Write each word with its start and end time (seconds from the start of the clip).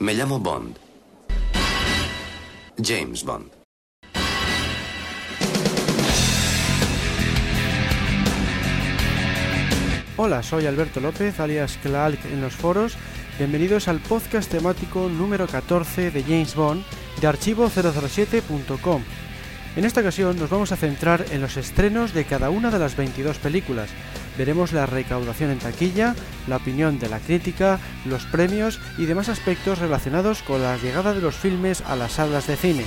Me 0.00 0.14
llamo 0.14 0.40
Bond. 0.40 0.78
James 2.82 3.22
Bond. 3.22 3.52
Hola, 10.16 10.42
soy 10.42 10.64
Alberto 10.64 11.00
López, 11.00 11.38
alias 11.38 11.78
Clark 11.82 12.18
en 12.32 12.40
los 12.40 12.54
foros. 12.54 12.96
Bienvenidos 13.36 13.88
al 13.88 14.00
podcast 14.00 14.50
temático 14.50 15.06
número 15.10 15.46
14 15.46 16.10
de 16.10 16.22
James 16.22 16.54
Bond 16.54 16.82
de 17.20 17.28
archivo007.com. 17.28 19.02
En 19.76 19.84
esta 19.84 20.00
ocasión 20.00 20.38
nos 20.38 20.48
vamos 20.48 20.72
a 20.72 20.76
centrar 20.76 21.26
en 21.30 21.42
los 21.42 21.58
estrenos 21.58 22.14
de 22.14 22.24
cada 22.24 22.48
una 22.48 22.70
de 22.70 22.78
las 22.78 22.96
22 22.96 23.36
películas. 23.36 23.90
Veremos 24.40 24.72
la 24.72 24.86
recaudación 24.86 25.50
en 25.50 25.58
taquilla, 25.58 26.14
la 26.48 26.56
opinión 26.56 26.98
de 26.98 27.10
la 27.10 27.18
crítica, 27.20 27.78
los 28.06 28.24
premios 28.24 28.80
y 28.96 29.04
demás 29.04 29.28
aspectos 29.28 29.80
relacionados 29.80 30.42
con 30.42 30.62
la 30.62 30.78
llegada 30.78 31.12
de 31.12 31.20
los 31.20 31.34
filmes 31.34 31.82
a 31.82 31.94
las 31.94 32.12
salas 32.12 32.46
de 32.46 32.56
cine. 32.56 32.86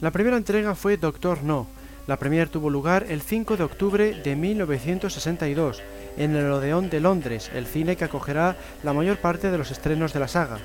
La 0.00 0.12
primera 0.12 0.36
entrega 0.36 0.76
fue 0.76 0.98
Doctor 0.98 1.42
No. 1.42 1.66
La 2.06 2.16
premier 2.16 2.48
tuvo 2.48 2.70
lugar 2.70 3.06
el 3.08 3.22
5 3.22 3.56
de 3.56 3.64
octubre 3.64 4.14
de 4.22 4.36
1962 4.36 5.82
en 6.16 6.36
el 6.36 6.48
Odeón 6.52 6.90
de 6.90 7.00
Londres, 7.00 7.50
el 7.52 7.66
cine 7.66 7.96
que 7.96 8.04
acogerá 8.04 8.56
la 8.84 8.92
mayor 8.92 9.16
parte 9.16 9.50
de 9.50 9.58
los 9.58 9.72
estrenos 9.72 10.12
de 10.12 10.20
la 10.20 10.28
saga. 10.28 10.60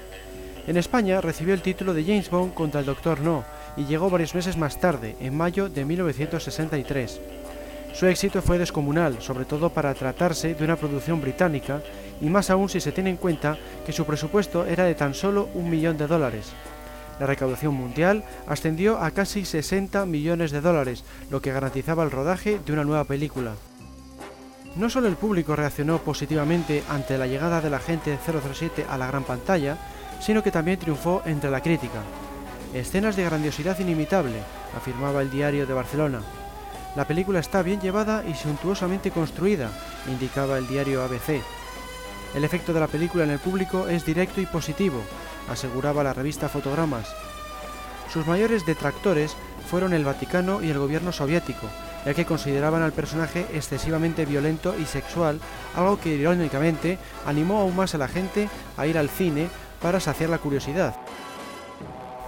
En 0.66 0.78
España 0.78 1.20
recibió 1.20 1.54
el 1.54 1.62
título 1.62 1.94
de 1.94 2.04
James 2.06 2.30
Bond 2.30 2.54
contra 2.54 2.80
el 2.80 2.86
Doctor 2.86 3.20
No 3.20 3.44
y 3.76 3.84
llegó 3.84 4.10
varios 4.10 4.34
meses 4.34 4.56
más 4.56 4.80
tarde, 4.80 5.18
en 5.20 5.36
mayo 5.36 5.68
de 5.68 5.84
1963. 5.84 7.20
Su 7.94 8.08
éxito 8.08 8.42
fue 8.42 8.58
descomunal, 8.58 9.22
sobre 9.22 9.44
todo 9.44 9.70
para 9.70 9.94
tratarse 9.94 10.56
de 10.56 10.64
una 10.64 10.78
producción 10.78 11.20
británica, 11.22 11.82
y 12.22 12.30
más 12.30 12.50
aún 12.50 12.70
si 12.70 12.80
se 12.80 12.94
tiene 12.94 13.10
en 13.10 13.18
cuenta 13.18 13.58
que 13.86 13.92
su 13.92 14.06
presupuesto 14.06 14.66
era 14.66 14.86
de 14.86 14.96
tan 14.96 15.14
solo 15.14 15.50
un 15.54 15.70
millón 15.70 15.98
de 15.98 16.08
dólares. 16.08 16.54
La 17.20 17.28
recaudación 17.28 17.74
mundial 17.76 18.24
ascendió 18.48 18.98
a 18.98 19.12
casi 19.12 19.46
60 19.46 20.06
millones 20.06 20.52
de 20.52 20.62
dólares, 20.62 21.04
lo 21.30 21.42
que 21.42 21.52
garantizaba 21.52 22.04
el 22.04 22.12
rodaje 22.12 22.60
de 22.66 22.74
una 22.74 22.86
nueva 22.86 23.04
película. 23.04 23.52
No 24.76 24.90
solo 24.90 25.08
el 25.08 25.18
público 25.18 25.56
reaccionó 25.56 26.00
positivamente 26.00 26.84
ante 26.90 27.18
la 27.18 27.28
llegada 27.28 27.62
del 27.62 27.76
agente 27.76 28.18
007 28.26 28.86
a 28.90 28.98
la 28.98 29.06
gran 29.06 29.24
pantalla, 29.24 29.78
sino 30.24 30.42
que 30.42 30.52
también 30.52 30.80
triunfó 30.80 31.22
entre 31.26 31.52
la 31.52 31.62
crítica. 31.62 32.02
Escenas 32.74 33.18
de 33.18 33.26
grandiosidad 33.26 33.78
inimitable, 33.80 34.40
afirmaba 34.76 35.22
el 35.22 35.30
diario 35.30 35.68
de 35.68 35.74
Barcelona. 35.74 36.22
La 36.96 37.06
película 37.06 37.40
está 37.40 37.62
bien 37.62 37.82
llevada 37.82 38.24
y 38.26 38.34
suntuosamente 38.34 39.12
construida, 39.12 39.70
indicaba 40.08 40.58
el 40.58 40.68
diario 40.68 41.04
ABC. 41.04 41.42
El 42.36 42.44
efecto 42.46 42.72
de 42.72 42.80
la 42.80 42.88
película 42.88 43.26
en 43.26 43.32
el 43.32 43.40
público 43.40 43.88
es 43.88 44.06
directo 44.06 44.40
y 44.40 44.46
positivo, 44.46 45.02
aseguraba 45.50 46.04
la 46.04 46.14
revista 46.14 46.48
Fotogramas. 46.48 47.08
Sus 48.12 48.26
mayores 48.26 48.66
detractores 48.66 49.36
fueron 49.70 49.94
el 49.94 50.06
Vaticano 50.06 50.64
y 50.64 50.70
el 50.70 50.80
gobierno 50.80 51.12
soviético, 51.12 51.68
ya 52.06 52.14
que 52.14 52.26
consideraban 52.26 52.82
al 52.82 52.94
personaje 52.94 53.46
excesivamente 53.54 54.26
violento 54.26 54.74
y 54.80 54.86
sexual, 54.86 55.40
algo 55.76 56.00
que 56.00 56.16
irónicamente 56.16 56.98
animó 57.26 57.60
aún 57.60 57.76
más 57.76 57.94
a 57.94 57.98
la 57.98 58.08
gente 58.08 58.50
a 58.78 58.88
ir 58.88 58.98
al 58.98 59.10
cine 59.10 59.50
para 59.84 60.00
saciar 60.00 60.32
la 60.32 60.40
curiosidad. 60.40 60.96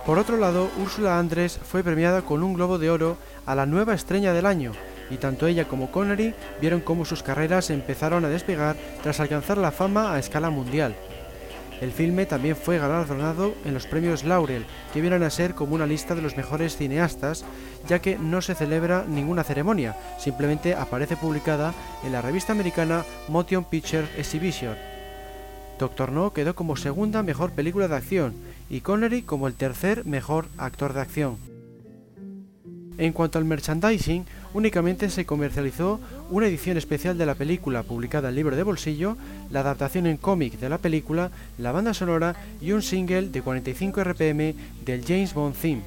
Por 0.05 0.19
otro 0.19 0.37
lado, 0.37 0.69
Úrsula 0.79 1.17
Andrés 1.17 1.57
fue 1.63 1.83
premiada 1.83 2.21
con 2.21 2.43
un 2.43 2.53
Globo 2.53 2.77
de 2.77 2.91
Oro 2.91 3.17
a 3.47 3.55
la 3.55 3.65
nueva 3.65 3.95
estrella 3.95 4.33
del 4.33 4.45
año, 4.45 4.73
y 5.09 5.17
tanto 5.17 5.47
ella 5.47 5.65
como 5.65 5.89
Connery 5.89 6.35
vieron 6.61 6.81
cómo 6.81 7.05
sus 7.05 7.23
carreras 7.23 7.71
empezaron 7.71 8.23
a 8.23 8.29
despegar 8.29 8.75
tras 9.01 9.19
alcanzar 9.19 9.57
la 9.57 9.71
fama 9.71 10.13
a 10.13 10.19
escala 10.19 10.51
mundial. 10.51 10.95
El 11.81 11.91
filme 11.91 12.25
también 12.25 12.55
fue 12.55 12.77
galardonado 12.77 13.53
en 13.65 13.73
los 13.73 13.87
premios 13.87 14.23
Laurel, 14.23 14.65
que 14.93 15.01
vienen 15.01 15.23
a 15.23 15.29
ser 15.29 15.55
como 15.55 15.75
una 15.75 15.85
lista 15.85 16.15
de 16.15 16.21
los 16.21 16.37
mejores 16.37 16.77
cineastas, 16.77 17.43
ya 17.87 17.99
que 17.99 18.17
no 18.17 18.41
se 18.41 18.55
celebra 18.55 19.05
ninguna 19.07 19.43
ceremonia, 19.43 19.95
simplemente 20.19 20.75
aparece 20.75 21.17
publicada 21.17 21.73
en 22.03 22.11
la 22.11 22.21
revista 22.21 22.53
americana 22.53 23.03
Motion 23.27 23.65
Picture 23.65 24.07
Exhibition. 24.17 24.94
Doctor 25.79 26.11
No 26.11 26.33
quedó 26.33 26.55
como 26.55 26.77
segunda 26.77 27.23
mejor 27.23 27.51
película 27.51 27.87
de 27.87 27.95
acción 27.95 28.33
y 28.69 28.81
Connery 28.81 29.21
como 29.21 29.47
el 29.47 29.53
tercer 29.55 30.05
mejor 30.05 30.47
actor 30.57 30.93
de 30.93 31.01
acción. 31.01 31.37
En 32.97 33.11
cuanto 33.11 33.37
al 33.37 33.45
merchandising, 33.45 34.25
únicamente 34.53 35.09
se 35.09 35.25
comercializó 35.25 35.99
una 36.29 36.47
edición 36.47 36.77
especial 36.77 37.17
de 37.17 37.25
la 37.25 37.35
película 37.35 37.83
publicada 37.83 38.29
en 38.29 38.35
libro 38.35 38.55
de 38.55 38.63
bolsillo, 38.63 39.17
la 39.51 39.59
adaptación 39.59 40.07
en 40.07 40.15
cómic 40.15 40.57
de 40.59 40.69
la 40.69 40.77
película, 40.77 41.29
la 41.57 41.73
banda 41.73 41.93
sonora 41.93 42.35
y 42.61 42.71
un 42.71 42.81
single 42.81 43.29
de 43.29 43.41
45 43.41 44.01
RPM 44.01 44.55
del 44.85 45.03
James 45.05 45.33
Bond 45.33 45.55
theme. 45.55 45.81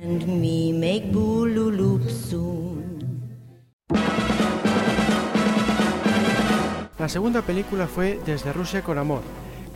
La 6.99 7.09
segunda 7.09 7.43
película 7.43 7.87
fue 7.87 8.19
Desde 8.27 8.53
Rusia 8.53 8.83
con 8.83 8.99
Amor, 8.99 9.23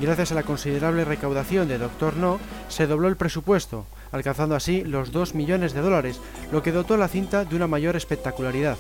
Gracias 0.03 0.33
a 0.33 0.35
la 0.35 0.43
considerable 0.43 1.05
recaudación 1.05 1.69
de 1.69 1.79
Doctor 1.79 2.17
No, 2.17 2.41
se 2.69 2.89
dobló 2.89 3.07
el 3.07 3.17
presupuesto, 3.17 3.87
alcanzando 4.11 4.57
así 4.57 4.83
los 4.83 5.13
2 5.13 5.37
millones 5.37 5.75
de 5.75 5.81
dólares, 5.81 6.21
lo 6.51 6.61
que 6.61 6.73
dotó 6.73 6.97
la 6.97 7.07
cinta 7.07 7.45
de 7.45 7.55
una 7.55 7.69
mayor 7.69 7.95
espectacularidad. 7.95 8.77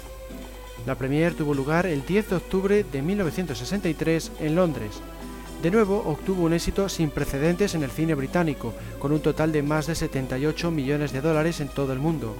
La 0.84 0.96
premier 0.96 1.34
tuvo 1.34 1.54
lugar 1.54 1.86
el 1.86 2.04
10 2.04 2.28
de 2.28 2.34
octubre 2.34 2.82
de 2.82 3.02
1963 3.02 4.32
en 4.40 4.56
Londres. 4.56 5.00
De 5.62 5.70
nuevo 5.70 6.02
obtuvo 6.04 6.42
un 6.42 6.54
éxito 6.54 6.88
sin 6.88 7.08
precedentes 7.10 7.76
en 7.76 7.84
el 7.84 7.92
cine 7.92 8.16
británico, 8.16 8.74
con 8.98 9.12
un 9.12 9.20
total 9.20 9.52
de 9.52 9.62
más 9.62 9.86
de 9.86 9.94
78 9.94 10.72
millones 10.72 11.12
de 11.12 11.20
dólares 11.20 11.60
en 11.60 11.68
todo 11.68 11.92
el 11.92 12.00
mundo. 12.00 12.34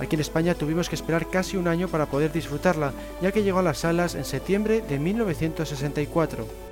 Aquí 0.00 0.16
en 0.16 0.22
España 0.22 0.56
tuvimos 0.56 0.88
que 0.88 0.96
esperar 0.96 1.30
casi 1.30 1.56
un 1.56 1.68
año 1.68 1.86
para 1.86 2.06
poder 2.06 2.32
disfrutarla, 2.32 2.92
ya 3.22 3.30
que 3.30 3.44
llegó 3.44 3.60
a 3.60 3.62
las 3.62 3.78
salas 3.78 4.16
en 4.16 4.24
septiembre 4.24 4.80
de 4.80 4.98
1964. 4.98 6.69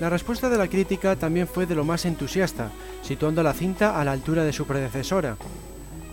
La 0.00 0.10
respuesta 0.10 0.48
de 0.48 0.58
la 0.58 0.68
crítica 0.68 1.14
también 1.16 1.46
fue 1.46 1.66
de 1.66 1.76
lo 1.76 1.84
más 1.84 2.04
entusiasta, 2.04 2.70
situando 3.02 3.42
la 3.42 3.52
cinta 3.52 4.00
a 4.00 4.04
la 4.04 4.10
altura 4.12 4.42
de 4.42 4.52
su 4.52 4.66
predecesora. 4.66 5.36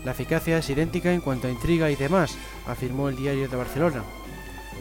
La 0.04 0.12
eficacia 0.12 0.58
es 0.58 0.70
idéntica 0.70 1.12
en 1.12 1.20
cuanto 1.20 1.48
a 1.48 1.50
intriga 1.50 1.90
y 1.90 1.96
demás, 1.96 2.36
afirmó 2.66 3.08
el 3.08 3.16
diario 3.16 3.48
de 3.48 3.56
Barcelona. 3.56 4.04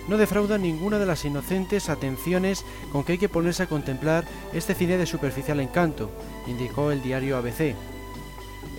No 0.07 0.17
defrauda 0.17 0.57
ninguna 0.57 0.99
de 0.99 1.05
las 1.05 1.25
inocentes 1.25 1.89
atenciones 1.89 2.63
con 2.91 3.03
que 3.03 3.13
hay 3.13 3.17
que 3.17 3.29
ponerse 3.29 3.63
a 3.63 3.67
contemplar 3.67 4.25
este 4.53 4.75
cine 4.75 4.97
de 4.97 5.05
superficial 5.05 5.59
encanto, 5.59 6.11
indicó 6.47 6.91
el 6.91 7.01
diario 7.01 7.37
ABC. 7.37 7.75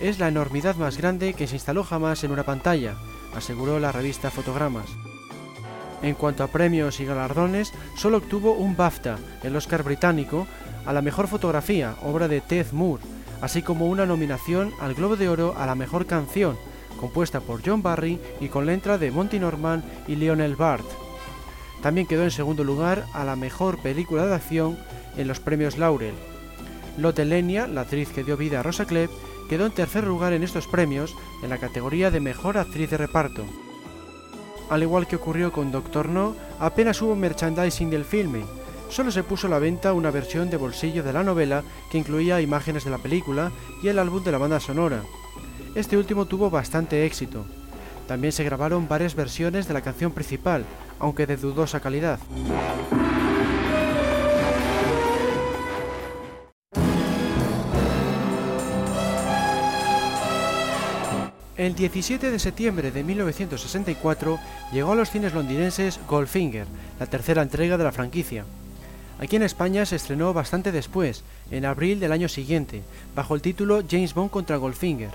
Es 0.01 0.19
la 0.19 0.29
enormidad 0.29 0.75
más 0.75 0.97
grande 0.97 1.33
que 1.33 1.47
se 1.47 1.55
instaló 1.55 1.83
jamás 1.83 2.23
en 2.23 2.31
una 2.31 2.43
pantalla, 2.43 2.95
aseguró 3.35 3.79
la 3.79 3.91
revista 3.91 4.31
Fotogramas. 4.31 4.89
En 6.03 6.15
cuanto 6.15 6.43
a 6.43 6.47
premios 6.47 6.99
y 6.99 7.05
galardones, 7.05 7.71
solo 7.95 8.17
obtuvo 8.17 8.51
un 8.51 8.75
BAFTA, 8.75 9.17
el 9.41 9.55
Oscar 9.55 9.83
británico, 9.83 10.45
a 10.85 10.91
la 10.91 11.01
mejor 11.01 11.29
fotografía, 11.29 11.95
obra 12.03 12.27
de 12.27 12.41
Ted 12.41 12.67
Moore, 12.73 13.01
así 13.41 13.61
como 13.61 13.87
una 13.87 14.05
nominación 14.05 14.73
al 14.81 14.95
Globo 14.95 15.15
de 15.15 15.29
Oro 15.29 15.55
a 15.57 15.65
la 15.65 15.75
mejor 15.75 16.05
canción, 16.05 16.57
compuesta 16.99 17.39
por 17.39 17.61
John 17.65 17.81
Barry 17.81 18.19
y 18.41 18.49
con 18.49 18.65
letra 18.65 18.97
de 18.97 19.11
Monty 19.11 19.39
Norman 19.39 19.81
y 20.05 20.17
Lionel 20.17 20.57
Bart. 20.57 20.85
También 21.81 22.05
quedó 22.05 22.23
en 22.23 22.31
segundo 22.31 22.65
lugar 22.65 23.05
a 23.13 23.23
la 23.23 23.37
mejor 23.37 23.77
película 23.79 24.25
de 24.25 24.35
acción 24.35 24.77
en 25.15 25.29
los 25.29 25.39
premios 25.39 25.77
Laurel. 25.77 26.15
Lotte 26.97 27.25
Lenya, 27.25 27.65
la 27.65 27.81
actriz 27.81 28.09
que 28.09 28.25
dio 28.25 28.35
vida 28.35 28.59
a 28.59 28.63
Rosa 28.63 28.85
Klebb, 28.85 29.09
quedó 29.49 29.65
en 29.65 29.71
tercer 29.71 30.05
lugar 30.05 30.33
en 30.33 30.43
estos 30.43 30.67
premios 30.67 31.15
en 31.41 31.49
la 31.49 31.59
categoría 31.59 32.11
de 32.11 32.19
mejor 32.19 32.57
actriz 32.57 32.89
de 32.89 32.97
reparto. 32.97 33.45
Al 34.69 34.81
igual 34.81 35.07
que 35.07 35.15
ocurrió 35.15 35.51
con 35.51 35.71
Doctor 35.71 36.09
No, 36.09 36.35
apenas 36.59 37.01
hubo 37.01 37.15
merchandising 37.15 37.89
del 37.89 38.05
filme. 38.05 38.43
Solo 38.89 39.11
se 39.11 39.23
puso 39.23 39.47
a 39.47 39.49
la 39.49 39.59
venta 39.59 39.93
una 39.93 40.11
versión 40.11 40.49
de 40.49 40.57
bolsillo 40.57 41.03
de 41.03 41.13
la 41.13 41.23
novela 41.23 41.63
que 41.91 41.97
incluía 41.97 42.41
imágenes 42.41 42.83
de 42.83 42.91
la 42.91 42.97
película 42.99 43.51
y 43.81 43.87
el 43.87 43.99
álbum 43.99 44.23
de 44.23 44.31
la 44.31 44.37
banda 44.37 44.59
sonora. 44.59 45.01
Este 45.75 45.97
último 45.97 46.25
tuvo 46.25 46.49
bastante 46.49 47.05
éxito. 47.05 47.45
También 48.07 48.31
se 48.31 48.43
grabaron 48.43 48.87
varias 48.87 49.15
versiones 49.15 49.67
de 49.67 49.73
la 49.73 49.81
canción 49.81 50.11
principal, 50.11 50.65
aunque 50.99 51.25
de 51.25 51.37
dudosa 51.37 51.79
calidad. 51.79 52.19
El 61.63 61.75
17 61.75 62.29
de 62.29 62.39
septiembre 62.39 62.91
de 62.91 63.05
1964 63.05 64.37
llegó 64.73 64.91
a 64.91 64.95
los 64.95 65.09
cines 65.09 65.33
londinenses 65.33 65.97
Goldfinger, 66.09 66.67
la 66.99 67.05
tercera 67.05 67.41
entrega 67.41 67.77
de 67.77 67.85
la 67.85 67.93
franquicia. 67.93 68.43
Aquí 69.17 69.37
en 69.37 69.43
España 69.43 69.85
se 69.85 69.95
estrenó 69.95 70.33
bastante 70.33 70.73
después, 70.73 71.23
en 71.51 71.63
abril 71.63 72.01
del 72.01 72.11
año 72.11 72.27
siguiente, 72.27 72.81
bajo 73.15 73.33
el 73.33 73.41
título 73.41 73.81
James 73.89 74.13
Bond 74.13 74.29
contra 74.29 74.57
Goldfinger. 74.57 75.11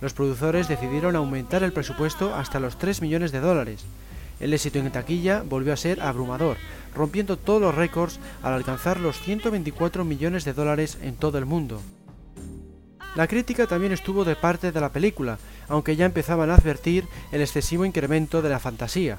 Los 0.00 0.12
productores 0.12 0.68
decidieron 0.68 1.16
aumentar 1.16 1.64
el 1.64 1.72
presupuesto 1.72 2.36
hasta 2.36 2.60
los 2.60 2.78
3 2.78 3.02
millones 3.02 3.32
de 3.32 3.40
dólares. 3.40 3.84
El 4.38 4.54
éxito 4.54 4.78
en 4.78 4.92
taquilla 4.92 5.42
volvió 5.44 5.72
a 5.72 5.76
ser 5.76 6.00
abrumador, 6.02 6.56
rompiendo 6.94 7.36
todos 7.36 7.60
los 7.60 7.74
récords 7.74 8.20
al 8.44 8.52
alcanzar 8.52 9.00
los 9.00 9.18
124 9.18 10.04
millones 10.04 10.44
de 10.44 10.52
dólares 10.52 10.98
en 11.02 11.16
todo 11.16 11.38
el 11.38 11.46
mundo. 11.46 11.82
La 13.14 13.28
crítica 13.28 13.68
también 13.68 13.92
estuvo 13.92 14.24
de 14.24 14.34
parte 14.34 14.72
de 14.72 14.80
la 14.80 14.90
película, 14.90 15.38
aunque 15.68 15.94
ya 15.94 16.04
empezaban 16.04 16.50
a 16.50 16.54
advertir 16.54 17.06
el 17.30 17.42
excesivo 17.42 17.84
incremento 17.84 18.42
de 18.42 18.48
la 18.48 18.58
fantasía. 18.58 19.18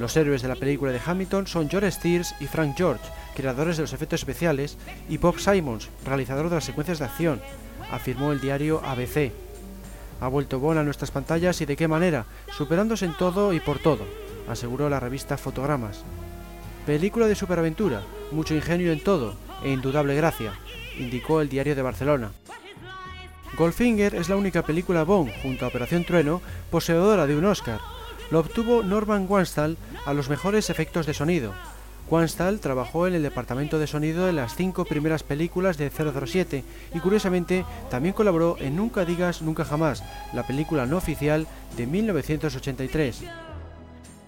Los 0.00 0.16
héroes 0.16 0.42
de 0.42 0.48
la 0.48 0.56
película 0.56 0.90
de 0.90 1.00
Hamilton 1.04 1.46
son 1.46 1.70
George 1.70 1.90
Steers 1.92 2.34
y 2.40 2.46
Frank 2.46 2.74
George, 2.76 3.04
creadores 3.34 3.76
de 3.76 3.84
los 3.84 3.92
efectos 3.92 4.20
especiales, 4.20 4.76
y 5.08 5.18
Bob 5.18 5.38
Simons, 5.38 5.88
realizador 6.04 6.48
de 6.48 6.56
las 6.56 6.64
secuencias 6.64 6.98
de 6.98 7.04
acción, 7.04 7.40
afirmó 7.92 8.32
el 8.32 8.40
diario 8.40 8.82
ABC. 8.84 9.32
Ha 10.20 10.28
vuelto 10.28 10.58
Bond 10.58 10.80
a 10.80 10.82
nuestras 10.82 11.12
pantallas 11.12 11.60
y 11.60 11.66
de 11.66 11.76
qué 11.76 11.86
manera, 11.86 12.26
superándose 12.56 13.04
en 13.04 13.16
todo 13.16 13.52
y 13.52 13.60
por 13.60 13.78
todo, 13.78 14.04
aseguró 14.48 14.90
la 14.90 14.98
revista 14.98 15.38
Fotogramas. 15.38 16.02
Película 16.86 17.26
de 17.28 17.36
superaventura, 17.36 18.02
mucho 18.32 18.54
ingenio 18.54 18.92
en 18.92 19.02
todo 19.02 19.36
e 19.62 19.70
indudable 19.70 20.16
gracia, 20.16 20.52
indicó 20.98 21.40
el 21.40 21.48
diario 21.48 21.76
de 21.76 21.82
Barcelona. 21.82 22.32
Goldfinger 23.56 24.14
es 24.14 24.28
la 24.28 24.36
única 24.36 24.62
película 24.62 25.04
Bond, 25.04 25.32
junto 25.42 25.64
a 25.64 25.68
Operación 25.68 26.04
Trueno, 26.04 26.42
poseedora 26.70 27.26
de 27.26 27.36
un 27.36 27.46
Oscar. 27.46 27.80
Lo 28.30 28.40
obtuvo 28.40 28.82
Norman 28.82 29.24
Wanstall 29.26 29.78
a 30.04 30.12
los 30.12 30.28
mejores 30.28 30.68
efectos 30.68 31.06
de 31.06 31.14
sonido. 31.14 31.54
Wanstall 32.10 32.60
trabajó 32.60 33.06
en 33.06 33.14
el 33.14 33.22
departamento 33.22 33.78
de 33.78 33.86
sonido 33.86 34.28
en 34.28 34.36
las 34.36 34.54
cinco 34.54 34.84
primeras 34.84 35.22
películas 35.22 35.78
de 35.78 35.90
007 35.90 36.64
y 36.94 37.00
curiosamente 37.00 37.64
también 37.90 38.14
colaboró 38.14 38.58
en 38.60 38.76
Nunca 38.76 39.06
digas 39.06 39.40
nunca 39.40 39.64
jamás, 39.64 40.04
la 40.34 40.46
película 40.46 40.84
no 40.84 40.98
oficial 40.98 41.46
de 41.78 41.86
1983. 41.86 43.24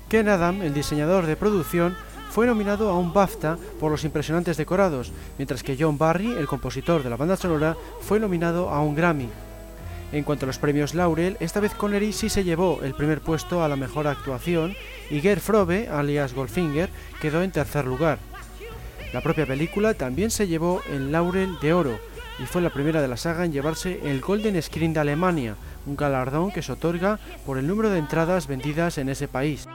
Ken 0.09 0.29
Adam, 0.29 0.63
el 0.63 0.73
diseñador 0.73 1.27
de 1.27 1.37
producción, 1.37 1.95
fue 2.31 2.47
nominado 2.47 2.91
a 2.91 2.99
un 2.99 3.13
BAFTA 3.13 3.59
por 3.81 3.91
los 3.91 4.05
impresionantes 4.05 4.57
decorados, 4.57 5.13
mientras 5.39 5.63
que 5.63 5.77
John 5.79 5.99
Barry, 5.99 6.33
el 6.33 6.47
compositor 6.47 7.03
de 7.03 7.11
la 7.11 7.17
banda 7.17 7.37
sonora, 7.37 7.77
fue 8.01 8.21
nominado 8.21 8.71
a 8.71 8.81
un 8.81 8.95
Grammy. 8.95 9.29
En 10.11 10.25
cuanto 10.25 10.47
a 10.47 10.49
los 10.49 10.59
premios 10.59 10.95
Laurel, 10.95 11.37
esta 11.39 11.61
vez 11.61 11.75
Connery 11.75 12.13
sí 12.13 12.31
se 12.31 12.45
llevó 12.45 12.81
el 12.83 12.95
primer 12.95 13.21
puesto 13.21 13.63
a 13.63 13.69
la 13.69 13.77
mejor 13.77 14.07
actuación 14.07 14.75
y 15.11 15.21
Gerd 15.21 15.41
Frobe, 15.41 15.89
alias 15.89 16.33
Goldfinger, 16.33 16.89
quedó 17.21 17.43
en 17.43 17.53
tercer 17.53 17.85
lugar. 17.85 18.19
La 19.13 19.21
propia 19.21 19.47
película 19.47 19.95
también 19.95 20.31
se 20.31 20.47
llevó 20.47 20.83
el 20.91 21.13
Laurel 21.13 21.59
de 21.61 21.73
Oro 21.73 21.99
y 22.39 22.47
fue 22.47 22.63
la 22.63 22.71
primera 22.71 23.03
de 23.03 23.09
la 23.09 23.17
saga 23.17 23.45
en 23.45 23.53
llevarse 23.53 24.01
el 24.05 24.21
Golden 24.21 24.61
Screen 24.63 24.93
de 24.93 25.01
Alemania, 25.01 25.57
un 25.87 25.97
galardón 25.97 26.53
que 26.53 26.63
se 26.63 26.73
otorga 26.73 27.19
por 27.45 27.59
el 27.59 27.67
número 27.67 27.91
de 27.91 27.99
entradas 27.99 28.47
vendidas 28.47 28.97
en 28.99 29.09
ese 29.09 29.29
país. 29.29 29.67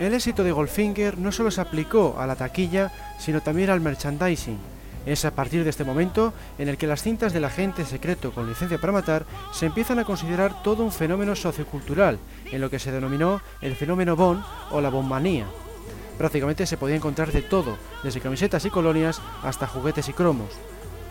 El 0.00 0.14
éxito 0.14 0.42
de 0.42 0.50
Goldfinger 0.50 1.18
no 1.18 1.30
solo 1.30 1.50
se 1.50 1.60
aplicó 1.60 2.16
a 2.18 2.26
la 2.26 2.34
taquilla, 2.34 2.90
sino 3.18 3.42
también 3.42 3.68
al 3.68 3.82
merchandising. 3.82 4.56
Es 5.04 5.26
a 5.26 5.30
partir 5.32 5.62
de 5.62 5.68
este 5.68 5.84
momento 5.84 6.32
en 6.58 6.70
el 6.70 6.78
que 6.78 6.86
las 6.86 7.02
cintas 7.02 7.34
del 7.34 7.44
agente 7.44 7.84
secreto 7.84 8.32
con 8.32 8.48
licencia 8.48 8.78
para 8.78 8.94
matar 8.94 9.26
se 9.52 9.66
empiezan 9.66 9.98
a 9.98 10.06
considerar 10.06 10.62
todo 10.62 10.84
un 10.84 10.90
fenómeno 10.90 11.36
sociocultural, 11.36 12.18
en 12.50 12.62
lo 12.62 12.70
que 12.70 12.78
se 12.78 12.92
denominó 12.92 13.42
el 13.60 13.76
fenómeno 13.76 14.16
Bond 14.16 14.42
o 14.70 14.80
la 14.80 14.88
Bondmanía. 14.88 15.44
Prácticamente 16.16 16.64
se 16.64 16.78
podía 16.78 16.96
encontrar 16.96 17.30
de 17.30 17.42
todo, 17.42 17.76
desde 18.02 18.22
camisetas 18.22 18.64
y 18.64 18.70
colonias 18.70 19.20
hasta 19.42 19.66
juguetes 19.66 20.08
y 20.08 20.14
cromos. 20.14 20.48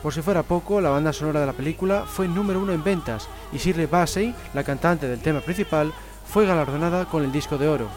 Por 0.01 0.15
si 0.15 0.23
fuera 0.23 0.41
poco, 0.41 0.81
la 0.81 0.89
banda 0.89 1.13
sonora 1.13 1.41
de 1.41 1.45
la 1.45 1.53
película 1.53 2.05
fue 2.07 2.27
número 2.27 2.59
uno 2.59 2.73
en 2.73 2.83
ventas 2.83 3.29
y 3.53 3.57
Shirley 3.59 3.85
Bassey, 3.85 4.33
la 4.55 4.63
cantante 4.63 5.07
del 5.07 5.21
tema 5.21 5.41
principal, 5.41 5.93
fue 6.25 6.47
galardonada 6.47 7.05
con 7.05 7.23
el 7.23 7.31
disco 7.31 7.59
de 7.59 7.67
oro. 7.67 7.87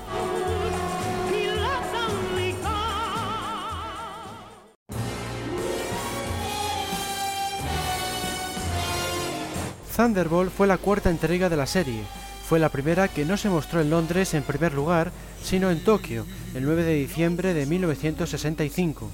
Thunderbolt 9.95 10.51
fue 10.51 10.67
la 10.67 10.79
cuarta 10.79 11.11
entrega 11.11 11.51
de 11.51 11.57
la 11.57 11.67
serie. 11.67 12.03
Fue 12.49 12.59
la 12.59 12.71
primera 12.71 13.09
que 13.09 13.25
no 13.25 13.37
se 13.37 13.51
mostró 13.51 13.81
en 13.81 13.91
Londres 13.91 14.33
en 14.33 14.43
primer 14.43 14.73
lugar, 14.73 15.13
sino 15.43 15.71
en 15.71 15.85
Tokio, 15.85 16.27
el 16.55 16.65
9 16.65 16.83
de 16.83 16.95
diciembre 16.95 17.53
de 17.53 17.67
1965. 17.67 19.11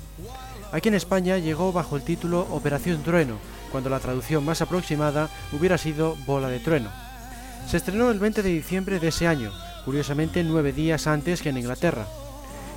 Aquí 0.71 0.89
en 0.89 0.95
España 0.95 1.39
llegó 1.39 1.73
bajo 1.73 1.97
el 1.97 2.03
título 2.03 2.47
Operación 2.51 3.03
Trueno, 3.03 3.39
cuando 3.73 3.91
la 3.91 4.01
traducción 4.01 4.45
más 4.45 4.63
aproximada 4.63 5.29
hubiera 5.53 5.79
sido 5.79 6.17
Bola 6.27 6.49
de 6.49 6.61
Trueno. 6.61 6.91
Se 7.69 7.77
estrenó 7.77 8.11
el 8.11 8.19
20 8.19 8.43
de 8.43 8.51
diciembre 8.51 9.01
de 9.01 9.09
ese 9.09 9.27
año, 9.27 9.53
curiosamente 9.85 10.45
nueve 10.45 10.73
días 10.73 11.07
antes 11.07 11.43
que 11.43 11.49
en 11.49 11.59
Inglaterra. 11.59 12.07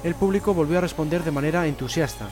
El 0.04 0.16
público 0.16 0.54
volvió 0.54 0.80
a 0.80 0.82
responder 0.82 1.24
de 1.24 1.32
manera 1.32 1.68
entusiasta. 1.68 2.30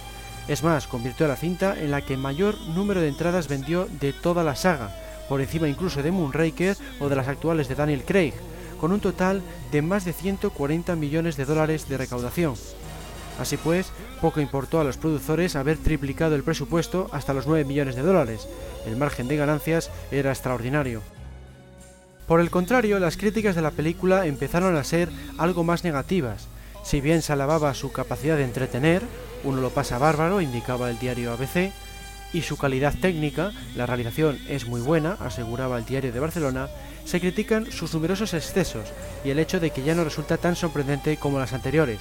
Es 0.48 0.64
más, 0.64 0.88
convirtió 0.88 1.28
a 1.28 1.30
la 1.30 1.36
cinta 1.36 1.76
en 1.80 1.92
la 1.92 2.02
que 2.02 2.18
mayor 2.18 2.60
número 2.70 3.02
de 3.02 3.10
entradas 3.10 3.48
vendió 3.48 3.88
de 4.00 4.14
toda 4.14 4.44
la 4.44 4.56
saga, 4.56 4.92
por 5.30 5.40
encima 5.40 5.70
incluso 5.70 6.04
de 6.04 6.12
Moonraker 6.12 6.76
o 7.00 7.08
de 7.08 7.16
las 7.16 7.28
actuales 7.28 7.70
de 7.70 7.76
Daniel 7.76 8.04
Craig, 8.06 8.34
con 8.82 8.92
un 8.92 9.00
total 9.00 9.42
de 9.72 9.82
más 9.82 10.04
de 10.04 10.14
140 10.14 10.96
millones 10.96 11.38
de 11.38 11.46
dólares 11.46 11.88
de 11.88 11.98
recaudación. 11.98 12.56
Así 13.40 13.56
pues, 13.56 13.92
poco 14.20 14.42
importó 14.42 14.82
a 14.82 14.84
los 14.84 14.98
productores 14.98 15.56
haber 15.56 15.78
triplicado 15.78 16.36
el 16.36 16.44
presupuesto 16.44 17.10
hasta 17.14 17.34
los 17.34 17.48
9 17.48 17.64
millones 17.64 17.96
de 17.96 18.02
dólares. 18.02 18.48
El 18.86 18.98
margen 18.98 19.30
de 19.30 19.38
ganancias 19.38 19.92
era 20.12 20.32
extraordinario. 20.32 21.02
Por 22.28 22.42
el 22.42 22.50
contrario, 22.50 23.00
las 23.00 23.18
críticas 23.18 23.56
de 23.56 23.62
la 23.62 23.72
película 23.72 24.26
empezaron 24.26 24.76
a 24.76 24.84
ser 24.84 25.10
algo 25.38 25.64
más 25.64 25.84
negativas. 25.84 26.48
Si 26.84 27.02
bien 27.02 27.22
se 27.22 27.34
alababa 27.34 27.74
su 27.74 27.92
capacidad 27.92 28.38
de 28.38 28.44
entretener, 28.44 29.02
uno 29.44 29.62
lo 29.62 29.70
pasa 29.70 29.98
bárbaro, 29.98 30.42
indicaba 30.42 30.90
el 30.90 31.00
diario 31.00 31.32
ABC, 31.32 31.72
y 32.34 32.42
su 32.42 32.58
calidad 32.58 32.94
técnica, 32.94 33.52
la 33.76 33.86
realización 33.86 34.40
es 34.48 34.68
muy 34.68 34.82
buena, 34.82 35.18
aseguraba 35.20 35.78
el 35.78 35.86
diario 35.86 36.12
de 36.12 36.20
Barcelona, 36.20 36.68
se 37.06 37.20
critican 37.20 37.72
sus 37.72 37.94
numerosos 37.94 38.34
excesos 38.34 38.90
y 39.24 39.30
el 39.30 39.40
hecho 39.40 39.60
de 39.60 39.72
que 39.72 39.84
ya 39.84 39.96
no 39.96 40.04
resulta 40.04 40.38
tan 40.38 40.56
sorprendente 40.56 41.18
como 41.18 41.40
las 41.40 41.54
anteriores. 41.54 42.00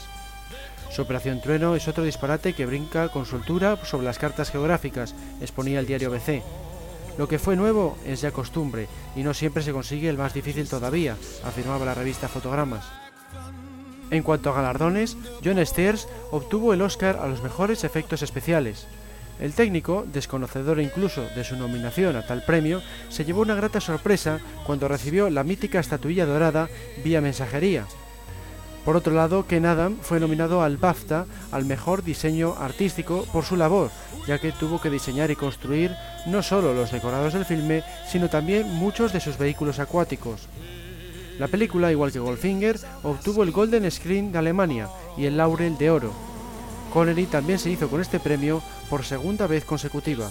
Su 0.90 1.02
Operación 1.02 1.40
Trueno 1.40 1.76
es 1.76 1.88
otro 1.88 2.04
disparate 2.04 2.54
que 2.54 2.66
brinca 2.66 3.08
con 3.08 3.26
soltura 3.26 3.78
sobre 3.84 4.06
las 4.06 4.18
cartas 4.18 4.50
geográficas, 4.50 5.14
exponía 5.40 5.80
el 5.80 5.86
diario 5.86 6.10
BC. 6.10 6.42
Lo 7.18 7.28
que 7.28 7.38
fue 7.38 7.56
nuevo 7.56 7.98
es 8.06 8.20
ya 8.20 8.30
costumbre 8.30 8.88
y 9.16 9.22
no 9.22 9.34
siempre 9.34 9.62
se 9.62 9.72
consigue 9.72 10.08
el 10.08 10.18
más 10.18 10.34
difícil 10.34 10.68
todavía, 10.68 11.16
afirmaba 11.44 11.84
la 11.84 11.94
revista 11.94 12.28
Fotogramas. 12.28 12.84
En 14.10 14.22
cuanto 14.22 14.50
a 14.50 14.54
galardones, 14.54 15.16
John 15.44 15.64
Steers 15.64 16.08
obtuvo 16.30 16.72
el 16.72 16.80
Oscar 16.80 17.18
a 17.20 17.26
los 17.26 17.42
mejores 17.42 17.84
efectos 17.84 18.22
especiales. 18.22 18.86
El 19.40 19.52
técnico, 19.52 20.04
desconocedor 20.12 20.80
incluso 20.80 21.22
de 21.34 21.44
su 21.44 21.56
nominación 21.56 22.16
a 22.16 22.26
tal 22.26 22.42
premio, 22.42 22.82
se 23.08 23.24
llevó 23.24 23.42
una 23.42 23.54
grata 23.54 23.80
sorpresa 23.80 24.40
cuando 24.66 24.88
recibió 24.88 25.30
la 25.30 25.44
mítica 25.44 25.78
estatuilla 25.78 26.26
dorada 26.26 26.68
vía 27.04 27.20
mensajería. 27.20 27.86
Por 28.84 28.96
otro 28.96 29.12
lado, 29.12 29.46
Ken 29.46 29.66
Adam 29.66 29.98
fue 30.00 30.18
nominado 30.18 30.62
al 30.62 30.76
BAFTA 30.78 31.26
al 31.52 31.66
mejor 31.66 32.02
diseño 32.02 32.54
artístico 32.58 33.26
por 33.32 33.44
su 33.44 33.56
labor, 33.56 33.90
ya 34.26 34.38
que 34.38 34.50
tuvo 34.50 34.80
que 34.80 34.90
diseñar 34.90 35.30
y 35.30 35.36
construir 35.36 35.94
no 36.26 36.42
solo 36.42 36.74
los 36.74 36.90
decorados 36.90 37.34
del 37.34 37.44
filme, 37.44 37.84
sino 38.10 38.28
también 38.28 38.66
muchos 38.66 39.12
de 39.12 39.20
sus 39.20 39.38
vehículos 39.38 39.78
acuáticos. 39.78 40.48
La 41.38 41.48
película, 41.48 41.92
igual 41.92 42.10
que 42.10 42.18
Goldfinger, 42.18 42.80
obtuvo 43.04 43.44
el 43.44 43.52
Golden 43.52 43.88
Screen 43.90 44.32
de 44.32 44.38
Alemania 44.38 44.88
y 45.16 45.26
el 45.26 45.36
Laurel 45.36 45.78
de 45.78 45.90
Oro. 45.90 46.37
Connery 46.92 47.26
también 47.26 47.58
se 47.58 47.70
hizo 47.70 47.88
con 47.88 48.00
este 48.00 48.20
premio 48.20 48.62
por 48.88 49.04
segunda 49.04 49.46
vez 49.46 49.64
consecutiva. 49.64 50.30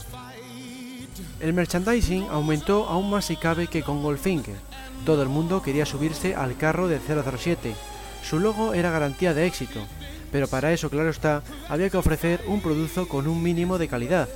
El 1.39 1.53
merchandising 1.53 2.27
aumentó 2.29 2.87
aún 2.87 3.09
más 3.09 3.25
si 3.25 3.35
cabe 3.35 3.67
que 3.67 3.83
con 3.83 4.01
Goldfinger. 4.01 4.55
Todo 5.05 5.21
el 5.21 5.29
mundo 5.29 5.61
quería 5.61 5.85
subirse 5.85 6.35
al 6.35 6.57
carro 6.57 6.87
del 6.87 6.99
007. 7.01 7.75
Su 8.23 8.39
logo 8.39 8.73
era 8.73 8.91
garantía 8.91 9.33
de 9.33 9.45
éxito, 9.45 9.79
pero 10.31 10.47
para 10.47 10.73
eso, 10.73 10.89
claro 10.89 11.09
está, 11.09 11.43
había 11.69 11.89
que 11.89 11.97
ofrecer 11.97 12.41
un 12.47 12.61
producto 12.61 13.07
con 13.07 13.27
un 13.27 13.41
mínimo 13.41 13.77
de 13.77 13.87
calidad. 13.87 14.27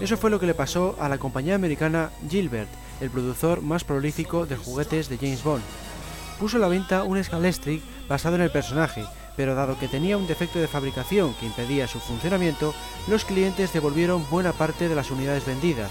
Eso 0.00 0.16
fue 0.16 0.30
lo 0.30 0.40
que 0.40 0.46
le 0.46 0.54
pasó 0.54 0.96
a 0.98 1.08
la 1.08 1.18
compañía 1.18 1.54
americana 1.54 2.10
Gilbert, 2.28 2.70
el 3.00 3.10
productor 3.10 3.60
más 3.60 3.84
prolífico 3.84 4.46
de 4.46 4.56
juguetes 4.56 5.08
de 5.08 5.18
James 5.18 5.42
Bond. 5.42 5.62
Puso 6.38 6.56
a 6.56 6.60
la 6.60 6.68
venta 6.68 7.04
un 7.04 7.22
Scalestric 7.22 7.82
basado 8.08 8.36
en 8.36 8.42
el 8.42 8.50
personaje, 8.50 9.04
pero 9.40 9.54
dado 9.54 9.78
que 9.78 9.88
tenía 9.88 10.18
un 10.18 10.26
defecto 10.26 10.58
de 10.58 10.68
fabricación 10.68 11.32
que 11.40 11.46
impedía 11.46 11.88
su 11.88 11.98
funcionamiento, 11.98 12.74
los 13.08 13.24
clientes 13.24 13.72
devolvieron 13.72 14.28
buena 14.28 14.52
parte 14.52 14.86
de 14.86 14.94
las 14.94 15.10
unidades 15.10 15.46
vendidas. 15.46 15.90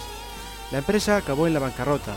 La 0.71 0.77
empresa 0.77 1.17
acabó 1.17 1.47
en 1.47 1.55
la 1.55 1.59
bancarrota. 1.59 2.13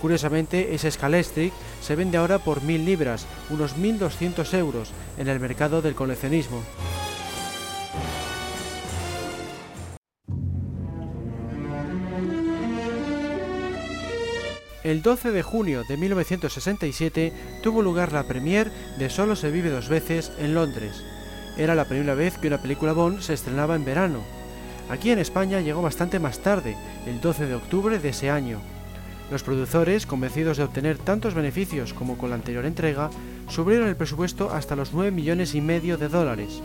Curiosamente, 0.00 0.74
ese 0.74 0.90
Scalestric 0.90 1.52
se 1.80 1.94
vende 1.94 2.18
ahora 2.18 2.40
por 2.40 2.62
1.000 2.62 2.84
libras, 2.84 3.26
unos 3.48 3.76
1.200 3.76 4.58
euros, 4.58 4.90
en 5.18 5.28
el 5.28 5.38
mercado 5.38 5.82
del 5.82 5.94
coleccionismo. 5.94 6.60
El 14.84 15.00
12 15.00 15.30
de 15.30 15.42
junio 15.44 15.84
de 15.84 15.96
1967 15.96 17.32
tuvo 17.62 17.82
lugar 17.82 18.12
la 18.12 18.24
premier 18.24 18.68
de 18.98 19.10
Solo 19.10 19.36
se 19.36 19.52
vive 19.52 19.70
dos 19.70 19.88
veces 19.88 20.32
en 20.40 20.54
Londres. 20.54 21.04
Era 21.56 21.76
la 21.76 21.84
primera 21.84 22.14
vez 22.14 22.36
que 22.36 22.48
una 22.48 22.60
película 22.60 22.92
Bond 22.92 23.20
se 23.20 23.34
estrenaba 23.34 23.76
en 23.76 23.84
verano. 23.84 24.24
Aquí 24.90 25.12
en 25.12 25.20
España 25.20 25.60
llegó 25.60 25.82
bastante 25.82 26.18
más 26.18 26.40
tarde, 26.40 26.76
el 27.06 27.20
12 27.20 27.46
de 27.46 27.54
octubre 27.54 28.00
de 28.00 28.08
ese 28.08 28.30
año. 28.30 28.60
Los 29.30 29.44
productores, 29.44 30.04
convencidos 30.04 30.56
de 30.56 30.64
obtener 30.64 30.98
tantos 30.98 31.34
beneficios 31.34 31.94
como 31.94 32.18
con 32.18 32.30
la 32.30 32.36
anterior 32.36 32.66
entrega, 32.66 33.08
subieron 33.48 33.86
el 33.86 33.94
presupuesto 33.94 34.50
hasta 34.50 34.74
los 34.74 34.92
9 34.92 35.12
millones 35.12 35.54
y 35.54 35.60
medio 35.60 35.96
de 35.96 36.08
dólares. 36.08 36.60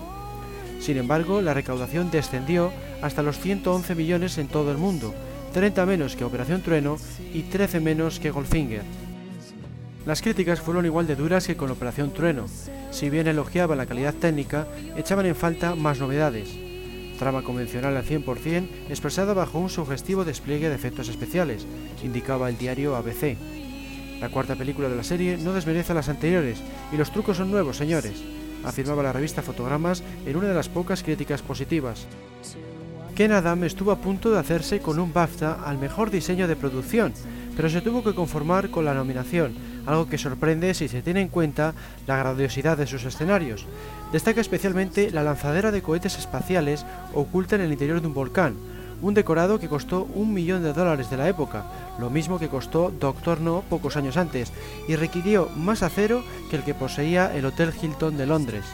Sin 0.79 0.97
embargo, 0.97 1.43
la 1.43 1.53
recaudación 1.53 2.09
descendió 2.09 2.71
hasta 3.03 3.21
los 3.21 3.37
111 3.37 3.93
millones 3.93 4.39
en 4.39 4.47
todo 4.47 4.71
el 4.71 4.77
mundo, 4.79 5.13
30 5.53 5.85
menos 5.85 6.15
que 6.15 6.23
Operación 6.23 6.61
Trueno 6.61 6.97
y 7.33 7.43
13 7.43 7.79
menos 7.79 8.19
que 8.19 8.31
Goldfinger. 8.31 8.83
Las 10.05 10.21
críticas 10.21 10.61
fueron 10.61 10.85
igual 10.85 11.07
de 11.07 11.15
duras 11.15 11.47
que 11.47 11.57
con 11.57 11.71
Operación 11.71 12.13
Trueno. 12.13 12.45
Si 12.91 13.09
bien 13.09 13.27
elogiaban 13.27 13.77
la 13.77 13.85
calidad 13.85 14.13
técnica, 14.13 14.67
echaban 14.95 15.25
en 15.25 15.35
falta 15.35 15.75
más 15.75 15.99
novedades. 15.99 16.49
Trama 17.19 17.41
convencional 17.41 17.97
al 17.97 18.05
100% 18.05 18.67
expresada 18.89 19.33
bajo 19.33 19.59
un 19.59 19.69
sugestivo 19.69 20.23
despliegue 20.23 20.69
de 20.69 20.75
efectos 20.75 21.09
especiales, 21.09 21.65
indicaba 22.03 22.49
el 22.49 22.57
diario 22.57 22.95
ABC. 22.95 23.35
La 24.21 24.29
cuarta 24.29 24.55
película 24.55 24.87
de 24.87 24.95
la 24.95 25.03
serie 25.03 25.37
no 25.37 25.53
desmerece 25.53 25.91
a 25.91 25.95
las 25.95 26.09
anteriores 26.09 26.59
y 26.91 26.97
los 26.97 27.11
trucos 27.11 27.37
son 27.37 27.51
nuevos, 27.51 27.77
señores, 27.77 28.23
afirmaba 28.63 29.03
la 29.03 29.13
revista 29.13 29.41
Fotogramas 29.41 30.03
en 30.25 30.37
una 30.37 30.47
de 30.47 30.55
las 30.55 30.69
pocas 30.69 31.03
críticas 31.03 31.41
positivas. 31.41 32.07
Ken 33.17 33.31
Adam 33.31 33.63
estuvo 33.63 33.91
a 33.91 33.97
punto 33.97 34.29
de 34.29 34.37
hacerse 34.37 34.79
con 34.79 34.99
un 34.99 35.11
BAFTA 35.11 35.63
al 35.65 35.79
mejor 35.79 36.11
diseño 36.11 36.47
de 36.47 36.55
producción, 36.55 37.13
pero 37.55 37.67
se 37.67 37.81
tuvo 37.81 38.03
que 38.03 38.13
conformar 38.13 38.69
con 38.69 38.85
la 38.85 38.93
nominación, 38.93 39.55
algo 39.87 40.07
que 40.07 40.19
sorprende 40.19 40.75
si 40.75 40.87
se 40.87 41.01
tiene 41.01 41.21
en 41.21 41.29
cuenta 41.29 41.73
la 42.05 42.15
grandiosidad 42.15 42.77
de 42.77 42.85
sus 42.85 43.05
escenarios. 43.05 43.65
Destaca 44.11 44.39
especialmente 44.39 45.09
la 45.09 45.23
lanzadera 45.23 45.71
de 45.71 45.81
cohetes 45.81 46.19
espaciales 46.19 46.85
oculta 47.15 47.55
en 47.55 47.61
el 47.61 47.71
interior 47.71 48.01
de 48.01 48.05
un 48.05 48.13
volcán, 48.13 48.53
un 49.01 49.15
decorado 49.15 49.59
que 49.59 49.67
costó 49.67 50.07
un 50.13 50.31
millón 50.31 50.61
de 50.61 50.73
dólares 50.73 51.09
de 51.09 51.17
la 51.17 51.27
época, 51.27 51.65
lo 51.97 52.11
mismo 52.11 52.37
que 52.37 52.49
costó 52.49 52.93
Doctor 52.99 53.41
No 53.41 53.63
pocos 53.67 53.97
años 53.97 54.15
antes, 54.15 54.53
y 54.87 54.95
requirió 54.95 55.49
más 55.55 55.81
acero 55.81 56.23
que 56.51 56.57
el 56.57 56.63
que 56.63 56.75
poseía 56.75 57.35
el 57.35 57.47
Hotel 57.47 57.73
Hilton 57.81 58.15
de 58.15 58.27
Londres. 58.27 58.65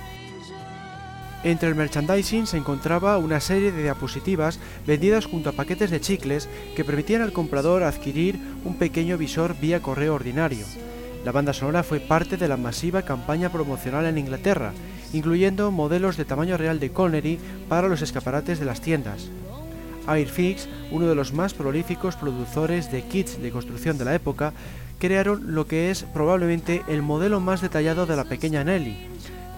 Entre 1.44 1.68
el 1.68 1.76
merchandising 1.76 2.48
se 2.48 2.58
encontraba 2.58 3.18
una 3.18 3.42
serie 3.42 3.74
de 3.74 3.84
diapositivas 3.84 4.60
vendidas 4.88 5.26
junto 5.26 5.50
a 5.50 5.54
paquetes 5.54 5.92
de 5.92 6.00
chicles 6.00 6.48
que 6.74 6.86
permitían 6.86 7.22
al 7.22 7.34
comprador 7.34 7.84
adquirir 7.84 8.40
un 8.64 8.76
pequeño 8.76 9.18
visor 9.18 9.56
vía 9.60 9.82
correo 9.82 10.16
ordinario. 10.16 10.66
La 11.26 11.34
banda 11.34 11.52
sonora 11.52 11.84
fue 11.84 12.00
parte 12.00 12.38
de 12.38 12.48
la 12.48 12.56
masiva 12.56 13.02
campaña 13.02 13.50
promocional 13.50 14.06
en 14.06 14.18
Inglaterra, 14.18 14.72
incluyendo 15.12 15.70
modelos 15.70 16.16
de 16.16 16.24
tamaño 16.24 16.56
real 16.56 16.80
de 16.80 16.92
Connery 16.92 17.40
para 17.68 17.90
los 17.90 18.02
escaparates 18.02 18.60
de 18.60 18.66
las 18.66 18.80
tiendas. 18.80 19.30
Airfix, 20.08 20.70
uno 20.92 21.08
de 21.08 21.16
los 21.16 21.34
más 21.34 21.54
prolíficos 21.54 22.16
productores 22.16 22.90
de 22.92 23.04
kits 23.04 23.42
de 23.42 23.52
construcción 23.52 23.98
de 23.98 24.06
la 24.06 24.16
época, 24.16 24.54
crearon 24.98 25.56
lo 25.56 25.68
que 25.68 25.92
es 25.92 26.04
probablemente 26.04 26.84
el 26.88 27.02
modelo 27.02 27.42
más 27.42 27.62
detallado 27.62 28.06
de 28.06 28.16
la 28.16 28.26
pequeña 28.26 28.64
Nelly, 28.64 29.08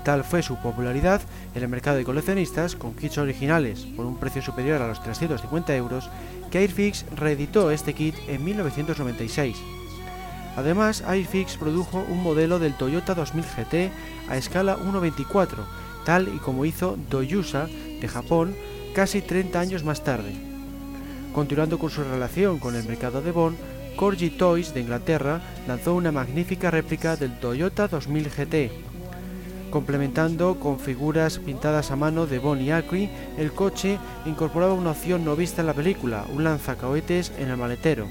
Tal 0.05 0.23
fue 0.23 0.43
su 0.43 0.55
popularidad 0.57 1.19
en 1.55 1.63
el 1.63 1.67
mercado 1.67 1.97
de 1.97 2.03
coleccionistas, 2.03 2.75
con 2.75 2.93
kits 2.93 3.17
originales 3.17 3.87
por 3.97 4.05
un 4.05 4.17
precio 4.17 4.39
superior 4.39 4.79
a 4.79 4.87
los 4.87 5.01
350 5.01 5.75
euros, 5.75 6.11
que 6.51 6.59
Airfix 6.59 7.05
reeditó 7.15 7.71
este 7.71 7.95
kit 7.95 8.13
en 8.27 8.43
1996. 8.43 9.57
Además, 10.55 11.03
Airfix 11.07 11.57
produjo 11.57 12.05
un 12.07 12.21
modelo 12.21 12.59
del 12.59 12.75
Toyota 12.75 13.15
2000 13.15 13.43
GT 13.43 13.91
a 14.29 14.37
escala 14.37 14.77
1.24, 14.77 15.47
tal 16.05 16.27
y 16.27 16.37
como 16.37 16.65
hizo 16.65 16.99
Doyusa 17.09 17.65
de 17.65 18.07
Japón 18.07 18.55
casi 18.93 19.23
30 19.23 19.59
años 19.59 19.83
más 19.83 20.03
tarde. 20.03 20.35
Continuando 21.33 21.79
con 21.79 21.89
su 21.89 22.03
relación 22.03 22.59
con 22.59 22.75
el 22.75 22.85
mercado 22.85 23.23
de 23.23 23.31
Bonn, 23.31 23.57
Corgi 23.95 24.29
Toys 24.29 24.71
de 24.75 24.81
Inglaterra 24.81 25.41
lanzó 25.67 25.95
una 25.95 26.11
magnífica 26.11 26.69
réplica 26.69 27.15
del 27.15 27.39
Toyota 27.39 27.87
2000 27.87 28.29
GT, 28.29 28.94
Complementando 29.75 30.57
con 30.57 30.79
figuras 30.79 31.37
pintadas 31.37 31.91
a 31.91 31.97
mano 31.97 32.27
de 32.27 32.39
Bonnie 32.39 32.71
Acri, 32.71 33.09
el 33.37 33.51
coche 33.51 33.99
incorporaba 34.25 34.71
una 34.71 34.91
opción 34.91 35.25
no 35.25 35.35
vista 35.35 35.59
en 35.59 35.67
la 35.67 35.73
película, 35.73 36.25
un 36.33 36.45
lanzacohetes 36.45 37.33
en 37.37 37.49
el 37.49 37.57
maletero. 37.57 38.07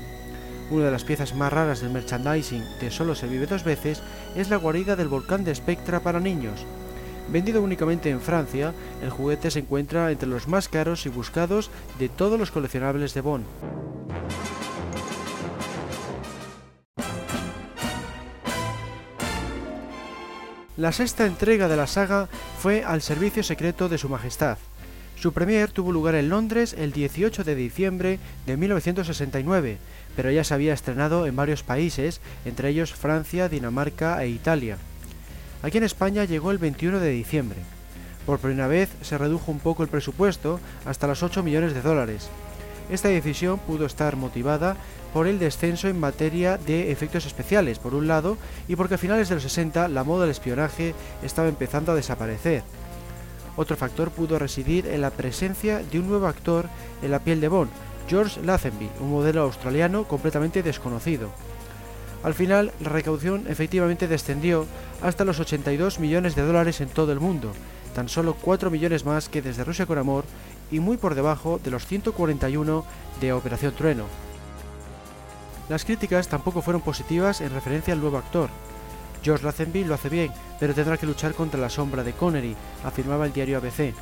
Una 0.70 0.84
de 0.84 0.90
las 0.90 1.04
piezas 1.04 1.34
más 1.34 1.50
raras 1.50 1.80
del 1.80 1.90
merchandising 1.90 2.62
de 2.82 2.90
Solo 2.90 3.14
se 3.14 3.28
vive 3.28 3.46
dos 3.46 3.64
veces 3.64 4.02
es 4.36 4.50
la 4.50 4.58
guarida 4.58 4.94
del 4.94 5.08
volcán 5.08 5.42
de 5.42 5.54
Spectra 5.54 6.00
para 6.00 6.20
niños. 6.20 6.66
Vendido 7.30 7.62
únicamente 7.62 8.10
en 8.10 8.20
Francia, 8.20 8.74
el 9.02 9.08
juguete 9.08 9.50
se 9.50 9.60
encuentra 9.60 10.12
entre 10.12 10.28
los 10.28 10.46
más 10.46 10.68
caros 10.68 11.06
y 11.06 11.08
buscados 11.08 11.70
de 11.98 12.10
todos 12.10 12.38
los 12.38 12.50
coleccionables 12.50 13.14
de 13.14 13.22
Bonn. 13.22 13.44
La 20.76 20.90
sexta 20.90 21.24
entrega 21.24 21.68
de 21.68 21.76
la 21.76 21.86
saga 21.86 22.28
fue 22.58 22.82
Al 22.82 23.00
Servicio 23.00 23.44
Secreto 23.44 23.88
de 23.88 23.96
Su 23.96 24.08
Majestad. 24.08 24.58
Su 25.14 25.32
premier 25.32 25.70
tuvo 25.70 25.92
lugar 25.92 26.16
en 26.16 26.28
Londres 26.28 26.74
el 26.76 26.90
18 26.90 27.44
de 27.44 27.54
diciembre 27.54 28.18
de 28.44 28.56
1969, 28.56 29.78
pero 30.16 30.32
ya 30.32 30.42
se 30.42 30.52
había 30.52 30.74
estrenado 30.74 31.28
en 31.28 31.36
varios 31.36 31.62
países, 31.62 32.20
entre 32.44 32.70
ellos 32.70 32.92
Francia, 32.92 33.48
Dinamarca 33.48 34.20
e 34.24 34.28
Italia. 34.28 34.76
Aquí 35.62 35.78
en 35.78 35.84
España 35.84 36.24
llegó 36.24 36.50
el 36.50 36.58
21 36.58 36.98
de 36.98 37.10
diciembre. 37.10 37.60
Por 38.26 38.40
primera 38.40 38.66
vez 38.66 38.90
se 39.02 39.16
redujo 39.16 39.52
un 39.52 39.60
poco 39.60 39.84
el 39.84 39.88
presupuesto 39.88 40.58
hasta 40.86 41.06
los 41.06 41.22
8 41.22 41.44
millones 41.44 41.72
de 41.72 41.82
dólares. 41.82 42.28
Esta 42.90 43.08
decisión 43.10 43.60
pudo 43.60 43.86
estar 43.86 44.16
motivada 44.16 44.76
por 45.14 45.28
el 45.28 45.38
descenso 45.38 45.86
en 45.86 46.00
materia 46.00 46.58
de 46.58 46.90
efectos 46.90 47.24
especiales, 47.24 47.78
por 47.78 47.94
un 47.94 48.08
lado, 48.08 48.36
y 48.66 48.74
porque 48.74 48.96
a 48.96 48.98
finales 48.98 49.28
de 49.28 49.36
los 49.36 49.44
60 49.44 49.86
la 49.86 50.02
moda 50.02 50.22
del 50.22 50.32
espionaje 50.32 50.92
estaba 51.22 51.48
empezando 51.48 51.92
a 51.92 51.94
desaparecer. 51.94 52.64
Otro 53.56 53.76
factor 53.76 54.10
pudo 54.10 54.40
residir 54.40 54.88
en 54.88 55.00
la 55.00 55.10
presencia 55.10 55.78
de 55.78 56.00
un 56.00 56.08
nuevo 56.08 56.26
actor 56.26 56.66
en 57.00 57.12
la 57.12 57.20
piel 57.20 57.40
de 57.40 57.46
Bond, 57.46 57.70
George 58.08 58.42
Lazenby, 58.42 58.90
un 59.00 59.12
modelo 59.12 59.42
australiano 59.42 60.02
completamente 60.08 60.64
desconocido. 60.64 61.30
Al 62.24 62.34
final, 62.34 62.72
la 62.80 62.88
recaudación 62.88 63.44
efectivamente 63.48 64.08
descendió 64.08 64.66
hasta 65.00 65.24
los 65.24 65.38
82 65.38 66.00
millones 66.00 66.34
de 66.34 66.42
dólares 66.42 66.80
en 66.80 66.88
todo 66.88 67.12
el 67.12 67.20
mundo, 67.20 67.52
tan 67.94 68.08
solo 68.08 68.34
4 68.34 68.68
millones 68.68 69.04
más 69.04 69.28
que 69.28 69.42
desde 69.42 69.62
Rusia 69.62 69.86
con 69.86 69.98
Amor 69.98 70.24
y 70.72 70.80
muy 70.80 70.96
por 70.96 71.14
debajo 71.14 71.60
de 71.62 71.70
los 71.70 71.86
141 71.86 72.84
de 73.20 73.32
Operación 73.32 73.74
Trueno. 73.74 74.23
Las 75.68 75.84
críticas 75.84 76.28
tampoco 76.28 76.62
fueron 76.62 76.82
positivas 76.82 77.40
en 77.40 77.50
referencia 77.50 77.94
al 77.94 78.00
nuevo 78.00 78.18
actor. 78.18 78.50
George 79.22 79.44
Lazenby 79.44 79.84
lo 79.84 79.94
hace 79.94 80.10
bien, 80.10 80.32
pero 80.60 80.74
tendrá 80.74 80.98
que 80.98 81.06
luchar 81.06 81.32
contra 81.34 81.58
la 81.58 81.70
sombra 81.70 82.04
de 82.04 82.12
Connery, 82.12 82.54
afirmaba 82.84 83.24
el 83.24 83.32
diario 83.32 83.56
ABC. 83.56 83.94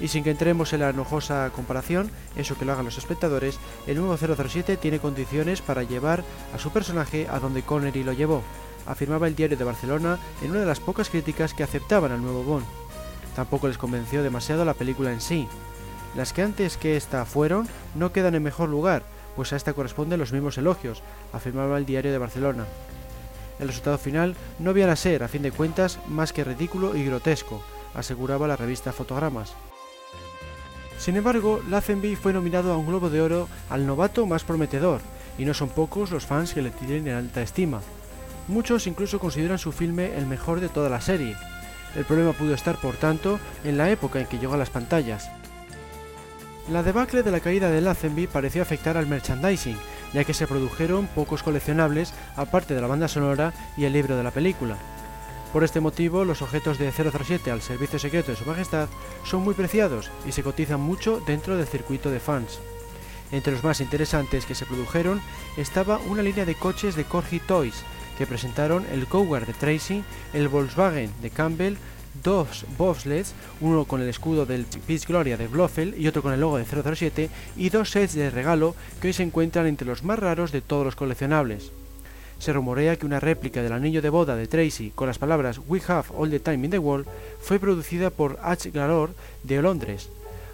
Y 0.00 0.08
sin 0.08 0.24
que 0.24 0.30
entremos 0.30 0.72
en 0.72 0.80
la 0.80 0.90
enojosa 0.90 1.50
comparación, 1.54 2.10
eso 2.36 2.56
que 2.56 2.64
lo 2.64 2.72
hagan 2.72 2.84
los 2.84 2.98
espectadores, 2.98 3.58
el 3.86 3.96
nuevo 3.96 4.16
007 4.16 4.76
tiene 4.76 4.98
condiciones 4.98 5.60
para 5.60 5.82
llevar 5.82 6.24
a 6.54 6.58
su 6.58 6.70
personaje 6.70 7.28
a 7.30 7.38
donde 7.38 7.62
Connery 7.62 8.04
lo 8.04 8.12
llevó, 8.12 8.42
afirmaba 8.86 9.28
el 9.28 9.36
diario 9.36 9.56
de 9.56 9.64
Barcelona 9.64 10.18
en 10.42 10.50
una 10.50 10.60
de 10.60 10.66
las 10.66 10.80
pocas 10.80 11.10
críticas 11.10 11.54
que 11.54 11.62
aceptaban 11.62 12.10
al 12.10 12.22
nuevo 12.22 12.42
Bond. 12.42 12.66
Tampoco 13.36 13.68
les 13.68 13.78
convenció 13.78 14.22
demasiado 14.22 14.64
la 14.64 14.74
película 14.74 15.12
en 15.12 15.20
sí. 15.20 15.46
Las 16.16 16.32
que 16.32 16.42
antes 16.42 16.76
que 16.76 16.96
esta 16.96 17.24
fueron 17.24 17.68
no 17.94 18.12
quedan 18.12 18.34
en 18.34 18.42
mejor 18.42 18.68
lugar, 18.68 19.04
pues 19.38 19.52
a 19.52 19.56
esta 19.56 19.72
corresponden 19.72 20.18
los 20.18 20.32
mismos 20.32 20.58
elogios, 20.58 21.00
afirmaba 21.32 21.78
el 21.78 21.86
diario 21.86 22.10
de 22.10 22.18
Barcelona. 22.18 22.64
El 23.60 23.68
resultado 23.68 23.96
final 23.96 24.34
no 24.58 24.72
viene 24.72 24.90
a 24.90 24.96
ser, 24.96 25.22
a 25.22 25.28
fin 25.28 25.42
de 25.42 25.52
cuentas, 25.52 26.00
más 26.08 26.32
que 26.32 26.42
ridículo 26.42 26.96
y 26.96 27.04
grotesco, 27.04 27.62
aseguraba 27.94 28.48
la 28.48 28.56
revista 28.56 28.92
Fotogramas. 28.92 29.52
Sin 30.98 31.16
embargo, 31.16 31.62
Lazenby 31.70 32.16
fue 32.16 32.32
nominado 32.32 32.72
a 32.72 32.76
un 32.78 32.88
Globo 32.88 33.10
de 33.10 33.20
Oro 33.20 33.48
al 33.70 33.86
novato 33.86 34.26
más 34.26 34.42
prometedor, 34.42 35.00
y 35.38 35.44
no 35.44 35.54
son 35.54 35.68
pocos 35.68 36.10
los 36.10 36.26
fans 36.26 36.52
que 36.52 36.60
le 36.62 36.72
tienen 36.72 37.06
en 37.06 37.14
alta 37.14 37.40
estima. 37.40 37.80
Muchos 38.48 38.88
incluso 38.88 39.20
consideran 39.20 39.58
su 39.58 39.70
filme 39.70 40.16
el 40.16 40.26
mejor 40.26 40.58
de 40.58 40.68
toda 40.68 40.88
la 40.88 41.00
serie. 41.00 41.36
El 41.94 42.04
problema 42.04 42.32
pudo 42.32 42.54
estar, 42.54 42.74
por 42.80 42.96
tanto, 42.96 43.38
en 43.62 43.78
la 43.78 43.88
época 43.88 44.18
en 44.18 44.26
que 44.26 44.40
llegó 44.40 44.54
a 44.54 44.58
las 44.58 44.70
pantallas. 44.70 45.30
La 46.70 46.82
debacle 46.82 47.22
de 47.22 47.30
la 47.30 47.40
caída 47.40 47.70
de 47.70 47.80
Lazenby 47.80 48.26
pareció 48.26 48.60
afectar 48.60 48.98
al 48.98 49.06
merchandising, 49.06 49.78
ya 50.12 50.24
que 50.24 50.34
se 50.34 50.46
produjeron 50.46 51.06
pocos 51.06 51.42
coleccionables 51.42 52.12
aparte 52.36 52.74
de 52.74 52.82
la 52.82 52.86
banda 52.86 53.08
sonora 53.08 53.54
y 53.78 53.86
el 53.86 53.94
libro 53.94 54.18
de 54.18 54.22
la 54.22 54.30
película. 54.32 54.76
Por 55.50 55.64
este 55.64 55.80
motivo, 55.80 56.26
los 56.26 56.42
objetos 56.42 56.76
de 56.76 56.92
007 56.92 57.50
al 57.50 57.62
servicio 57.62 57.98
secreto 57.98 58.32
de 58.32 58.36
Su 58.36 58.44
Majestad 58.44 58.88
son 59.24 59.44
muy 59.44 59.54
preciados 59.54 60.10
y 60.26 60.32
se 60.32 60.42
cotizan 60.42 60.80
mucho 60.80 61.22
dentro 61.26 61.56
del 61.56 61.66
circuito 61.66 62.10
de 62.10 62.20
fans. 62.20 62.60
Entre 63.32 63.52
los 63.52 63.64
más 63.64 63.80
interesantes 63.80 64.44
que 64.44 64.54
se 64.54 64.66
produjeron 64.66 65.22
estaba 65.56 65.98
una 66.06 66.22
línea 66.22 66.44
de 66.44 66.54
coches 66.54 66.96
de 66.96 67.04
Corgi 67.04 67.40
Toys, 67.40 67.82
que 68.18 68.26
presentaron 68.26 68.84
el 68.92 69.06
Cougar 69.06 69.46
de 69.46 69.54
Tracy, 69.54 70.04
el 70.34 70.48
Volkswagen 70.48 71.10
de 71.22 71.30
Campbell, 71.30 71.76
dos 72.22 72.64
bobsleds, 72.76 73.32
uno 73.60 73.84
con 73.84 74.00
el 74.00 74.08
escudo 74.08 74.46
del 74.46 74.66
Peace 74.86 75.06
Gloria 75.06 75.36
de 75.36 75.46
Blofeld 75.46 75.98
y 75.98 76.08
otro 76.08 76.22
con 76.22 76.32
el 76.32 76.40
logo 76.40 76.58
de 76.58 76.64
007, 76.64 77.30
y 77.56 77.70
dos 77.70 77.90
sets 77.90 78.14
de 78.14 78.30
regalo 78.30 78.74
que 79.00 79.08
hoy 79.08 79.12
se 79.12 79.22
encuentran 79.22 79.66
entre 79.66 79.86
los 79.86 80.04
más 80.04 80.18
raros 80.18 80.52
de 80.52 80.60
todos 80.60 80.84
los 80.84 80.96
coleccionables. 80.96 81.72
Se 82.38 82.52
rumorea 82.52 82.96
que 82.96 83.06
una 83.06 83.20
réplica 83.20 83.62
del 83.62 83.72
anillo 83.72 84.00
de 84.00 84.10
boda 84.10 84.36
de 84.36 84.46
Tracy 84.46 84.92
con 84.94 85.08
las 85.08 85.18
palabras 85.18 85.60
We 85.66 85.82
have 85.88 86.06
all 86.16 86.30
the 86.30 86.38
time 86.38 86.64
in 86.64 86.70
the 86.70 86.78
world 86.78 87.06
fue 87.40 87.58
producida 87.58 88.10
por 88.10 88.38
H. 88.42 88.70
Galor 88.70 89.10
de 89.42 89.60
Londres. 89.60 90.08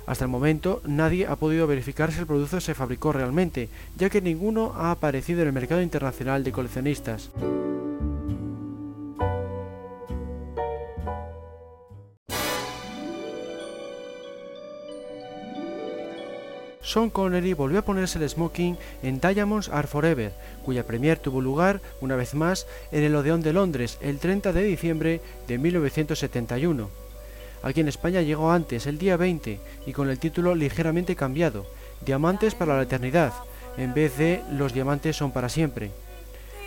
Hasta 0.06 0.24
el 0.24 0.30
momento 0.30 0.82
nadie 0.84 1.26
ha 1.26 1.36
podido 1.36 1.66
verificar 1.66 2.12
si 2.12 2.20
el 2.20 2.26
producto 2.26 2.60
se 2.60 2.74
fabricó 2.74 3.12
realmente, 3.12 3.68
ya 3.96 4.10
que 4.10 4.20
ninguno 4.20 4.72
ha 4.76 4.90
aparecido 4.90 5.42
en 5.42 5.48
el 5.48 5.52
mercado 5.52 5.82
internacional 5.82 6.44
de 6.44 6.52
coleccionistas. 6.52 7.30
Sean 16.94 17.10
Connery 17.10 17.54
volvió 17.54 17.80
a 17.80 17.84
ponerse 17.84 18.20
el 18.20 18.28
smoking 18.28 18.78
en 19.02 19.18
Diamonds 19.18 19.68
Are 19.68 19.88
Forever, 19.88 20.32
cuya 20.64 20.86
premier 20.86 21.18
tuvo 21.18 21.40
lugar, 21.40 21.80
una 22.00 22.14
vez 22.14 22.34
más, 22.34 22.68
en 22.92 23.02
el 23.02 23.16
Odeón 23.16 23.42
de 23.42 23.52
Londres 23.52 23.98
el 24.00 24.20
30 24.20 24.52
de 24.52 24.62
diciembre 24.62 25.20
de 25.48 25.58
1971. 25.58 26.88
Aquí 27.64 27.80
en 27.80 27.88
España 27.88 28.22
llegó 28.22 28.52
antes, 28.52 28.86
el 28.86 28.98
día 28.98 29.16
20, 29.16 29.58
y 29.86 29.92
con 29.92 30.08
el 30.08 30.20
título 30.20 30.54
ligeramente 30.54 31.16
cambiado, 31.16 31.66
Diamantes 32.06 32.54
para 32.54 32.76
la 32.76 32.84
Eternidad, 32.84 33.32
en 33.76 33.92
vez 33.92 34.16
de 34.16 34.44
Los 34.52 34.72
Diamantes 34.72 35.16
son 35.16 35.32
para 35.32 35.48
siempre. 35.48 35.90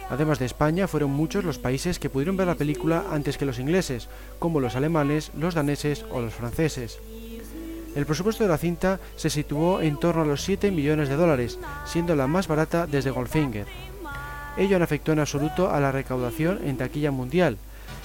Además 0.10 0.40
de 0.40 0.46
España, 0.46 0.90
fueron 0.90 1.12
muchos 1.12 1.46
los 1.46 1.58
países 1.58 2.00
que 2.00 2.10
pudieron 2.10 2.36
ver 2.36 2.48
la 2.48 2.56
película 2.56 3.06
antes 3.14 3.38
que 3.38 3.46
los 3.46 3.60
ingleses, 3.60 4.10
como 4.40 4.60
los 4.60 4.76
alemanes, 4.76 5.32
los 5.38 5.56
daneses 5.56 6.04
o 6.12 6.20
los 6.20 6.34
franceses. 6.34 7.00
El 7.98 8.06
presupuesto 8.06 8.44
de 8.44 8.50
la 8.52 8.60
cinta 8.60 9.00
se 9.16 9.32
situó 9.32 9.82
en 9.82 9.98
torno 9.98 10.22
a 10.22 10.26
los 10.26 10.44
7 10.44 10.70
millones 10.70 11.10
de 11.10 11.16
dólares, 11.16 11.58
siendo 11.88 12.16
la 12.16 12.28
más 12.28 12.48
barata 12.48 12.86
desde 12.86 13.10
Goldfinger. 13.10 13.66
Ello 14.56 14.78
no 14.78 14.84
afectó 14.84 15.14
en 15.14 15.20
absoluto 15.20 15.72
a 15.72 15.80
la 15.80 15.92
recaudación 15.92 16.60
en 16.64 16.78
taquilla 16.78 17.10
mundial, 17.10 17.58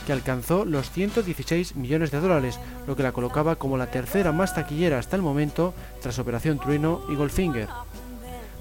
que 0.07 0.15
alcanzó 0.15 0.65
los 0.65 0.91
116 0.91 1.77
millones 1.77 2.11
de 2.11 2.21
dólares, 2.21 2.59
lo 2.87 2.97
que 2.97 3.03
la 3.03 3.13
colocaba 3.13 3.57
como 3.57 3.77
la 3.77 3.91
tercera 3.91 4.33
más 4.33 4.55
taquillera 4.55 4.99
hasta 4.99 5.17
el 5.17 5.21
momento 5.21 5.75
tras 6.01 6.19
Operación 6.19 6.59
Trueno 6.59 7.03
y 7.11 7.15
Goldfinger. 7.15 7.69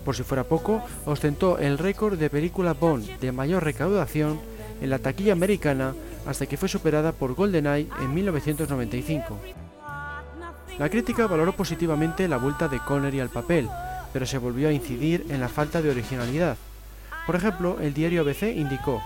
Por 0.03 0.17
si 0.17 0.23
fuera 0.23 0.43
poco, 0.43 0.83
ostentó 1.05 1.59
el 1.59 1.77
récord 1.77 2.19
de 2.19 2.29
película 2.29 2.73
Bond 2.73 3.07
de 3.21 3.31
mayor 3.31 3.63
recaudación 3.63 4.41
en 4.81 4.89
la 4.89 4.99
taquilla 4.99 5.31
americana 5.31 5.93
hasta 6.27 6.45
que 6.45 6.57
fue 6.57 6.67
superada 6.67 7.13
por 7.13 7.35
GoldenEye 7.35 7.87
en 8.01 8.13
1995. 8.13 9.39
La 10.79 10.89
crítica 10.89 11.27
valoró 11.27 11.53
positivamente 11.53 12.27
la 12.27 12.37
vuelta 12.37 12.67
de 12.67 12.79
Connery 12.79 13.19
al 13.19 13.29
papel, 13.29 13.69
pero 14.13 14.25
se 14.25 14.37
volvió 14.37 14.69
a 14.69 14.71
incidir 14.71 15.25
en 15.29 15.39
la 15.39 15.49
falta 15.49 15.81
de 15.81 15.89
originalidad. 15.89 16.57
Por 17.25 17.35
ejemplo, 17.35 17.77
el 17.79 17.93
diario 17.93 18.21
ABC 18.21 18.43
indicó, 18.55 19.01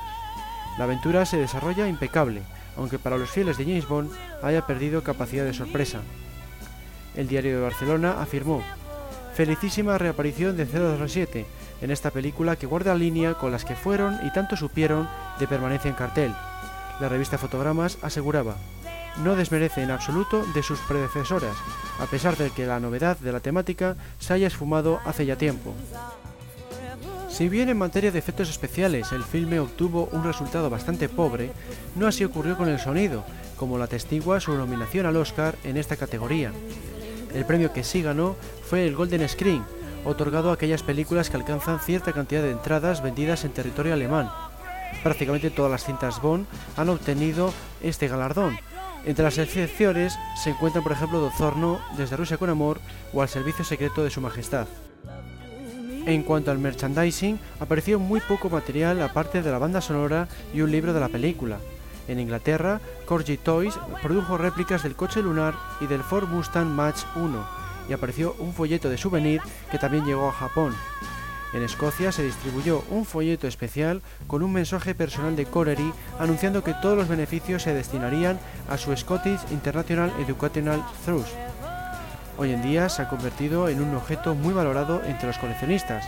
la 0.77 0.85
aventura 0.85 1.25
se 1.25 1.37
desarrolla 1.37 1.87
impecable, 1.87 2.41
aunque 2.77 2.99
para 2.99 3.17
los 3.17 3.29
fieles 3.29 3.57
de 3.57 3.65
James 3.65 3.87
Bond 3.87 4.11
haya 4.43 4.65
perdido 4.65 5.03
capacidad 5.03 5.45
de 5.45 5.53
sorpresa. 5.53 5.99
El 7.15 7.27
diario 7.27 7.55
de 7.55 7.63
Barcelona 7.63 8.21
afirmó, 8.21 8.61
felicísima 9.33 9.97
reaparición 9.97 10.57
de 10.57 10.65
007 10.65 11.45
en 11.81 11.91
esta 11.91 12.11
película 12.11 12.55
que 12.55 12.67
guarda 12.67 12.95
línea 12.95 13.33
con 13.35 13.51
las 13.51 13.65
que 13.65 13.75
fueron 13.75 14.17
y 14.25 14.31
tanto 14.31 14.55
supieron 14.55 15.07
de 15.39 15.47
permanencia 15.47 15.89
en 15.89 15.95
cartel. 15.95 16.33
La 16.99 17.09
revista 17.09 17.37
Fotogramas 17.37 17.97
aseguraba, 18.01 18.55
no 19.23 19.35
desmerece 19.35 19.83
en 19.83 19.91
absoluto 19.91 20.45
de 20.53 20.63
sus 20.63 20.79
predecesoras, 20.79 21.55
a 21.99 22.05
pesar 22.05 22.37
de 22.37 22.49
que 22.51 22.65
la 22.65 22.79
novedad 22.79 23.17
de 23.17 23.31
la 23.31 23.39
temática 23.39 23.95
se 24.19 24.33
haya 24.33 24.47
esfumado 24.47 24.99
hace 25.05 25.25
ya 25.25 25.37
tiempo. 25.37 25.73
Si 27.29 27.49
bien 27.49 27.67
en 27.67 27.77
materia 27.77 28.11
de 28.11 28.19
efectos 28.19 28.49
especiales 28.49 29.11
el 29.11 29.23
filme 29.23 29.59
obtuvo 29.59 30.07
un 30.13 30.23
resultado 30.23 30.69
bastante 30.69 31.09
pobre, 31.09 31.51
no 31.95 32.07
así 32.07 32.23
ocurrió 32.23 32.55
con 32.55 32.69
el 32.69 32.79
sonido, 32.79 33.25
como 33.57 33.77
lo 33.77 33.83
atestigua 33.83 34.39
su 34.39 34.53
nominación 34.53 35.05
al 35.05 35.17
Oscar 35.17 35.55
en 35.63 35.77
esta 35.77 35.97
categoría. 35.97 36.51
El 37.33 37.45
premio 37.45 37.73
que 37.73 37.83
sí 37.83 38.01
ganó 38.01 38.37
fue 38.63 38.87
el 38.87 38.95
Golden 38.95 39.27
Screen, 39.27 39.63
otorgado 40.05 40.49
a 40.49 40.53
aquellas 40.53 40.83
películas 40.83 41.29
que 41.29 41.35
alcanzan 41.35 41.79
cierta 41.79 42.13
cantidad 42.13 42.41
de 42.41 42.51
entradas 42.51 43.03
vendidas 43.03 43.43
en 43.43 43.51
territorio 43.51 43.93
alemán. 43.93 44.29
Prácticamente 45.03 45.49
todas 45.49 45.71
las 45.71 45.83
cintas 45.83 46.21
Bond 46.21 46.45
han 46.77 46.89
obtenido 46.89 47.53
este 47.81 48.07
galardón, 48.07 48.57
entre 49.05 49.23
las 49.23 49.37
excepciones 49.37 50.17
se 50.41 50.49
encuentran, 50.49 50.83
por 50.83 50.93
ejemplo, 50.93 51.19
Dozorno, 51.19 51.79
Desde 51.97 52.17
Rusia 52.17 52.37
con 52.37 52.49
Amor 52.49 52.79
o 53.13 53.21
Al 53.21 53.29
Servicio 53.29 53.63
Secreto 53.63 54.03
de 54.03 54.09
Su 54.09 54.21
Majestad. 54.21 54.67
En 56.05 56.23
cuanto 56.23 56.51
al 56.51 56.59
merchandising, 56.59 57.39
apareció 57.59 57.99
muy 57.99 58.19
poco 58.19 58.49
material 58.49 59.01
aparte 59.01 59.41
de 59.41 59.51
la 59.51 59.57
banda 59.57 59.81
sonora 59.81 60.27
y 60.53 60.61
un 60.61 60.71
libro 60.71 60.93
de 60.93 60.99
la 60.99 61.09
película. 61.09 61.57
En 62.07 62.19
Inglaterra, 62.19 62.79
Corgi 63.05 63.37
Toys 63.37 63.73
produjo 64.03 64.37
réplicas 64.37 64.83
del 64.83 64.95
coche 64.95 65.23
lunar 65.23 65.55
y 65.81 65.87
del 65.87 66.03
Ford 66.03 66.27
Mustang 66.27 66.67
Match 66.67 67.01
1, 67.15 67.47
y 67.89 67.93
apareció 67.93 68.35
un 68.39 68.53
folleto 68.53 68.89
de 68.89 68.97
souvenir 68.97 69.41
que 69.71 69.79
también 69.79 70.05
llegó 70.05 70.29
a 70.29 70.33
Japón. 70.33 70.75
En 71.53 71.63
Escocia 71.63 72.11
se 72.11 72.23
distribuyó 72.23 72.83
un 72.89 73.05
folleto 73.05 73.47
especial 73.47 74.01
con 74.27 74.43
un 74.43 74.51
mensaje 74.51 74.93
personal 74.93 75.35
de 75.35 75.45
Connery 75.45 75.93
anunciando 76.19 76.63
que 76.63 76.73
todos 76.73 76.97
los 76.97 77.07
beneficios 77.07 77.63
se 77.63 77.73
destinarían 77.73 78.39
a 78.69 78.77
su 78.77 78.95
Scottish 78.95 79.39
International 79.51 80.11
Educational 80.19 80.83
Trust. 81.05 81.33
Hoy 82.37 82.51
en 82.51 82.61
día 82.61 82.89
se 82.89 83.01
ha 83.01 83.07
convertido 83.07 83.69
en 83.69 83.81
un 83.81 83.95
objeto 83.95 84.35
muy 84.35 84.53
valorado 84.53 85.01
entre 85.05 85.27
los 85.27 85.37
coleccionistas. 85.37 86.05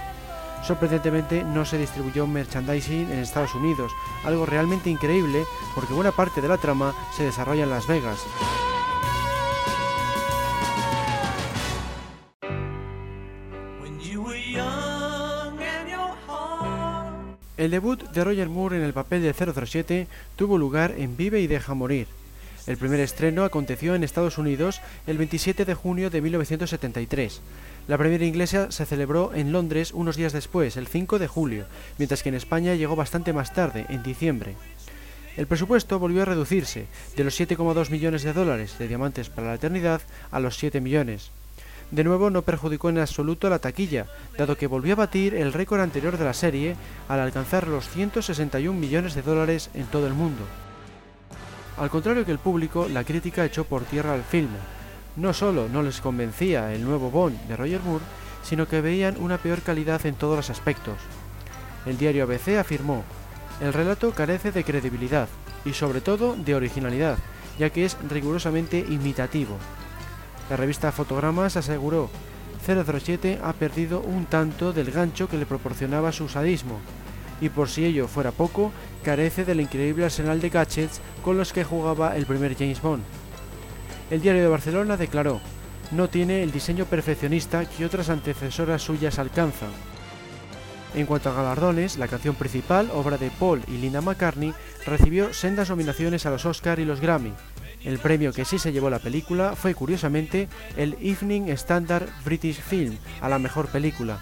Sorprendentemente 0.63 1.43
no 1.43 1.63
se 1.63 1.77
distribuyó 1.77 2.27
merchandising 2.27 3.11
en 3.11 3.19
Estados 3.19 3.55
Unidos, 3.55 3.91
algo 4.25 4.45
realmente 4.45 4.89
increíble 4.89 5.43
porque 5.75 5.93
buena 5.93 6.11
parte 6.11 6.41
de 6.41 6.49
la 6.49 6.57
trama 6.57 6.93
se 7.15 7.23
desarrolla 7.23 7.63
en 7.63 7.69
Las 7.69 7.87
Vegas. 7.87 8.19
El 17.57 17.71
debut 17.71 17.99
de 18.11 18.23
Roger 18.23 18.49
Moore 18.49 18.77
en 18.77 18.83
el 18.83 18.93
papel 18.93 19.23
de 19.23 19.33
007 19.33 20.07
tuvo 20.35 20.59
lugar 20.59 20.93
en 20.95 21.17
Vive 21.17 21.41
y 21.41 21.47
Deja 21.47 21.73
Morir. 21.73 22.05
El 22.67 22.77
primer 22.77 22.99
estreno 22.99 23.43
aconteció 23.43 23.95
en 23.95 24.03
Estados 24.03 24.37
Unidos 24.37 24.79
el 25.07 25.17
27 25.17 25.65
de 25.65 25.73
junio 25.73 26.11
de 26.11 26.21
1973. 26.21 27.41
La 27.87 27.97
primera 27.97 28.25
inglesa 28.25 28.71
se 28.71 28.85
celebró 28.85 29.33
en 29.33 29.51
Londres 29.51 29.91
unos 29.91 30.17
días 30.17 30.33
después, 30.33 30.77
el 30.77 30.85
5 30.85 31.17
de 31.17 31.27
julio, 31.27 31.65
mientras 31.97 32.21
que 32.21 32.29
en 32.29 32.35
España 32.35 32.75
llegó 32.75 32.95
bastante 32.95 33.33
más 33.33 33.53
tarde, 33.55 33.87
en 33.89 34.03
diciembre. 34.03 34.53
El 35.35 35.47
presupuesto 35.47 35.97
volvió 35.97 36.21
a 36.21 36.25
reducirse, 36.25 36.85
de 37.15 37.23
los 37.23 37.39
7,2 37.39 37.89
millones 37.89 38.21
de 38.21 38.33
dólares 38.33 38.77
de 38.77 38.87
Diamantes 38.87 39.29
para 39.29 39.47
la 39.47 39.55
Eternidad 39.55 40.01
a 40.29 40.39
los 40.39 40.57
7 40.57 40.79
millones. 40.79 41.31
De 41.91 42.03
nuevo 42.03 42.29
no 42.29 42.41
perjudicó 42.41 42.89
en 42.89 42.99
absoluto 42.99 43.49
la 43.49 43.59
taquilla, 43.59 44.07
dado 44.37 44.57
que 44.57 44.67
volvió 44.67 44.93
a 44.93 44.97
batir 44.97 45.33
el 45.35 45.53
récord 45.53 45.79
anterior 45.79 46.17
de 46.17 46.25
la 46.25 46.33
serie 46.33 46.75
al 47.07 47.21
alcanzar 47.21 47.67
los 47.67 47.87
161 47.89 48.77
millones 48.77 49.15
de 49.15 49.21
dólares 49.21 49.69
en 49.73 49.85
todo 49.85 50.05
el 50.05 50.13
mundo. 50.13 50.43
Al 51.77 51.89
contrario 51.89 52.25
que 52.25 52.31
el 52.31 52.39
público, 52.39 52.87
la 52.89 53.05
crítica 53.05 53.45
echó 53.45 53.63
por 53.63 53.83
tierra 53.83 54.13
al 54.13 54.23
filme. 54.23 54.57
No 55.15 55.33
solo 55.33 55.69
no 55.69 55.81
les 55.81 56.01
convencía 56.01 56.73
el 56.73 56.83
nuevo 56.83 57.09
Bond 57.09 57.39
de 57.47 57.55
Roger 57.55 57.81
Moore, 57.81 58.03
sino 58.43 58.67
que 58.67 58.81
veían 58.81 59.15
una 59.19 59.37
peor 59.37 59.61
calidad 59.61 60.05
en 60.05 60.15
todos 60.15 60.35
los 60.35 60.49
aspectos. 60.49 60.97
El 61.85 61.97
diario 61.97 62.25
ABC 62.25 62.57
afirmó, 62.59 63.03
el 63.61 63.71
relato 63.71 64.11
carece 64.11 64.51
de 64.51 64.63
credibilidad 64.63 65.29
y 65.63 65.73
sobre 65.73 66.01
todo 66.01 66.35
de 66.35 66.53
originalidad, 66.53 67.17
ya 67.57 67.69
que 67.69 67.85
es 67.85 67.97
rigurosamente 68.09 68.79
imitativo, 68.79 69.57
la 70.49 70.57
revista 70.57 70.91
Fotogramas 70.91 71.57
aseguró, 71.57 72.09
007 72.65 73.39
ha 73.43 73.53
perdido 73.53 74.01
un 74.01 74.25
tanto 74.25 74.73
del 74.73 74.91
gancho 74.91 75.27
que 75.27 75.37
le 75.37 75.45
proporcionaba 75.45 76.11
su 76.11 76.29
sadismo, 76.29 76.79
y 77.41 77.49
por 77.49 77.69
si 77.69 77.85
ello 77.85 78.07
fuera 78.07 78.31
poco, 78.31 78.71
carece 79.03 79.45
del 79.45 79.61
increíble 79.61 80.05
arsenal 80.05 80.41
de 80.41 80.49
gadgets 80.49 81.01
con 81.23 81.37
los 81.37 81.53
que 81.53 81.63
jugaba 81.63 82.15
el 82.15 82.25
primer 82.25 82.55
James 82.57 82.81
Bond. 82.81 83.03
El 84.09 84.21
diario 84.21 84.41
de 84.41 84.47
Barcelona 84.47 84.97
declaró, 84.97 85.41
no 85.91 86.09
tiene 86.09 86.43
el 86.43 86.51
diseño 86.51 86.85
perfeccionista 86.85 87.65
que 87.65 87.85
otras 87.85 88.09
antecesoras 88.09 88.81
suyas 88.81 89.19
alcanzan. 89.19 89.69
En 90.95 91.05
cuanto 91.05 91.29
a 91.29 91.33
galardones, 91.33 91.97
la 91.97 92.07
canción 92.07 92.35
principal, 92.35 92.89
obra 92.93 93.17
de 93.17 93.29
Paul 93.29 93.61
y 93.67 93.77
Linda 93.77 94.01
McCartney, 94.01 94.53
recibió 94.85 95.33
sendas 95.33 95.69
nominaciones 95.69 96.25
a 96.25 96.31
los 96.31 96.45
Oscar 96.45 96.79
y 96.79 96.85
los 96.85 97.01
Grammy, 97.01 97.33
El 97.87 97.99
premio 97.99 98.33
que 98.33 98.43
sí 98.43 98.59
se 98.59 98.73
llevó 98.73 98.89
la 98.89 98.99
película 98.99 99.55
fue 99.55 99.73
curiosamente 99.73 100.49
el 100.75 100.97
Evening 101.01 101.43
Standard 101.51 102.09
British 102.25 102.59
Film 102.59 102.97
a 103.21 103.29
la 103.29 103.39
mejor 103.39 103.67
película. 103.67 104.19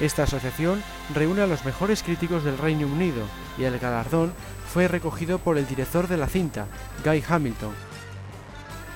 Esta 0.00 0.22
asociación 0.22 0.82
reúne 1.14 1.42
a 1.42 1.46
los 1.46 1.66
mejores 1.66 2.02
críticos 2.02 2.42
del 2.42 2.56
Reino 2.56 2.86
Unido 2.86 3.26
y 3.58 3.64
el 3.64 3.78
galardón 3.78 4.32
fue 4.72 4.88
recogido 4.88 5.38
por 5.38 5.58
el 5.58 5.66
director 5.66 6.08
de 6.08 6.16
la 6.16 6.26
cinta, 6.26 6.68
Guy 7.04 7.22
Hamilton. 7.28 7.74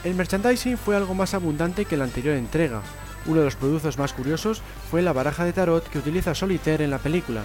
El 0.02 0.14
merchandising 0.14 0.78
fue 0.78 0.96
algo 0.96 1.12
más 1.12 1.34
abundante 1.34 1.84
que 1.84 1.98
la 1.98 2.04
anterior 2.04 2.36
entrega. 2.36 2.80
Uno 3.26 3.40
de 3.40 3.44
los 3.44 3.56
productos 3.56 3.98
más 3.98 4.14
curiosos 4.14 4.62
fue 4.90 5.02
la 5.02 5.12
baraja 5.12 5.44
de 5.44 5.52
tarot 5.52 5.86
que 5.86 5.98
utiliza 5.98 6.34
Solitaire 6.34 6.84
en 6.84 6.90
la 6.90 7.00
película. 7.00 7.42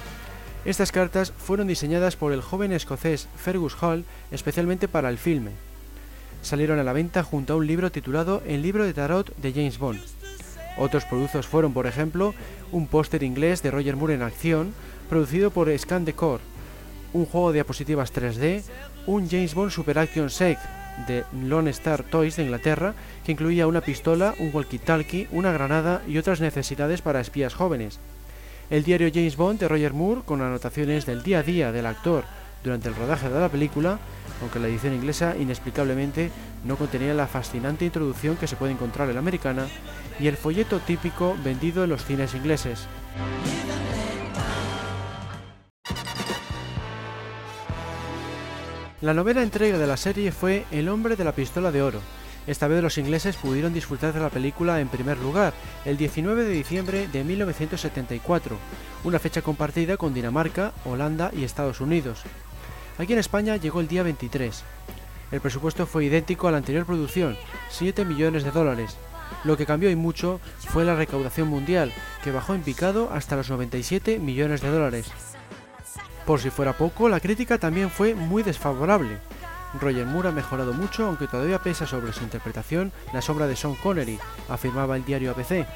Estas 0.63 0.94
cartas 0.94 1.34
fueron 1.38 1.68
diseñadas 1.68 2.15
por 2.15 2.32
el 2.32 2.41
joven 2.41 2.72
escocés 2.72 3.28
Fergus 3.36 3.76
Hall 3.82 4.06
especialmente 4.32 4.88
para 4.88 5.10
el 5.10 5.18
filme. 5.18 5.52
Salieron 6.45 6.77
a 6.77 6.84
la 6.84 6.93
venta 6.93 7.23
junto 7.23 7.53
a 7.53 7.55
un 7.55 7.65
libro 7.65 7.91
titulado 7.91 8.43
El 8.45 8.62
libro 8.62 8.86
de 8.86 8.93
tarot 8.93 9.36
de 9.38 9.51
James 9.51 9.79
Bond. 9.79 9.99
Otros 10.77 11.03
productos 11.05 11.47
fueron, 11.47 11.73
por 11.73 11.88
ejemplo, 11.88 12.36
un 12.71 12.86
póster 12.86 13.23
inglés 13.23 13.63
de 13.63 13.71
Roger 13.71 13.95
Moore 13.95 14.13
en 14.13 14.21
acción, 14.21 14.71
producido 15.10 15.49
por 15.49 15.75
Scan 15.75 16.05
Decor, 16.05 16.41
un 17.13 17.25
juego 17.25 17.49
de 17.49 17.55
diapositivas 17.55 18.13
3D, 18.13 18.62
un 19.08 19.27
James 19.27 19.55
Bond 19.55 19.71
Super 19.71 19.97
Action 19.97 20.29
Set 20.29 20.60
de 21.08 21.23
Lone 21.34 21.71
Star 21.71 22.03
Toys 22.03 22.36
de 22.36 22.43
Inglaterra, 22.43 22.93
que 23.25 23.31
incluía 23.31 23.65
una 23.65 23.81
pistola, 23.81 24.36
un 24.38 24.53
walkie-talkie, 24.53 25.27
una 25.31 25.51
granada 25.51 26.03
y 26.08 26.19
otras 26.19 26.41
necesidades 26.41 27.01
para 27.01 27.21
espías 27.21 27.55
jóvenes. 27.55 27.99
El 28.69 28.84
diario 28.84 29.10
James 29.12 29.36
Bond 29.36 29.60
de 29.62 29.67
Roger 29.67 29.93
Moore, 29.93 30.21
con 30.23 30.43
anotaciones 30.43 31.08
del 31.08 31.23
día 31.23 31.39
a 31.39 31.43
día 31.43 31.71
del 31.71 31.88
actor 31.88 32.23
durante 32.65 32.89
el 32.89 32.95
rodaje 32.95 33.30
de 33.30 33.39
la 33.39 33.47
película, 33.47 33.99
aunque 34.41 34.60
la 34.60 34.67
edición 34.67 34.93
inglesa 34.93 35.36
inexplicablemente 35.39 36.32
no 36.65 36.75
contenía 36.78 37.13
la 37.13 37.28
fascinante 37.28 37.86
introducción 37.86 38.36
que 38.38 38.47
se 38.47 38.56
puede 38.56 38.73
encontrar 38.73 39.08
en 39.08 39.13
la 39.13 39.19
americana, 39.19 39.67
y 40.19 40.28
el 40.28 40.36
folleto 40.36 40.80
típico 40.80 41.36
vendido 41.43 41.84
en 41.84 41.91
los 41.91 42.04
cines 42.04 42.34
ingleses. 42.34 42.88
La 49.01 49.13
novena 49.13 49.43
entrega 49.43 49.78
de 49.78 49.86
la 49.86 49.97
serie 49.97 50.32
fue 50.32 50.65
El 50.71 50.89
hombre 50.89 51.15
de 51.15 51.23
la 51.23 51.34
pistola 51.34 51.71
de 51.71 51.84
oro. 51.84 51.99
Esta 52.47 52.67
vez 52.67 52.82
los 52.82 52.97
ingleses 52.97 53.36
pudieron 53.36 53.73
disfrutar 53.73 54.13
de 54.13 54.19
la 54.19 54.30
película 54.30 54.80
en 54.80 54.88
primer 54.88 55.17
lugar, 55.19 55.54
el 55.84 55.97
19 55.97 56.43
de 56.43 56.49
diciembre 56.49 57.08
de 57.08 57.23
1974, 57.23 58.58
una 59.04 59.19
fecha 59.19 59.43
compartida 59.43 59.97
con 59.97 60.13
Dinamarca, 60.13 60.71
Holanda 60.86 61.32
y 61.36 61.43
Estados 61.43 61.82
Unidos. 61.82 62.23
Aquí 62.97 63.13
en 63.13 63.19
España 63.19 63.58
llegó 63.58 63.81
el 63.81 63.88
día 63.88 64.03
23. 64.03 64.63
El 65.31 65.41
presupuesto 65.41 65.86
fue 65.86 66.05
idéntico 66.05 66.47
a 66.47 66.51
la 66.51 66.58
anterior 66.58 66.86
producción, 66.86 67.36
7 67.69 68.05
millones 68.05 68.43
de 68.43 68.51
dólares. 68.51 68.95
Lo 69.43 69.58
que 69.58 69.65
cambió 69.65 69.89
y 69.89 69.95
mucho 69.95 70.39
fue 70.60 70.86
la 70.86 70.95
recaudación 70.95 71.47
mundial, 71.47 71.91
que 72.23 72.31
bajó 72.31 72.53
en 72.53 72.62
picado 72.62 73.10
hasta 73.12 73.36
los 73.36 73.49
97 73.49 74.19
millones 74.19 74.62
de 74.62 74.69
dólares. 74.69 75.12
Por 76.25 76.39
si 76.39 76.49
fuera 76.49 76.73
poco, 76.73 77.10
la 77.10 77.19
crítica 77.19 77.58
también 77.58 77.89
fue 77.89 78.15
muy 78.15 78.43
desfavorable. 78.43 79.17
Roger 79.79 80.05
Moore 80.05 80.29
ha 80.29 80.31
mejorado 80.31 80.73
mucho, 80.73 81.05
aunque 81.05 81.27
todavía 81.27 81.62
pesa 81.62 81.86
sobre 81.86 82.13
su 82.13 82.23
interpretación 82.23 82.93
la 83.13 83.21
sombra 83.21 83.45
de 83.45 83.58
Sean 83.58 83.75
Connery, 83.75 84.17
afirmaba 84.47 84.95
el 84.95 85.03
diario 85.03 85.31
ABC. 85.31 85.67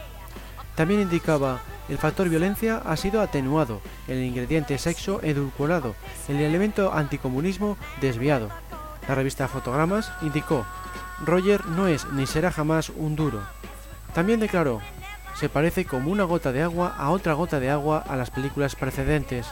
También 0.80 1.02
indicaba, 1.02 1.60
el 1.90 1.98
factor 1.98 2.30
violencia 2.30 2.78
ha 2.78 2.96
sido 2.96 3.20
atenuado, 3.20 3.82
el 4.08 4.24
ingrediente 4.24 4.78
sexo 4.78 5.20
edulcorado, 5.22 5.94
el 6.30 6.38
elemento 6.38 6.94
anticomunismo 6.94 7.78
desviado. 8.00 8.48
La 9.06 9.14
revista 9.14 9.50
Fotogramas 9.50 10.10
indicó, 10.22 10.66
Roger 11.26 11.66
no 11.66 11.88
es 11.88 12.10
ni 12.14 12.26
será 12.26 12.50
jamás 12.50 12.94
un 12.96 13.18
duro. 13.18 13.42
También 14.14 14.40
declaró, 14.40 14.80
se 15.36 15.50
parece 15.50 15.84
como 15.84 16.12
una 16.12 16.24
gota 16.24 16.54
de 16.54 16.64
agua 16.64 16.96
a 16.98 17.10
otra 17.10 17.34
gota 17.34 17.60
de 17.60 17.70
agua 17.70 18.02
a 18.08 18.16
las 18.16 18.32
películas 18.32 18.78
precedentes. 18.78 19.48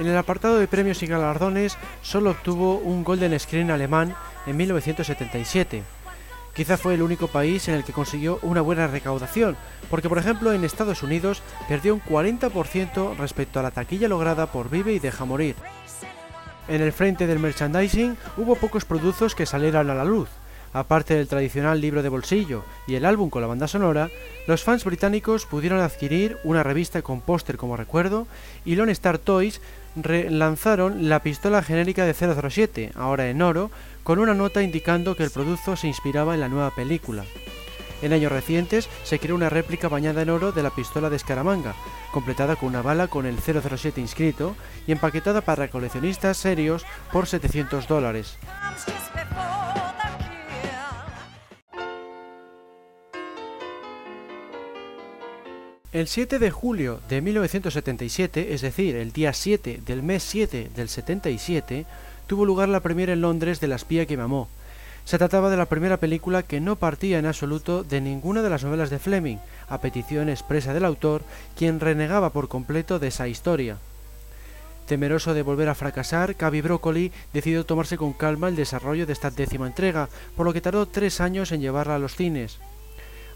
En 0.00 0.08
el 0.08 0.16
apartado 0.16 0.58
de 0.58 0.66
premios 0.66 1.00
y 1.04 1.06
galardones 1.06 1.78
solo 2.02 2.30
obtuvo 2.30 2.78
un 2.78 3.04
Golden 3.04 3.38
Screen 3.38 3.70
alemán 3.70 4.16
en 4.48 4.56
1977. 4.56 5.84
Quizá 6.58 6.76
fue 6.76 6.94
el 6.94 7.02
único 7.02 7.28
país 7.28 7.68
en 7.68 7.74
el 7.76 7.84
que 7.84 7.92
consiguió 7.92 8.40
una 8.42 8.62
buena 8.62 8.88
recaudación, 8.88 9.56
porque 9.88 10.08
por 10.08 10.18
ejemplo 10.18 10.52
en 10.52 10.64
Estados 10.64 11.04
Unidos 11.04 11.40
perdió 11.68 11.94
un 11.94 12.02
40% 12.02 13.16
respecto 13.16 13.60
a 13.60 13.62
la 13.62 13.70
taquilla 13.70 14.08
lograda 14.08 14.50
por 14.50 14.68
Vive 14.68 14.92
y 14.92 14.98
Deja 14.98 15.24
Morir. 15.24 15.54
En 16.66 16.82
el 16.82 16.92
frente 16.92 17.28
del 17.28 17.38
merchandising 17.38 18.16
hubo 18.38 18.56
pocos 18.56 18.84
productos 18.84 19.36
que 19.36 19.46
salieran 19.46 19.88
a 19.88 19.94
la 19.94 20.04
luz, 20.04 20.30
Aparte 20.78 21.14
del 21.14 21.26
tradicional 21.26 21.80
libro 21.80 22.04
de 22.04 22.08
bolsillo 22.08 22.62
y 22.86 22.94
el 22.94 23.04
álbum 23.04 23.30
con 23.30 23.42
la 23.42 23.48
banda 23.48 23.66
sonora, 23.66 24.10
los 24.46 24.62
fans 24.62 24.84
británicos 24.84 25.44
pudieron 25.44 25.80
adquirir 25.80 26.38
una 26.44 26.62
revista 26.62 27.02
con 27.02 27.20
póster 27.20 27.56
como 27.56 27.76
recuerdo 27.76 28.28
y 28.64 28.76
Lone 28.76 28.92
Star 28.92 29.18
Toys 29.18 29.60
lanzaron 29.96 31.08
la 31.08 31.20
pistola 31.20 31.64
genérica 31.64 32.04
de 32.04 32.14
007, 32.14 32.92
ahora 32.94 33.28
en 33.28 33.42
oro, 33.42 33.72
con 34.04 34.20
una 34.20 34.34
nota 34.34 34.62
indicando 34.62 35.16
que 35.16 35.24
el 35.24 35.32
producto 35.32 35.74
se 35.74 35.88
inspiraba 35.88 36.34
en 36.34 36.40
la 36.42 36.48
nueva 36.48 36.72
película. 36.72 37.24
En 38.00 38.12
años 38.12 38.30
recientes 38.30 38.88
se 39.02 39.18
creó 39.18 39.34
una 39.34 39.50
réplica 39.50 39.88
bañada 39.88 40.22
en 40.22 40.30
oro 40.30 40.52
de 40.52 40.62
la 40.62 40.70
pistola 40.70 41.10
de 41.10 41.16
Escaramanga, 41.16 41.74
completada 42.12 42.54
con 42.54 42.68
una 42.68 42.82
bala 42.82 43.08
con 43.08 43.26
el 43.26 43.38
007 43.40 44.00
inscrito 44.00 44.54
y 44.86 44.92
empaquetada 44.92 45.40
para 45.40 45.66
coleccionistas 45.66 46.36
serios 46.36 46.86
por 47.10 47.26
700 47.26 47.88
dólares. 47.88 48.38
El 55.90 56.06
7 56.06 56.38
de 56.38 56.50
julio 56.50 57.00
de 57.08 57.22
1977, 57.22 58.52
es 58.52 58.60
decir, 58.60 58.94
el 58.94 59.10
día 59.10 59.32
7 59.32 59.80
del 59.86 60.02
mes 60.02 60.22
7 60.22 60.70
del 60.76 60.90
77, 60.90 61.86
tuvo 62.26 62.44
lugar 62.44 62.68
la 62.68 62.80
premiera 62.80 63.14
en 63.14 63.22
Londres 63.22 63.58
de 63.58 63.68
La 63.68 63.76
espía 63.76 64.04
que 64.04 64.18
me 64.18 64.24
amó. 64.24 64.48
Se 65.06 65.16
trataba 65.16 65.48
de 65.48 65.56
la 65.56 65.64
primera 65.64 65.96
película 65.96 66.42
que 66.42 66.60
no 66.60 66.76
partía 66.76 67.18
en 67.18 67.24
absoluto 67.24 67.84
de 67.84 68.02
ninguna 68.02 68.42
de 68.42 68.50
las 68.50 68.64
novelas 68.64 68.90
de 68.90 68.98
Fleming, 68.98 69.38
a 69.66 69.80
petición 69.80 70.28
expresa 70.28 70.74
del 70.74 70.84
autor, 70.84 71.22
quien 71.56 71.80
renegaba 71.80 72.34
por 72.34 72.48
completo 72.48 72.98
de 72.98 73.08
esa 73.08 73.26
historia. 73.26 73.78
Temeroso 74.86 75.32
de 75.32 75.40
volver 75.40 75.70
a 75.70 75.74
fracasar, 75.74 76.34
Cavi 76.34 76.60
Broccoli 76.60 77.12
decidió 77.32 77.64
tomarse 77.64 77.96
con 77.96 78.12
calma 78.12 78.48
el 78.48 78.56
desarrollo 78.56 79.06
de 79.06 79.14
esta 79.14 79.30
décima 79.30 79.66
entrega, 79.66 80.10
por 80.36 80.44
lo 80.44 80.52
que 80.52 80.60
tardó 80.60 80.84
tres 80.84 81.22
años 81.22 81.50
en 81.50 81.62
llevarla 81.62 81.94
a 81.94 81.98
los 81.98 82.14
cines. 82.14 82.58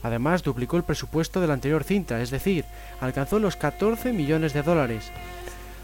Además, 0.03 0.43
duplicó 0.43 0.77
el 0.77 0.83
presupuesto 0.83 1.41
de 1.41 1.47
la 1.47 1.55
anterior 1.55 1.85
cinta, 1.85 2.21
es 2.21 2.31
decir, 2.31 2.65
alcanzó 3.01 3.39
los 3.39 3.57
14 3.57 4.13
millones 4.13 4.53
de 4.53 4.63
dólares. 4.63 5.11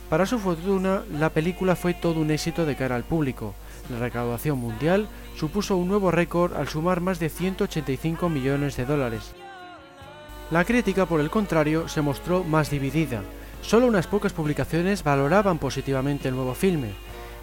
Para 0.08 0.26
su 0.26 0.38
fortuna, 0.38 1.02
la 1.12 1.28
película 1.30 1.76
fue 1.76 1.94
todo 1.94 2.20
un 2.20 2.30
éxito 2.30 2.64
de 2.64 2.76
cara 2.76 2.96
al 2.96 3.04
público. 3.04 3.54
La 3.90 3.98
recaudación 3.98 4.58
mundial 4.58 5.06
supuso 5.36 5.76
un 5.76 5.88
nuevo 5.88 6.10
récord 6.10 6.56
al 6.56 6.68
sumar 6.68 7.00
más 7.00 7.18
de 7.18 7.28
185 7.28 8.28
millones 8.28 8.76
de 8.76 8.86
dólares. 8.86 9.32
La 10.50 10.64
crítica, 10.64 11.04
por 11.04 11.20
el 11.20 11.28
contrario, 11.28 11.88
se 11.88 12.00
mostró 12.00 12.42
más 12.42 12.70
dividida. 12.70 13.22
Solo 13.60 13.86
unas 13.86 14.06
pocas 14.06 14.32
publicaciones 14.32 15.04
valoraban 15.04 15.58
positivamente 15.58 16.28
el 16.28 16.34
nuevo 16.34 16.54
filme. 16.54 16.92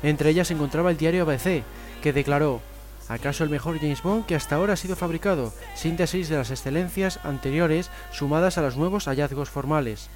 Entre 0.02 0.32
ellas 0.32 0.48
se 0.48 0.56
encontraba 0.56 0.90
el 0.90 0.98
diario 0.98 1.24
ABC, 1.24 1.64
que 2.02 2.14
declaró 2.14 2.62
¿Acaso 3.08 3.44
el 3.44 3.52
mejor 3.52 3.80
James 3.80 4.02
Bond 4.02 4.26
que 4.26 4.36
hasta 4.36 4.56
ahora 4.56 4.74
ha 4.74 4.78
sido 4.78 4.96
fabricado? 4.96 5.54
Síntesis 5.76 6.28
de 6.28 6.38
las 6.38 6.50
excelencias 6.50 7.20
anteriores 7.24 7.92
sumadas 8.12 8.58
a 8.58 8.62
los 8.62 8.78
nuevos 8.78 9.06
hallazgos 9.06 9.50
formales. 9.50 10.10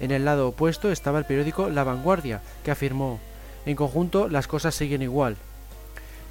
En 0.00 0.10
el 0.10 0.24
lado 0.24 0.48
opuesto 0.48 0.90
estaba 0.90 1.18
el 1.18 1.26
periódico 1.26 1.68
La 1.68 1.84
Vanguardia, 1.84 2.40
que 2.64 2.70
afirmó, 2.70 3.20
en 3.66 3.76
conjunto 3.76 4.28
las 4.28 4.46
cosas 4.46 4.74
siguen 4.74 5.02
igual. 5.02 5.36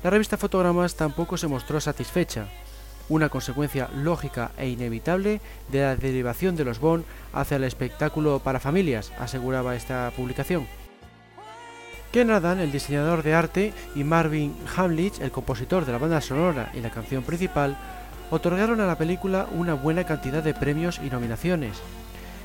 La 0.04 0.10
revista 0.10 0.38
Fotogramas 0.38 0.96
tampoco 0.96 1.38
se 1.38 1.48
mostró 1.48 1.80
satisfecha, 1.80 2.48
una 3.10 3.30
consecuencia 3.30 3.90
lógica 3.96 4.52
e 4.58 4.70
inevitable 4.70 5.42
de 5.70 5.82
la 5.82 5.96
derivación 5.96 6.56
de 6.56 6.66
los 6.66 6.80
Bond 6.80 7.06
hacia 7.34 7.58
el 7.58 7.64
espectáculo 7.64 8.40
para 8.40 8.60
familias, 8.60 9.12
aseguraba 9.20 9.76
esta 9.76 10.12
publicación. 10.16 10.68
Ken 12.12 12.32
Adan, 12.32 12.60
el 12.60 12.72
diseñador 12.72 13.22
de 13.22 13.34
arte, 13.34 13.74
y 13.94 14.04
Marvin 14.04 14.56
Hamlich, 14.76 15.20
el 15.20 15.32
compositor 15.32 15.86
de 15.86 15.92
la 15.92 15.98
banda 15.98 16.22
sonora 16.22 16.72
y 16.74 16.80
la 16.80 16.90
canción 16.90 17.24
principal, 17.24 17.78
otorgaron 18.32 18.80
a 18.80 18.88
la 18.88 18.98
película 18.98 19.48
una 19.54 19.74
buena 19.74 20.06
cantidad 20.06 20.42
de 20.42 20.54
premios 20.54 21.00
y 21.04 21.10
nominaciones. 21.10 21.78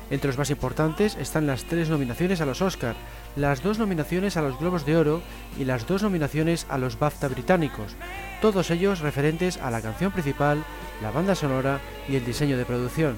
Entre 0.09 0.27
los 0.27 0.37
más 0.37 0.49
importantes 0.49 1.15
están 1.15 1.47
las 1.47 1.63
tres 1.63 1.89
nominaciones 1.89 2.41
a 2.41 2.45
los 2.45 2.61
Oscar, 2.61 2.95
las 3.35 3.63
dos 3.63 3.79
nominaciones 3.79 4.35
a 4.35 4.41
los 4.41 4.59
Globos 4.59 4.85
de 4.85 4.97
Oro 4.97 5.21
y 5.57 5.63
las 5.63 5.87
dos 5.87 6.03
nominaciones 6.03 6.67
a 6.69 6.77
los 6.77 6.99
BAFTA 6.99 7.29
británicos, 7.29 7.95
todos 8.41 8.69
ellos 8.69 8.99
referentes 8.99 9.57
a 9.57 9.71
la 9.71 9.81
canción 9.81 10.11
principal, 10.11 10.63
la 11.01 11.11
banda 11.11 11.35
sonora 11.35 11.79
y 12.09 12.17
el 12.17 12.25
diseño 12.25 12.57
de 12.57 12.65
producción. 12.65 13.15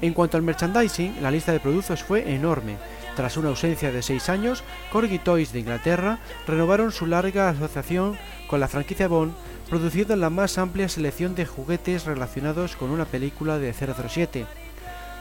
En 0.00 0.14
cuanto 0.14 0.36
al 0.36 0.42
merchandising, 0.42 1.22
la 1.22 1.30
lista 1.30 1.52
de 1.52 1.60
productos 1.60 2.02
fue 2.02 2.32
enorme, 2.32 2.76
Tras 3.16 3.36
una 3.36 3.50
ausencia 3.50 3.92
de 3.92 4.02
seis 4.02 4.28
años, 4.28 4.64
Corgi 4.90 5.18
Toys 5.18 5.52
de 5.52 5.60
Inglaterra 5.60 6.18
renovaron 6.46 6.92
su 6.92 7.06
larga 7.06 7.50
asociación 7.50 8.16
con 8.46 8.58
la 8.58 8.68
franquicia 8.68 9.06
Bond, 9.06 9.34
produciendo 9.68 10.16
la 10.16 10.30
más 10.30 10.56
amplia 10.56 10.88
selección 10.88 11.34
de 11.34 11.44
juguetes 11.44 12.04
relacionados 12.04 12.74
con 12.74 12.90
una 12.90 13.04
película 13.04 13.58
de 13.58 13.72
007. 13.72 14.46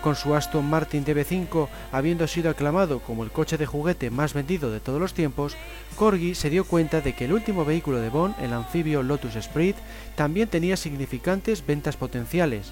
Con 0.02 0.16
su 0.16 0.34
Aston 0.34 0.68
Martin 0.68 1.06
DB5 1.06 1.68
habiendo 1.92 2.28
sido 2.28 2.50
aclamado 2.50 3.00
como 3.00 3.24
el 3.24 3.32
coche 3.32 3.58
de 3.58 3.68
juguete 3.68 4.10
más 4.10 4.34
vendido 4.34 4.72
de 4.72 4.80
todos 4.80 5.00
los 5.00 5.14
tiempos, 5.14 5.56
Corgi 5.96 6.34
se 6.34 6.50
dio 6.50 6.64
cuenta 6.64 7.02
de 7.02 7.14
que 7.14 7.26
el 7.26 7.34
último 7.34 7.66
vehículo 7.66 8.00
de 8.00 8.10
Bond, 8.10 8.36
el 8.42 8.54
anfibio 8.54 9.04
Lotus 9.04 9.36
Esprit, 9.36 9.76
también 10.16 10.48
tenía 10.48 10.76
significantes 10.76 11.66
ventas 11.66 11.98
potenciales. 11.98 12.72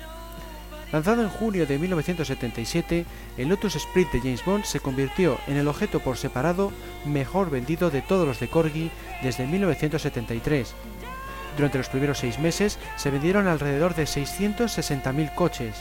Lanzado 0.91 1.21
en 1.21 1.29
junio 1.29 1.67
de 1.67 1.77
1977, 1.77 3.05
el 3.37 3.47
Lotus 3.47 3.75
Esprit 3.75 4.11
de 4.11 4.19
James 4.19 4.43
Bond 4.43 4.63
se 4.63 4.79
convirtió 4.79 5.37
en 5.47 5.57
el 5.57 5.67
objeto 5.67 5.99
por 5.99 6.17
separado 6.17 6.71
mejor 7.05 7.51
vendido 7.51 7.91
de 7.91 8.01
todos 8.01 8.27
los 8.27 8.39
de 8.39 8.47
Corgi 8.47 8.89
desde 9.21 9.45
1973. 9.45 10.73
Durante 11.55 11.77
los 11.77 11.89
primeros 11.89 12.17
seis 12.17 12.39
meses 12.39 12.79
se 12.95 13.11
vendieron 13.11 13.47
alrededor 13.47 13.93
de 13.93 14.05
660.000 14.05 15.35
coches. 15.35 15.75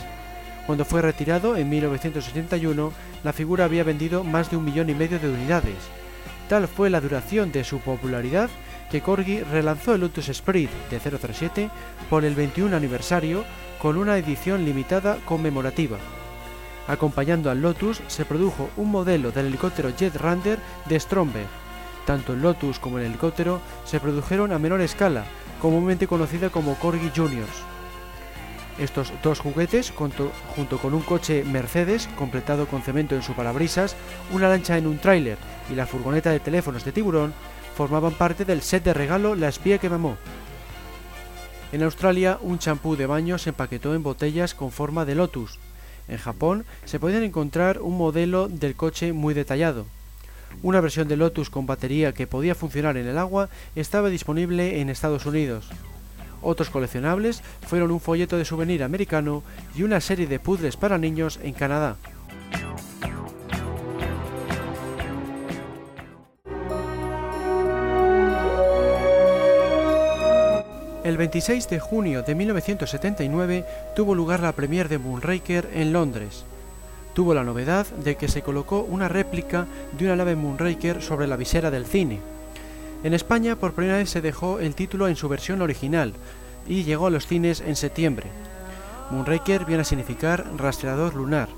Cuando 0.67 0.85
fue 0.85 1.01
retirado 1.01 1.55
en 1.55 1.69
1981, 1.69 2.93
la 3.23 3.33
figura 3.33 3.65
había 3.65 3.83
vendido 3.83 4.23
más 4.23 4.51
de 4.51 4.57
un 4.57 4.65
millón 4.65 4.91
y 4.91 4.93
medio 4.93 5.17
de 5.17 5.29
unidades. 5.29 5.77
Tal 6.47 6.67
fue 6.67 6.91
la 6.91 7.01
duración 7.01 7.51
de 7.51 7.63
su 7.63 7.79
popularidad 7.79 8.49
que 8.91 9.01
Corgi 9.01 9.41
relanzó 9.41 9.95
el 9.95 10.01
Lotus 10.01 10.29
Esprit 10.29 10.69
de 10.91 10.99
007 10.99 11.69
por 12.09 12.25
el 12.25 12.35
21 12.35 12.75
aniversario 12.75 13.43
con 13.79 13.97
una 13.97 14.17
edición 14.17 14.65
limitada 14.65 15.17
conmemorativa. 15.25 15.97
Acompañando 16.87 17.49
al 17.49 17.61
Lotus 17.61 18.01
se 18.07 18.25
produjo 18.25 18.69
un 18.77 18.91
modelo 18.91 19.31
del 19.31 19.47
helicóptero 19.47 19.89
Jet 19.89 20.15
Rander 20.15 20.59
de 20.85 20.99
Stromberg. 20.99 21.47
Tanto 22.05 22.33
el 22.33 22.41
Lotus 22.41 22.79
como 22.79 22.97
el 22.97 23.05
helicóptero 23.05 23.61
se 23.85 23.99
produjeron 23.99 24.51
a 24.51 24.59
menor 24.59 24.81
escala, 24.81 25.25
comúnmente 25.61 26.07
conocida 26.07 26.49
como 26.49 26.75
Corgi 26.75 27.11
Juniors. 27.15 27.63
Estos 28.79 29.11
dos 29.21 29.39
juguetes, 29.39 29.91
junto, 29.91 30.31
con 30.81 30.93
un 30.93 31.01
coche 31.01 31.43
Mercedes 31.43 32.09
completado 32.17 32.65
con 32.65 32.81
cemento 32.81 33.13
en 33.13 33.21
su 33.21 33.33
parabrisas, 33.33 33.95
una 34.31 34.47
lancha 34.47 34.77
en 34.77 34.87
un 34.87 34.97
tráiler 34.97 35.37
y 35.69 35.75
la 35.75 35.85
furgoneta 35.85 36.31
de 36.31 36.39
teléfonos 36.39 36.85
de 36.85 36.93
tiburón, 36.93 37.33
formaban 37.75 38.13
parte 38.13 38.45
del 38.45 38.61
set 38.61 38.83
de 38.83 38.93
regalo 38.93 39.35
La 39.35 39.49
espía 39.49 39.77
que 39.77 39.89
mamó. 39.89 40.17
En 41.71 41.83
Australia, 41.83 42.39
un 42.41 42.57
champú 42.57 42.95
de 42.95 43.05
baño 43.05 43.37
se 43.37 43.49
empaquetó 43.49 43.93
en 43.93 44.01
botellas 44.01 44.55
con 44.55 44.71
forma 44.71 45.05
de 45.05 45.13
lotus. 45.13 45.59
En 46.07 46.17
Japón 46.17 46.65
se 46.85 46.99
podían 46.99 47.23
encontrar 47.23 47.79
un 47.79 47.95
modelo 47.95 48.47
del 48.47 48.75
coche 48.75 49.13
muy 49.13 49.35
detallado. 49.35 49.85
Una 50.63 50.81
versión 50.81 51.07
de 51.07 51.15
Lotus 51.15 51.51
con 51.51 51.67
batería 51.67 52.13
que 52.13 52.25
podía 52.25 52.55
funcionar 52.55 52.97
en 52.97 53.07
el 53.07 53.19
agua 53.19 53.49
estaba 53.75 54.09
disponible 54.09 54.81
en 54.81 54.89
Estados 54.89 55.27
Unidos. 55.27 55.69
Otros 56.41 56.71
coleccionables 56.71 57.43
fueron 57.67 57.91
un 57.91 57.99
folleto 57.99 58.37
de 58.37 58.45
souvenir 58.45 58.83
americano 58.83 59.43
y 59.75 59.83
una 59.83 60.01
serie 60.01 60.25
de 60.25 60.39
puzzles 60.39 60.75
para 60.75 60.97
niños 60.97 61.39
en 61.43 61.53
Canadá. 61.53 61.97
El 71.09 71.17
26 71.17 71.69
de 71.69 71.79
junio 71.79 72.21
de 72.21 72.35
1979 72.35 73.65
tuvo 73.95 74.13
lugar 74.13 74.41
la 74.41 74.51
premier 74.51 74.87
de 74.89 74.99
Moonraker 74.99 75.67
en 75.73 75.91
Londres. 75.91 76.45
Tuvo 77.15 77.33
la 77.33 77.43
novedad 77.43 77.87
de 77.87 78.15
que 78.15 78.27
se 78.27 78.43
colocó 78.43 78.81
una 78.81 79.07
réplica 79.07 79.65
de 79.97 80.05
una 80.05 80.17
nave 80.17 80.35
Moonraker 80.35 81.01
sobre 81.01 81.25
la 81.25 81.35
visera 81.35 81.71
del 81.71 81.87
cine. 81.87 82.19
En 83.03 83.15
España 83.15 83.55
por 83.55 83.73
primera 83.73 83.97
vez 83.97 84.11
se 84.11 84.21
dejó 84.21 84.59
el 84.59 84.75
título 84.75 85.07
en 85.07 85.15
su 85.15 85.27
versión 85.27 85.63
original 85.63 86.13
y 86.67 86.83
llegó 86.83 87.07
a 87.07 87.09
los 87.09 87.25
cines 87.25 87.61
en 87.61 87.75
septiembre. 87.75 88.27
Moonraker 89.09 89.65
viene 89.65 89.81
a 89.81 89.85
significar 89.85 90.45
rastreador 90.57 91.15
lunar. 91.15 91.49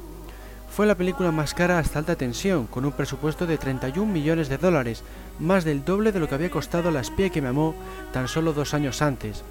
Fue 0.72 0.88
la 0.88 0.96
película 0.96 1.34
más 1.34 1.54
cara 1.54 1.80
hasta 1.80 2.00
alta 2.00 2.16
tensión, 2.16 2.66
con 2.66 2.86
un 2.86 2.94
presupuesto 2.94 3.46
de 3.46 3.58
31 3.58 4.10
millones 4.10 4.48
de 4.48 4.58
dólares, 4.58 5.04
más 5.38 5.66
del 5.66 5.84
doble 5.84 6.14
de 6.14 6.20
lo 6.22 6.30
que 6.30 6.36
había 6.36 6.50
costado 6.50 6.92
La 6.92 7.02
espía 7.02 7.30
que 7.30 7.42
me 7.42 7.50
amó 7.50 7.76
tan 8.14 8.30
solo 8.30 8.54
dos 8.54 8.74
años 8.74 9.02
antes. 9.02 9.44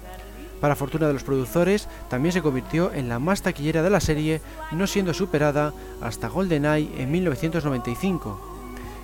Para 0.59 0.75
fortuna 0.75 1.05
de 1.05 1.13
los 1.13 1.23
productores, 1.23 1.87
también 2.09 2.33
se 2.33 2.41
convirtió 2.41 2.91
en 2.91 3.07
la 3.07 3.19
más 3.19 3.43
taquillera 3.43 3.83
de 3.83 3.91
la 3.91 3.99
serie, 3.99 4.41
no 4.71 4.87
siendo 4.87 5.13
superada 5.13 5.73
hasta 6.01 6.27
GoldenEye 6.27 6.89
en 6.97 7.11
1995. 7.11 8.41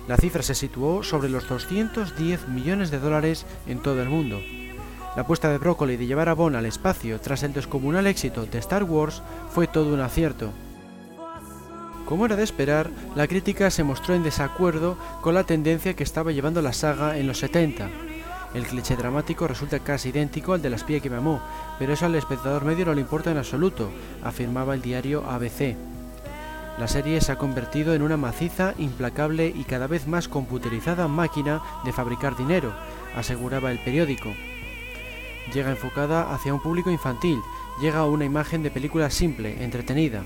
La 0.08 0.16
cifra 0.16 0.42
se 0.42 0.56
situó 0.56 1.04
sobre 1.04 1.28
los 1.28 1.48
210 1.48 2.48
millones 2.48 2.90
de 2.90 2.98
dólares 2.98 3.46
en 3.68 3.80
todo 3.80 4.02
el 4.02 4.08
mundo. 4.08 4.40
La 5.14 5.22
apuesta 5.22 5.50
de 5.50 5.58
Broccoli 5.58 5.96
de 5.96 6.06
llevar 6.06 6.28
a 6.28 6.34
Bond 6.34 6.56
al 6.56 6.66
espacio 6.66 7.20
tras 7.20 7.44
el 7.44 7.52
descomunal 7.52 8.08
éxito 8.08 8.44
de 8.44 8.58
Star 8.58 8.82
Wars 8.82 9.22
fue 9.50 9.68
todo 9.68 9.94
un 9.94 10.00
acierto. 10.00 10.50
Como 12.08 12.24
era 12.24 12.36
de 12.36 12.42
esperar, 12.42 12.90
la 13.14 13.26
crítica 13.26 13.70
se 13.70 13.84
mostró 13.84 14.14
en 14.14 14.22
desacuerdo 14.22 14.96
con 15.20 15.34
la 15.34 15.44
tendencia 15.44 15.92
que 15.92 16.04
estaba 16.04 16.32
llevando 16.32 16.62
la 16.62 16.72
saga 16.72 17.18
en 17.18 17.26
los 17.26 17.36
70. 17.40 17.90
El 18.54 18.64
cliché 18.64 18.96
dramático 18.96 19.46
resulta 19.46 19.80
casi 19.80 20.08
idéntico 20.08 20.54
al 20.54 20.62
de 20.62 20.70
la 20.70 20.76
espía 20.76 21.00
que 21.00 21.10
me 21.10 21.18
amó, 21.18 21.42
pero 21.78 21.92
eso 21.92 22.06
al 22.06 22.14
espectador 22.14 22.64
medio 22.64 22.86
no 22.86 22.94
le 22.94 23.02
importa 23.02 23.30
en 23.30 23.36
absoluto, 23.36 23.90
afirmaba 24.24 24.72
el 24.72 24.80
diario 24.80 25.22
ABC. 25.28 25.76
La 26.78 26.88
serie 26.88 27.20
se 27.20 27.32
ha 27.32 27.36
convertido 27.36 27.92
en 27.92 28.00
una 28.00 28.16
maciza, 28.16 28.72
implacable 28.78 29.52
y 29.54 29.64
cada 29.64 29.86
vez 29.86 30.06
más 30.06 30.28
computerizada 30.28 31.08
máquina 31.08 31.60
de 31.84 31.92
fabricar 31.92 32.38
dinero, 32.38 32.72
aseguraba 33.14 33.70
el 33.70 33.80
periódico. 33.80 34.32
Llega 35.52 35.72
enfocada 35.72 36.32
hacia 36.32 36.54
un 36.54 36.62
público 36.62 36.90
infantil, 36.90 37.38
llega 37.82 37.98
a 37.98 38.06
una 38.06 38.24
imagen 38.24 38.62
de 38.62 38.70
película 38.70 39.10
simple, 39.10 39.62
entretenida, 39.62 40.22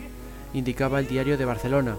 indicaba 0.52 1.00
el 1.00 1.08
diario 1.08 1.36
de 1.36 1.44
Barcelona. 1.44 1.96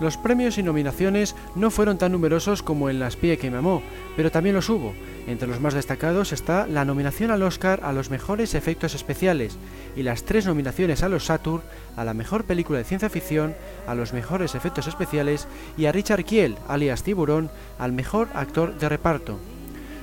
Los 0.00 0.16
premios 0.16 0.58
y 0.58 0.62
nominaciones 0.62 1.34
no 1.56 1.72
fueron 1.72 1.98
tan 1.98 2.12
numerosos 2.12 2.62
como 2.62 2.88
en 2.88 3.00
Las 3.00 3.16
Pie 3.16 3.36
que 3.36 3.50
me 3.50 3.58
amó, 3.58 3.82
pero 4.16 4.30
también 4.30 4.54
los 4.54 4.68
hubo. 4.68 4.94
Entre 5.26 5.48
los 5.48 5.60
más 5.60 5.74
destacados 5.74 6.32
está 6.32 6.68
la 6.68 6.84
nominación 6.84 7.32
al 7.32 7.42
Oscar 7.42 7.80
a 7.82 7.92
los 7.92 8.08
mejores 8.08 8.54
efectos 8.54 8.94
especiales 8.94 9.58
y 9.96 10.04
las 10.04 10.22
tres 10.22 10.46
nominaciones 10.46 11.02
a 11.02 11.08
los 11.08 11.24
Saturn 11.24 11.62
a 11.96 12.04
la 12.04 12.14
mejor 12.14 12.44
película 12.44 12.78
de 12.78 12.84
ciencia 12.84 13.10
ficción, 13.10 13.56
a 13.88 13.96
los 13.96 14.12
mejores 14.12 14.54
efectos 14.54 14.86
especiales 14.86 15.48
y 15.76 15.86
a 15.86 15.92
Richard 15.92 16.24
Kiel, 16.24 16.56
alias 16.68 17.02
Tiburón, 17.02 17.50
al 17.78 17.92
mejor 17.92 18.28
actor 18.34 18.78
de 18.78 18.88
reparto. 18.88 19.36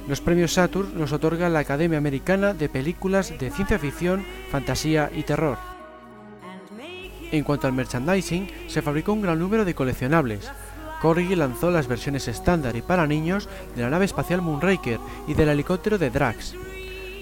Los 0.10 0.20
premios 0.20 0.54
Saturn 0.54 1.00
los 1.00 1.14
otorga 1.14 1.48
la 1.48 1.60
Academia 1.60 1.98
Americana 1.98 2.54
de 2.54 2.68
Películas 2.68 3.34
de 3.40 3.50
Ciencia 3.50 3.80
Ficción, 3.80 4.26
Fantasía 4.52 5.10
y 5.16 5.24
Terror. 5.24 5.75
En 7.32 7.44
cuanto 7.44 7.68
al 7.68 7.74
merchandising, 7.74 8.48
se 8.68 8.82
fabricó 8.82 9.14
un 9.14 9.22
gran 9.22 9.40
número 9.40 9.66
de 9.66 9.74
coleccionables. 9.76 10.50
Corgi 11.02 11.36
lanzó 11.36 11.72
las 11.72 11.88
versiones 11.88 12.28
estándar 12.28 12.76
y 12.76 12.82
para 12.82 13.08
niños 13.08 13.50
de 13.76 13.82
la 13.82 13.90
nave 13.90 14.06
espacial 14.06 14.42
Moonraker 14.42 15.00
y 15.28 15.34
del 15.34 15.50
helicóptero 15.50 15.98
de 15.98 16.10
Drax. 16.10 16.56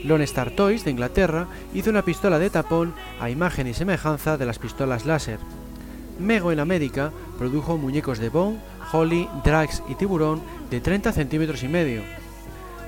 Lone 0.04 0.26
Star 0.26 0.52
Toys 0.52 0.84
de 0.84 0.92
Inglaterra 0.92 1.48
hizo 1.74 1.90
una 1.90 2.04
pistola 2.04 2.38
de 2.38 2.50
tapón 2.50 2.94
a 3.20 3.30
imagen 3.30 3.68
y 3.68 3.74
semejanza 3.74 4.38
de 4.38 4.46
las 4.46 4.60
pistolas 4.60 5.06
láser. 5.06 5.40
Mego 6.20 6.52
en 6.52 6.60
América 6.60 7.12
produjo 7.38 7.78
muñecos 7.78 8.20
de 8.20 8.30
Bone, 8.30 8.60
Holly, 8.92 9.28
Drax 9.44 9.82
y 9.90 9.96
Tiburón 9.96 10.42
de 10.70 10.82
30 10.82 11.12
centímetros 11.12 11.64
y 11.64 11.68
medio. 11.68 12.04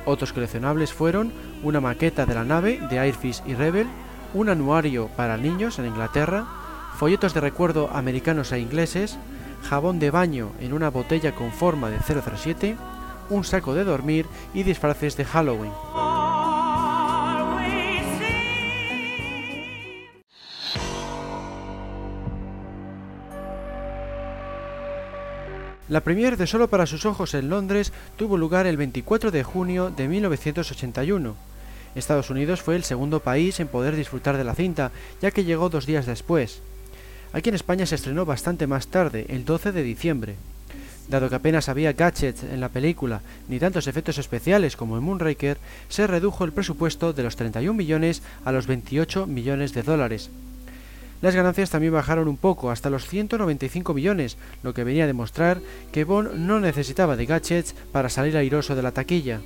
Otros 0.05 0.33
coleccionables 0.33 0.93
fueron 0.93 1.33
una 1.63 1.81
maqueta 1.81 2.25
de 2.25 2.35
la 2.35 2.43
nave 2.43 2.79
de 2.89 2.99
Airfish 2.99 3.41
y 3.47 3.55
Rebel, 3.55 3.87
un 4.33 4.49
anuario 4.49 5.07
para 5.15 5.37
niños 5.37 5.79
en 5.79 5.87
Inglaterra, 5.87 6.45
folletos 6.95 7.33
de 7.33 7.41
recuerdo 7.41 7.89
americanos 7.91 8.51
e 8.51 8.59
ingleses, 8.59 9.17
jabón 9.69 9.99
de 9.99 10.11
baño 10.11 10.51
en 10.59 10.73
una 10.73 10.89
botella 10.89 11.35
con 11.35 11.51
forma 11.51 11.89
de 11.89 11.99
007, 11.99 12.77
un 13.29 13.43
saco 13.43 13.73
de 13.75 13.83
dormir 13.83 14.25
y 14.53 14.63
disfraces 14.63 15.17
de 15.17 15.25
Halloween. 15.25 15.71
La 25.87 26.01
premier 26.01 26.35
de 26.35 26.47
Solo 26.47 26.67
para 26.67 26.87
sus 26.87 27.05
ojos 27.05 27.35
en 27.35 27.49
Londres 27.49 27.93
tuvo 28.15 28.37
lugar 28.37 28.65
el 28.65 28.75
24 28.75 29.29
de 29.29 29.43
junio 29.43 29.91
de 29.91 30.07
1981. 30.07 31.35
Estados 31.93 32.29
Unidos 32.29 32.61
fue 32.61 32.75
el 32.75 32.83
segundo 32.83 33.19
país 33.19 33.59
en 33.59 33.67
poder 33.67 33.95
disfrutar 33.95 34.35
de 34.35 34.43
la 34.43 34.55
cinta, 34.55 34.91
ya 35.21 35.29
que 35.31 35.43
llegó 35.43 35.69
dos 35.69 35.85
días 35.85 36.05
después. 36.05 36.61
Aquí 37.35 37.49
en 37.49 37.55
España 37.55 37.85
se 37.85 37.95
estrenó 37.95 38.25
bastante 38.25 38.65
más 38.65 38.87
tarde, 38.87 39.25
el 39.27 39.43
12 39.43 39.73
de 39.73 39.83
diciembre. 39.83 40.35
Dado 41.09 41.27
que 41.27 41.35
apenas 41.35 41.67
había 41.67 41.91
gadgets 41.91 42.43
en 42.43 42.61
la 42.61 42.69
película 42.69 43.19
ni 43.49 43.59
tantos 43.59 43.87
efectos 43.87 44.17
especiales 44.19 44.77
como 44.77 44.97
en 44.97 45.03
Moonraker, 45.03 45.57
se 45.89 46.07
redujo 46.07 46.45
el 46.45 46.53
presupuesto 46.53 47.11
de 47.11 47.23
los 47.23 47.35
31 47.35 47.73
millones 47.73 48.23
a 48.45 48.53
los 48.53 48.67
28 48.67 49.27
millones 49.27 49.73
de 49.73 49.83
dólares. 49.83 50.29
Las 51.21 51.35
ganancias 51.35 51.71
también 51.71 51.91
bajaron 51.91 52.29
un 52.29 52.37
poco, 52.37 52.71
hasta 52.71 52.89
los 52.89 53.05
195 53.05 53.93
millones, 53.93 54.37
lo 54.63 54.73
que 54.73 54.85
venía 54.85 55.03
a 55.03 55.07
demostrar 55.07 55.59
que 55.91 56.05
Bond 56.05 56.35
no 56.35 56.61
necesitaba 56.61 57.17
de 57.17 57.25
gadgets 57.25 57.75
para 57.91 58.07
salir 58.07 58.37
airoso 58.37 58.77
de 58.77 58.81
la 58.81 58.93
taquilla. 58.93 59.41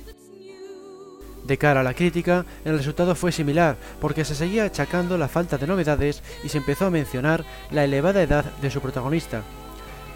De 1.44 1.58
cara 1.58 1.80
a 1.80 1.84
la 1.84 1.94
crítica, 1.94 2.44
el 2.64 2.76
resultado 2.76 3.14
fue 3.14 3.32
similar, 3.32 3.76
porque 4.00 4.24
se 4.24 4.34
seguía 4.34 4.64
achacando 4.64 5.16
la 5.16 5.28
falta 5.28 5.58
de 5.58 5.66
novedades 5.66 6.22
y 6.44 6.48
se 6.48 6.58
empezó 6.58 6.86
a 6.86 6.90
mencionar 6.90 7.44
la 7.70 7.84
elevada 7.84 8.22
edad 8.22 8.44
de 8.60 8.70
su 8.70 8.80
protagonista. 8.80 9.42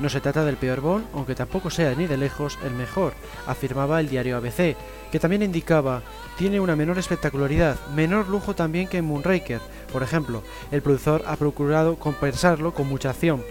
No 0.00 0.08
se 0.08 0.20
trata 0.20 0.44
del 0.44 0.56
peor 0.56 0.80
Bond, 0.80 1.06
aunque 1.14 1.36
tampoco 1.36 1.70
sea 1.70 1.94
ni 1.94 2.06
de 2.06 2.16
lejos 2.16 2.58
el 2.64 2.72
mejor, 2.72 3.14
afirmaba 3.46 4.00
el 4.00 4.08
diario 4.08 4.36
ABC, 4.36 4.76
que 5.10 5.20
también 5.20 5.42
indicaba 5.42 6.02
tiene 6.36 6.58
una 6.58 6.74
menor 6.74 6.98
espectacularidad, 6.98 7.76
menor 7.94 8.28
lujo 8.28 8.54
también 8.56 8.88
que 8.88 8.98
en 8.98 9.04
Moonraker. 9.04 9.60
Por 9.92 10.02
ejemplo, 10.02 10.42
el 10.72 10.82
productor 10.82 11.22
ha 11.26 11.36
procurado 11.36 11.96
compensarlo 11.96 12.74
con 12.74 12.88
mucha 12.88 13.10
acción. 13.10 13.42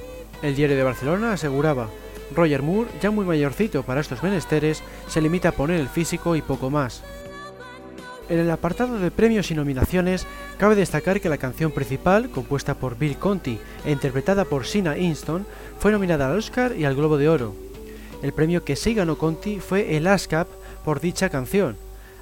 El 0.41 0.55
diario 0.55 0.75
de 0.75 0.83
Barcelona 0.83 1.31
aseguraba, 1.31 1.87
Roger 2.35 2.61
Moore, 2.61 2.89
ya 3.01 3.09
muy 3.09 3.25
mayorcito 3.25 3.83
para 3.83 4.01
estos 4.01 4.21
menesteres, 4.21 4.83
se 5.07 5.21
limita 5.21 5.49
a 5.49 5.53
poner 5.53 5.79
el 5.79 5.87
físico 5.87 6.35
y 6.35 6.41
poco 6.41 6.69
más. 6.69 7.03
En 8.29 8.39
el 8.39 8.49
apartado 8.51 8.99
de 8.99 9.11
premios 9.11 9.51
y 9.51 9.55
nominaciones, 9.55 10.25
cabe 10.57 10.75
destacar 10.75 11.19
que 11.19 11.29
la 11.29 11.37
canción 11.37 11.71
principal, 11.71 12.29
compuesta 12.29 12.73
por 12.73 12.97
Bill 12.97 13.17
Conti 13.17 13.59
e 13.85 13.91
interpretada 13.91 14.45
por 14.45 14.65
Sina 14.65 14.97
Inston, 14.97 15.45
fue 15.77 15.91
nominada 15.91 16.27
al 16.27 16.37
Oscar 16.37 16.73
y 16.77 16.85
al 16.85 16.95
Globo 16.95 17.17
de 17.17 17.27
Oro. 17.27 17.53
El 18.21 18.31
premio 18.31 18.63
que 18.63 18.77
sí 18.77 18.93
ganó 18.93 19.17
Conti 19.17 19.59
fue 19.59 19.97
el 19.97 20.07
ASCAP 20.07 20.47
por 20.85 21.01
dicha 21.01 21.29
canción. 21.29 21.75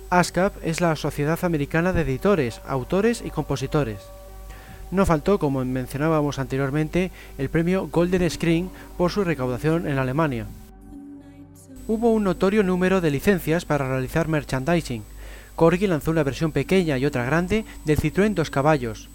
ASCAP 0.10 0.56
es 0.64 0.82
la 0.82 0.96
Sociedad 0.96 1.38
Americana 1.44 1.94
de 1.94 2.02
Editores, 2.02 2.62
Autores 2.66 3.22
y 3.24 3.30
Compositores. 3.30 4.00
No 4.90 5.06
faltó, 5.06 5.38
como 5.38 5.64
mencionábamos 5.64 6.40
anteriormente, 6.40 7.12
el 7.38 7.50
premio 7.50 7.88
Golden 7.88 8.30
Screen 8.30 8.72
por 8.98 9.12
su 9.12 9.24
recaudación 9.24 9.88
en 9.88 10.00
Alemania. 10.00 10.48
Hubo 11.88 12.12
un 12.12 12.24
notorio 12.24 12.64
número 12.64 13.02
de 13.02 13.12
licencias 13.12 13.64
para 13.64 13.88
realizar 13.88 14.28
merchandising, 14.28 15.04
Corgi 15.56 15.88
lanzó 15.88 16.12
una 16.12 16.24
versión 16.24 16.52
pequeña 16.52 16.98
y 16.98 17.06
otra 17.06 17.26
grande 17.26 17.66
del 17.86 18.00
Citroën 18.00 18.34
dos 18.34 18.50
caballos. 18.50 19.10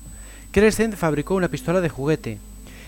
Crescent 0.52 0.94
fabricó 0.94 1.34
una 1.34 1.48
pistola 1.48 1.80
de 1.80 1.88
juguete. 1.88 2.38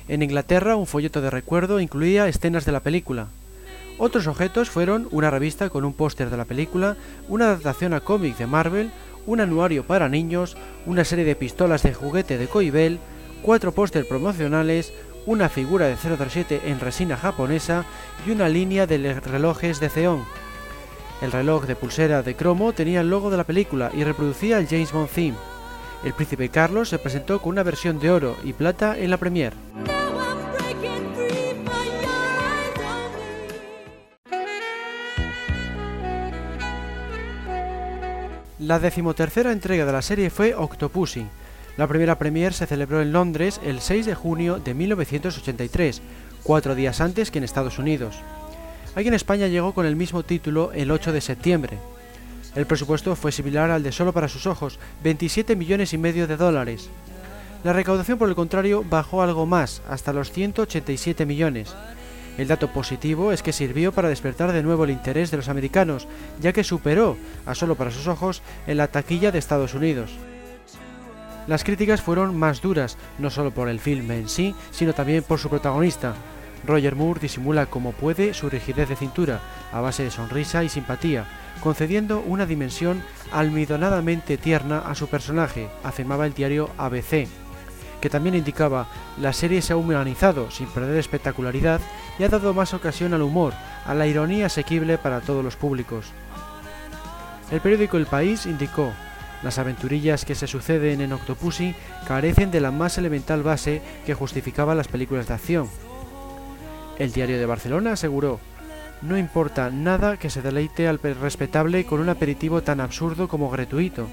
En 0.09 0.23
Inglaterra, 0.23 0.77
un 0.77 0.87
folleto 0.87 1.21
de 1.21 1.31
recuerdo 1.31 1.81
incluía 1.81 2.29
escenas 2.29 2.65
de 2.65 2.73
la 2.73 2.81
película. 2.81 3.29
Otros 3.99 4.27
objetos 4.27 4.71
fueron 4.71 5.09
una 5.11 5.31
revista 5.31 5.69
con 5.71 5.85
un 5.85 5.93
póster 5.93 6.31
de 6.31 6.37
la 6.37 6.45
película, 6.45 6.97
una 7.29 7.47
adaptación 7.47 7.95
a 7.95 8.01
cómic 8.01 8.39
de 8.39 8.47
Marvel, 8.47 8.91
un 9.27 9.41
anuario 9.41 9.85
para 9.85 10.09
niños, 10.09 10.57
una 10.87 11.05
serie 11.05 11.25
de 11.25 11.37
pistolas 11.37 11.83
de 11.83 11.93
juguete 11.93 12.39
de 12.39 12.47
Coibel, 12.47 13.01
cuatro 13.43 13.73
póster 13.73 14.07
promocionales, 14.07 14.93
una 15.27 15.49
figura 15.49 15.87
de 15.87 15.97
007 15.97 16.63
en 16.67 16.81
resina 16.81 17.17
japonesa 17.17 17.85
y 18.27 18.31
una 18.31 18.49
línea 18.49 18.87
de 18.87 19.21
relojes 19.21 19.81
de 19.81 19.91
Zeon. 19.91 20.25
El 21.20 21.33
reloj 21.33 21.66
de 21.66 21.74
pulsera 21.74 22.22
de 22.22 22.37
cromo 22.37 22.72
tenía 22.72 23.00
el 23.00 23.11
logo 23.11 23.28
de 23.31 23.37
la 23.37 23.44
película 23.44 23.90
y 23.92 24.04
reproducía 24.04 24.59
el 24.59 24.68
James 24.68 24.92
Bond 24.92 25.09
theme. 25.09 25.37
El 26.04 26.12
príncipe 26.12 26.48
Carlos 26.48 26.90
se 26.90 26.98
presentó 26.98 27.42
con 27.42 27.50
una 27.50 27.64
versión 27.64 27.98
de 27.98 28.11
oro 28.11 28.37
y 28.44 28.52
plata 28.52 28.96
en 28.96 29.11
la 29.11 29.16
premiere. 29.16 29.57
La 38.61 38.78
decimotercera 38.78 39.50
entrega 39.50 39.87
de 39.87 39.92
la 39.92 40.02
serie 40.02 40.31
fue 40.31 40.54
Octopussy. 40.54 41.26
La 41.76 41.88
primera 41.88 42.18
premiere 42.18 42.54
se 42.54 42.66
celebró 42.66 43.00
en 43.00 43.12
Londres 43.12 43.61
el 43.64 43.81
6 43.81 44.07
de 44.07 44.14
junio 44.14 44.59
de 44.59 44.74
1983, 44.74 46.02
cuatro 46.44 46.74
días 46.76 47.00
antes 47.00 47.31
que 47.31 47.38
en 47.38 47.44
Estados 47.44 47.78
Unidos. 47.78 48.16
Aquí 48.94 49.09
en 49.09 49.14
España 49.14 49.46
llegó 49.46 49.74
con 49.74 49.87
el 49.87 49.96
mismo 49.96 50.22
título 50.22 50.72
el 50.72 50.90
8 50.90 51.12
de 51.12 51.20
septiembre. 51.20 51.79
El 52.55 52.66
presupuesto 52.66 53.14
fue 53.14 53.31
similar 53.31 53.70
al 53.70 53.83
de 53.83 53.92
Solo 53.92 54.12
para 54.12 54.29
sus 54.29 54.46
ojos, 54.46 54.79
27 55.05 55.55
millones 55.55 55.92
y 55.92 55.98
medio 55.98 56.27
de 56.27 56.37
dólares. 56.37 56.88
La 57.64 57.72
recaudación, 57.72 58.18
por 58.18 58.29
el 58.29 58.35
contrario, 58.35 58.85
bajó 58.88 59.22
algo 59.22 59.46
más, 59.46 59.83
hasta 59.88 60.12
los 60.12 60.33
187 60.33 61.27
millones. 61.27 61.74
El 62.38 62.48
dato 62.48 62.68
positivo 62.68 63.33
es 63.33 63.42
que 63.42 63.53
sirvió 63.53 63.92
para 63.92 64.09
despertar 64.09 64.53
de 64.53 64.62
nuevo 64.62 64.85
el 64.85 64.90
interés 64.90 65.31
de 65.31 65.37
los 65.37 65.48
americanos, 65.48 66.07
ya 66.40 66.53
que 66.53 66.64
superó 66.64 67.16
a 67.46 67.55
Solo 67.55 67.74
para 67.74 67.90
sus 67.90 68.07
ojos 68.07 68.42
en 68.66 68.77
la 68.77 68.88
taquilla 68.88 69.33
de 69.33 69.38
Estados 69.38 69.74
Unidos. 69.74 70.12
Las 71.48 71.64
críticas 71.64 72.01
fueron 72.01 72.37
más 72.37 72.61
duras, 72.61 72.96
no 73.18 73.31
solo 73.31 73.51
por 73.53 73.68
el 73.68 73.81
filme 73.81 74.18
en 74.18 74.29
sí, 74.29 74.55
sino 74.70 74.92
también 74.92 75.22
por 75.22 75.38
su 75.38 75.48
protagonista, 75.48 76.14
Roger 76.66 76.97
Moore 76.97 77.21
disimula 77.21 77.66
como 77.66 77.92
puede 77.92 78.35
su 78.35 78.51
rigidez 78.51 78.88
de 78.88 78.97
cintura, 78.97 79.40
a 79.73 79.81
base 79.81 80.05
de 80.05 80.11
sonrisa 80.11 80.64
y 80.64 80.68
simpatía, 80.68 81.27
concediendo 81.62 82.21
una 82.21 82.47
dimensión 82.47 83.03
almidonadamente 83.33 84.37
tierna 84.37 84.79
a 84.79 84.94
su 84.94 85.09
personaje, 85.09 85.68
afirmaba 85.85 86.27
el 86.27 86.35
diario 86.35 86.71
ABC, 86.79 87.29
que 88.01 88.11
también 88.11 88.35
indicaba 88.35 88.87
la 89.21 89.33
serie 89.33 89.62
se 89.62 89.73
ha 89.73 89.77
humanizado 89.77 90.51
sin 90.51 90.68
perder 90.68 90.97
espectacularidad 90.97 91.81
y 92.18 92.25
ha 92.25 92.29
dado 92.29 92.55
más 92.55 92.75
ocasión 92.75 93.14
al 93.14 93.23
humor, 93.23 93.55
a 93.87 93.94
la 93.94 94.07
ironía 94.07 94.47
asequible 94.47 94.99
para 94.99 95.21
todos 95.21 95.44
los 95.44 95.57
públicos. 95.57 96.07
El 97.51 97.61
periódico 97.61 97.97
El 97.97 98.07
País 98.07 98.47
indicó 98.47 98.92
las 99.42 99.59
aventurillas 99.59 100.25
que 100.25 100.35
se 100.35 100.47
suceden 100.47 101.01
en 101.01 101.12
Octopussy 101.12 101.75
carecen 102.07 102.51
de 102.51 102.61
la 102.61 102.73
más 102.73 102.99
elemental 102.99 103.42
base 103.42 103.83
que 104.05 104.14
justificaba 104.14 104.75
las 104.75 104.88
películas 104.88 105.29
de 105.29 105.35
acción, 105.35 105.68
el 106.99 107.13
diario 107.13 107.39
de 107.39 107.47
Barcelona 107.47 107.93
aseguró, 107.93 108.41
no 109.03 109.17
importa 109.17 109.71
nada 109.71 110.17
que 110.17 110.31
se 110.31 110.43
deleite 110.43 110.89
al 110.89 110.99
respetable 110.99 111.85
con 111.85 112.01
un 112.01 112.09
aperitivo 112.09 112.63
tan 112.63 112.81
absurdo 112.81 113.29
como 113.29 113.51
gratuito, 113.51 114.09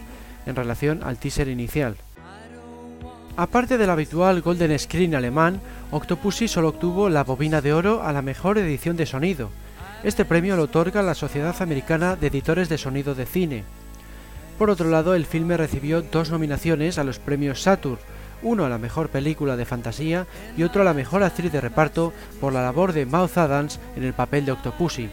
en 0.46 0.56
relación 0.56 1.04
al 1.04 1.18
teaser 1.18 1.48
inicial. 1.48 1.98
Aparte 3.38 3.78
del 3.78 3.90
habitual 3.90 4.42
Golden 4.42 4.78
Screen 4.78 5.16
alemán, 5.16 5.60
Octopussy 5.92 6.48
solo 6.48 6.70
obtuvo 6.70 7.10
la 7.10 7.24
bobina 7.24 7.62
de 7.62 7.74
oro 7.74 8.04
a 8.04 8.14
la 8.14 8.22
mejor 8.22 8.58
edición 8.58 8.96
de 8.96 9.06
sonido. 9.06 9.50
Este 10.04 10.24
premio 10.24 10.56
lo 10.56 10.64
otorga 10.64 11.02
la 11.02 11.16
Sociedad 11.16 11.56
Americana 11.62 12.16
de 12.16 12.28
Editores 12.28 12.70
de 12.70 12.78
Sonido 12.78 13.16
de 13.16 13.26
Cine. 13.26 13.64
Por 14.58 14.70
otro 14.70 14.90
lado, 14.90 15.16
el 15.16 15.26
filme 15.26 15.58
recibió 15.58 16.02
dos 16.02 16.30
nominaciones 16.30 16.98
a 16.98 17.04
los 17.04 17.20
premios 17.20 17.64
Saturn, 17.64 17.98
uno 18.46 18.64
a 18.64 18.70
la 18.70 18.78
mejor 18.78 19.10
película 19.10 19.58
de 19.58 19.66
fantasía 19.66 20.28
y 20.56 20.64
otro 20.64 20.84
a 20.84 20.86
la 20.86 20.94
mejor 20.94 21.24
actriz 21.24 21.52
de 21.52 21.60
reparto 21.60 22.14
por 22.40 22.54
la 22.54 22.62
labor 22.62 22.94
de 22.94 23.06
Mouth 23.06 23.38
Adams 23.38 23.80
en 23.98 24.04
el 24.04 24.14
papel 24.14 24.46
de 24.46 24.54
Octopussy. 24.54 25.10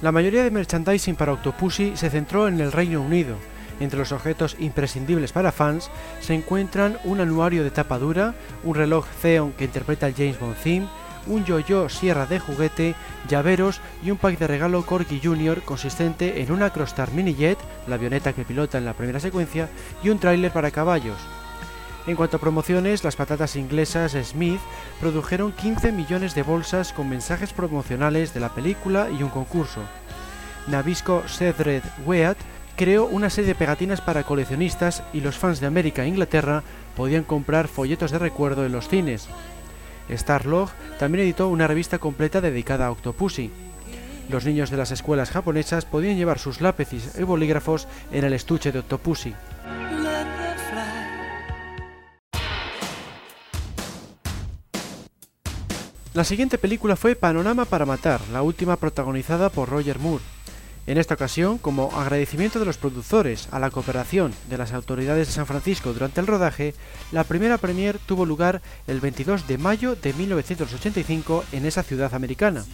La 0.00 0.10
mayoría 0.10 0.42
de 0.42 0.50
merchandising 0.50 1.14
para 1.14 1.32
Octopussy 1.32 1.96
se 1.96 2.10
centró 2.10 2.48
en 2.48 2.60
el 2.60 2.72
Reino 2.72 3.00
Unido. 3.00 3.36
Entre 3.80 3.98
los 3.98 4.12
objetos 4.12 4.56
imprescindibles 4.58 5.32
para 5.32 5.52
fans 5.52 5.90
se 6.20 6.34
encuentran 6.34 6.98
un 7.04 7.20
anuario 7.20 7.62
de 7.62 7.70
tapa 7.70 7.98
dura, 7.98 8.34
un 8.64 8.74
reloj 8.74 9.06
Theon 9.20 9.52
que 9.52 9.64
interpreta 9.64 10.06
el 10.06 10.14
James 10.14 10.40
Bond 10.40 10.56
theme, 10.56 10.88
un 11.26 11.44
yo-yo 11.44 11.88
sierra 11.88 12.26
de 12.26 12.38
juguete, 12.38 12.94
llaveros 13.28 13.80
y 14.02 14.10
un 14.10 14.16
pack 14.16 14.38
de 14.38 14.46
regalo 14.46 14.86
Corky 14.86 15.20
Jr. 15.22 15.62
consistente 15.62 16.42
en 16.42 16.52
una 16.52 16.70
Crostar 16.70 17.12
Mini 17.12 17.34
Jet, 17.34 17.58
la 17.86 17.96
avioneta 17.96 18.32
que 18.32 18.44
pilota 18.44 18.78
en 18.78 18.84
la 18.84 18.94
primera 18.94 19.20
secuencia, 19.20 19.68
y 20.02 20.10
un 20.10 20.18
tráiler 20.18 20.52
para 20.52 20.70
caballos. 20.70 21.18
En 22.06 22.16
cuanto 22.16 22.36
a 22.36 22.40
promociones, 22.40 23.02
las 23.02 23.16
patatas 23.16 23.56
inglesas 23.56 24.12
Smith 24.12 24.60
produjeron 25.00 25.52
15 25.52 25.90
millones 25.90 26.34
de 26.34 26.42
bolsas 26.42 26.92
con 26.92 27.08
mensajes 27.08 27.54
promocionales 27.54 28.34
de 28.34 28.40
la 28.40 28.50
película 28.50 29.08
y 29.10 29.22
un 29.22 29.30
concurso. 29.30 29.80
Nabisco 30.66 31.22
Cedred 31.26 31.82
Weat 32.04 32.36
creó 32.76 33.06
una 33.06 33.30
serie 33.30 33.48
de 33.48 33.54
pegatinas 33.54 34.02
para 34.02 34.24
coleccionistas 34.24 35.02
y 35.14 35.20
los 35.20 35.38
fans 35.38 35.60
de 35.60 35.66
América 35.66 36.04
e 36.04 36.08
Inglaterra 36.08 36.62
podían 36.94 37.24
comprar 37.24 37.68
folletos 37.68 38.10
de 38.10 38.18
recuerdo 38.18 38.66
en 38.66 38.72
los 38.72 38.88
cines. 38.88 39.28
Starlog 40.10 40.68
también 40.98 41.24
editó 41.24 41.48
una 41.48 41.66
revista 41.66 41.98
completa 41.98 42.42
dedicada 42.42 42.86
a 42.86 42.90
Octopussy. 42.90 43.50
Los 44.28 44.44
niños 44.44 44.68
de 44.70 44.76
las 44.76 44.90
escuelas 44.90 45.30
japonesas 45.30 45.86
podían 45.86 46.16
llevar 46.16 46.38
sus 46.38 46.60
lápices 46.60 47.18
y 47.18 47.22
bolígrafos 47.22 47.88
en 48.12 48.24
el 48.24 48.34
estuche 48.34 48.72
de 48.72 48.80
Octopussy. 48.80 49.34
La 56.14 56.22
siguiente 56.22 56.58
película 56.58 56.94
fue 56.94 57.16
Panorama 57.16 57.64
para 57.64 57.86
Matar, 57.86 58.20
la 58.32 58.42
última 58.42 58.76
protagonizada 58.76 59.48
por 59.48 59.68
Roger 59.68 59.98
Moore. 59.98 60.22
En 60.86 60.96
esta 60.96 61.14
ocasión, 61.14 61.58
como 61.58 61.90
agradecimiento 61.92 62.60
de 62.60 62.64
los 62.64 62.76
productores 62.76 63.48
a 63.50 63.58
la 63.58 63.72
cooperación 63.72 64.32
de 64.48 64.56
las 64.56 64.72
autoridades 64.72 65.26
de 65.26 65.32
San 65.32 65.46
Francisco 65.46 65.92
durante 65.92 66.20
el 66.20 66.28
rodaje, 66.28 66.72
la 67.10 67.24
primera 67.24 67.58
premier 67.58 67.98
tuvo 67.98 68.26
lugar 68.26 68.62
el 68.86 69.00
22 69.00 69.48
de 69.48 69.58
mayo 69.58 69.96
de 69.96 70.12
1985 70.12 71.46
en 71.50 71.66
esa 71.66 71.82
ciudad 71.82 72.14
americana. 72.14 72.64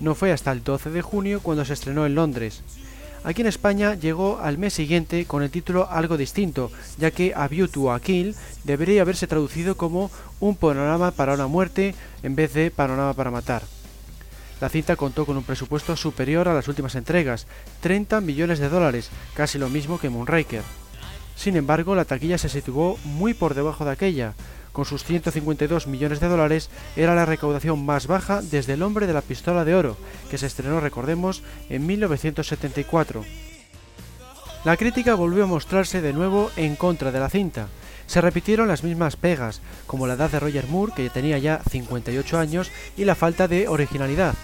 No 0.00 0.14
fue 0.14 0.32
hasta 0.32 0.50
el 0.50 0.64
12 0.64 0.88
de 0.88 1.02
junio 1.02 1.40
cuando 1.42 1.66
se 1.66 1.74
estrenó 1.74 2.06
en 2.06 2.14
Londres. 2.14 2.62
Aquí 3.24 3.40
en 3.40 3.46
España 3.46 3.94
llegó 3.94 4.38
al 4.38 4.58
mes 4.58 4.74
siguiente 4.74 5.24
con 5.24 5.42
el 5.42 5.50
título 5.50 5.88
algo 5.90 6.18
distinto, 6.18 6.70
ya 6.98 7.10
que 7.10 7.32
A 7.34 7.48
View 7.48 7.68
to 7.68 7.90
a 7.90 7.98
Kill 7.98 8.36
debería 8.64 9.00
haberse 9.00 9.26
traducido 9.26 9.78
como 9.78 10.10
Un 10.40 10.56
panorama 10.56 11.10
para 11.10 11.32
una 11.32 11.46
muerte 11.46 11.94
en 12.22 12.36
vez 12.36 12.52
de 12.52 12.70
Panorama 12.70 13.14
para 13.14 13.30
matar. 13.30 13.62
La 14.60 14.68
cinta 14.68 14.94
contó 14.96 15.24
con 15.24 15.38
un 15.38 15.42
presupuesto 15.42 15.96
superior 15.96 16.48
a 16.48 16.54
las 16.54 16.68
últimas 16.68 16.96
entregas, 16.96 17.46
30 17.80 18.20
millones 18.20 18.58
de 18.58 18.68
dólares, 18.68 19.08
casi 19.34 19.58
lo 19.58 19.70
mismo 19.70 19.98
que 19.98 20.10
Moonraker. 20.10 20.62
Sin 21.34 21.56
embargo, 21.56 21.94
la 21.94 22.04
taquilla 22.04 22.36
se 22.36 22.50
situó 22.50 22.98
muy 23.04 23.32
por 23.32 23.54
debajo 23.54 23.86
de 23.86 23.92
aquella, 23.92 24.34
con 24.74 24.84
sus 24.84 25.04
152 25.04 25.86
millones 25.86 26.18
de 26.18 26.28
dólares, 26.28 26.68
era 26.96 27.14
la 27.14 27.24
recaudación 27.24 27.86
más 27.86 28.08
baja 28.08 28.42
desde 28.42 28.74
El 28.74 28.82
hombre 28.82 29.06
de 29.06 29.14
la 29.14 29.22
pistola 29.22 29.64
de 29.64 29.76
oro, 29.76 29.96
que 30.30 30.36
se 30.36 30.46
estrenó, 30.46 30.80
recordemos, 30.80 31.42
en 31.70 31.86
1974. 31.86 33.24
La 34.64 34.76
crítica 34.76 35.14
volvió 35.14 35.44
a 35.44 35.46
mostrarse 35.46 36.02
de 36.02 36.12
nuevo 36.12 36.50
en 36.56 36.74
contra 36.74 37.12
de 37.12 37.20
la 37.20 37.30
cinta. 37.30 37.68
Se 38.06 38.20
repitieron 38.20 38.66
las 38.66 38.82
mismas 38.82 39.14
pegas, 39.14 39.62
como 39.86 40.08
la 40.08 40.14
edad 40.14 40.30
de 40.30 40.40
Roger 40.40 40.66
Moore, 40.66 40.92
que 40.96 41.08
tenía 41.08 41.38
ya 41.38 41.62
58 41.70 42.38
años, 42.38 42.72
y 42.96 43.04
la 43.04 43.14
falta 43.14 43.46
de 43.46 43.68
originalidad. 43.68 44.34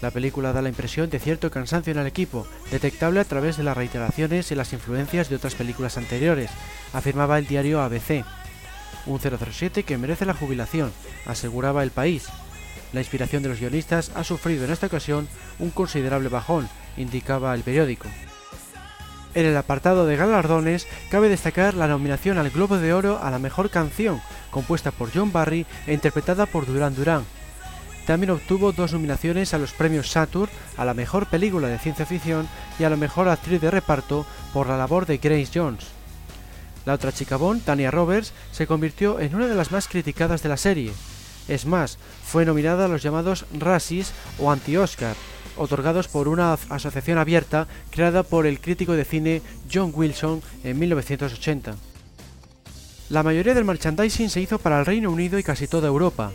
La 0.00 0.10
película 0.10 0.54
da 0.54 0.62
la 0.62 0.70
impresión 0.70 1.10
de 1.10 1.20
cierto 1.20 1.50
cansancio 1.50 1.92
en 1.92 1.98
el 1.98 2.06
equipo, 2.06 2.46
detectable 2.70 3.20
a 3.20 3.24
través 3.24 3.58
de 3.58 3.64
las 3.64 3.76
reiteraciones 3.76 4.50
y 4.50 4.54
las 4.54 4.72
influencias 4.72 5.28
de 5.28 5.36
otras 5.36 5.54
películas 5.54 5.98
anteriores, 5.98 6.50
afirmaba 6.94 7.38
el 7.38 7.46
diario 7.46 7.82
ABC. 7.82 8.24
Un 9.06 9.18
007 9.20 9.82
que 9.82 9.98
merece 9.98 10.26
la 10.26 10.34
jubilación, 10.34 10.92
aseguraba 11.26 11.82
el 11.82 11.90
país. 11.90 12.28
La 12.92 13.00
inspiración 13.00 13.42
de 13.42 13.48
los 13.48 13.58
guionistas 13.58 14.12
ha 14.14 14.22
sufrido 14.22 14.64
en 14.64 14.70
esta 14.70 14.86
ocasión 14.86 15.28
un 15.58 15.70
considerable 15.70 16.28
bajón, 16.28 16.68
indicaba 16.96 17.54
el 17.54 17.62
periódico. 17.62 18.08
En 19.34 19.46
el 19.46 19.56
apartado 19.56 20.04
de 20.06 20.16
galardones 20.16 20.86
cabe 21.10 21.30
destacar 21.30 21.74
la 21.74 21.88
nominación 21.88 22.36
al 22.36 22.50
Globo 22.50 22.76
de 22.76 22.92
Oro 22.92 23.18
a 23.22 23.30
la 23.30 23.38
mejor 23.38 23.70
canción, 23.70 24.20
compuesta 24.50 24.90
por 24.90 25.10
John 25.12 25.32
Barry 25.32 25.64
e 25.86 25.94
interpretada 25.94 26.44
por 26.44 26.66
Duran 26.66 26.94
Duran. 26.94 27.24
También 28.06 28.30
obtuvo 28.30 28.72
dos 28.72 28.92
nominaciones 28.92 29.54
a 29.54 29.58
los 29.58 29.72
premios 29.72 30.10
Saturn 30.10 30.50
a 30.76 30.84
la 30.84 30.92
mejor 30.92 31.26
película 31.26 31.68
de 31.68 31.78
ciencia 31.78 32.04
ficción 32.04 32.46
y 32.78 32.84
a 32.84 32.90
la 32.90 32.96
mejor 32.96 33.28
actriz 33.28 33.60
de 33.60 33.70
reparto 33.70 34.26
por 34.52 34.66
la 34.66 34.76
labor 34.76 35.06
de 35.06 35.18
Grace 35.18 35.50
Jones. 35.54 36.01
La 36.84 36.94
otra 36.94 37.12
chica 37.12 37.38
Tania 37.64 37.90
Roberts, 37.90 38.32
se 38.50 38.66
convirtió 38.66 39.20
en 39.20 39.34
una 39.34 39.46
de 39.46 39.54
las 39.54 39.70
más 39.70 39.88
criticadas 39.88 40.42
de 40.42 40.48
la 40.48 40.56
serie. 40.56 40.92
Es 41.48 41.66
más, 41.66 41.98
fue 42.24 42.44
nominada 42.44 42.84
a 42.84 42.88
los 42.88 43.02
llamados 43.02 43.46
Razzies 43.58 44.12
o 44.38 44.50
Anti-Oscar, 44.50 45.16
otorgados 45.56 46.08
por 46.08 46.28
una 46.28 46.52
asociación 46.52 47.18
abierta 47.18 47.66
creada 47.90 48.22
por 48.22 48.46
el 48.46 48.60
crítico 48.60 48.92
de 48.92 49.04
cine 49.04 49.42
John 49.72 49.92
Wilson 49.94 50.42
en 50.64 50.78
1980. 50.78 51.74
La 53.10 53.22
mayoría 53.22 53.54
del 53.54 53.64
merchandising 53.64 54.30
se 54.30 54.40
hizo 54.40 54.58
para 54.58 54.80
el 54.80 54.86
Reino 54.86 55.10
Unido 55.10 55.38
y 55.38 55.42
casi 55.42 55.66
toda 55.66 55.88
Europa. 55.88 56.32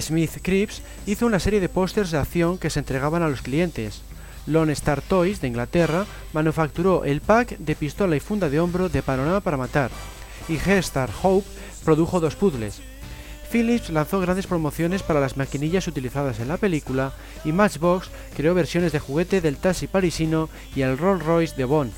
Smith 0.00 0.38
Cripps 0.42 0.82
hizo 1.06 1.26
una 1.26 1.40
serie 1.40 1.60
de 1.60 1.68
pósters 1.68 2.10
de 2.10 2.18
acción 2.18 2.58
que 2.58 2.70
se 2.70 2.78
entregaban 2.78 3.22
a 3.22 3.28
los 3.28 3.42
clientes. 3.42 4.02
Lone 4.46 4.72
Star 4.72 5.00
Toys 5.02 5.40
de 5.40 5.48
Inglaterra 5.48 6.06
manufacturó 6.32 7.04
el 7.04 7.20
pack 7.20 7.58
de 7.58 7.76
pistola 7.76 8.16
y 8.16 8.20
funda 8.20 8.48
de 8.48 8.60
hombro 8.60 8.88
de 8.88 9.02
Panorama 9.02 9.40
para 9.40 9.56
matar, 9.56 9.90
y 10.48 10.56
Star 10.56 11.10
Hope 11.22 11.46
produjo 11.84 12.20
dos 12.20 12.36
puzzles. 12.36 12.80
Philips 13.50 13.90
lanzó 13.90 14.18
grandes 14.18 14.46
promociones 14.46 15.02
para 15.02 15.20
las 15.20 15.36
maquinillas 15.36 15.86
utilizadas 15.86 16.40
en 16.40 16.48
la 16.48 16.56
película 16.56 17.12
y 17.44 17.52
Matchbox 17.52 18.08
creó 18.34 18.54
versiones 18.54 18.92
de 18.92 18.98
juguete 18.98 19.42
del 19.42 19.58
taxi 19.58 19.86
parisino 19.86 20.48
y 20.74 20.80
el 20.80 20.96
Rolls 20.96 21.22
Royce 21.22 21.56
de 21.56 21.66
Bond. 21.66 21.92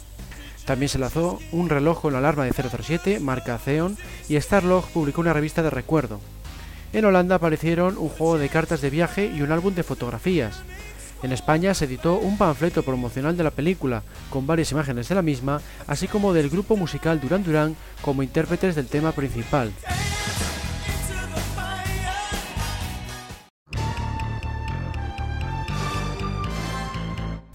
También 0.67 0.89
se 0.89 0.99
lanzó 0.99 1.39
un 1.53 1.69
reloj 1.69 2.01
con 2.01 2.17
alarma 2.17 2.45
de 2.45 2.53
007 2.53 3.21
marca 3.21 3.59
Theon 3.59 3.97
y 4.29 4.41
Starlog 4.41 4.85
publicó 4.89 5.21
una 5.21 5.33
revista 5.33 5.63
de 5.63 5.71
recuerdo. 5.71 6.21
En 6.93 7.05
Holanda 7.05 7.37
aparecieron 7.37 7.99
un 7.99 8.09
juego 8.09 8.39
de 8.39 8.49
cartas 8.49 8.81
de 8.81 8.91
viaje 8.91 9.27
y 9.27 9.43
un 9.43 9.53
álbum 9.53 9.75
de 9.75 9.83
fotografías. 9.83 10.63
En 11.25 11.33
España 11.33 11.72
se 11.72 11.87
editó 11.87 12.18
un 12.18 12.37
panfleto 12.37 12.83
promocional 12.83 13.35
de 13.35 13.45
la 13.45 13.51
película, 13.51 14.03
con 14.29 14.47
varias 14.47 14.72
imágenes 14.72 15.09
de 15.09 15.14
la 15.14 15.22
misma, 15.22 15.62
así 15.87 16.07
como 16.07 16.35
del 16.35 16.51
grupo 16.51 16.77
musical 16.77 17.18
Duran 17.18 17.43
Duran 17.43 17.77
como 18.03 18.22
intérpretes 18.22 18.75
del 18.75 18.89
tema 18.89 19.11
principal. 19.12 19.72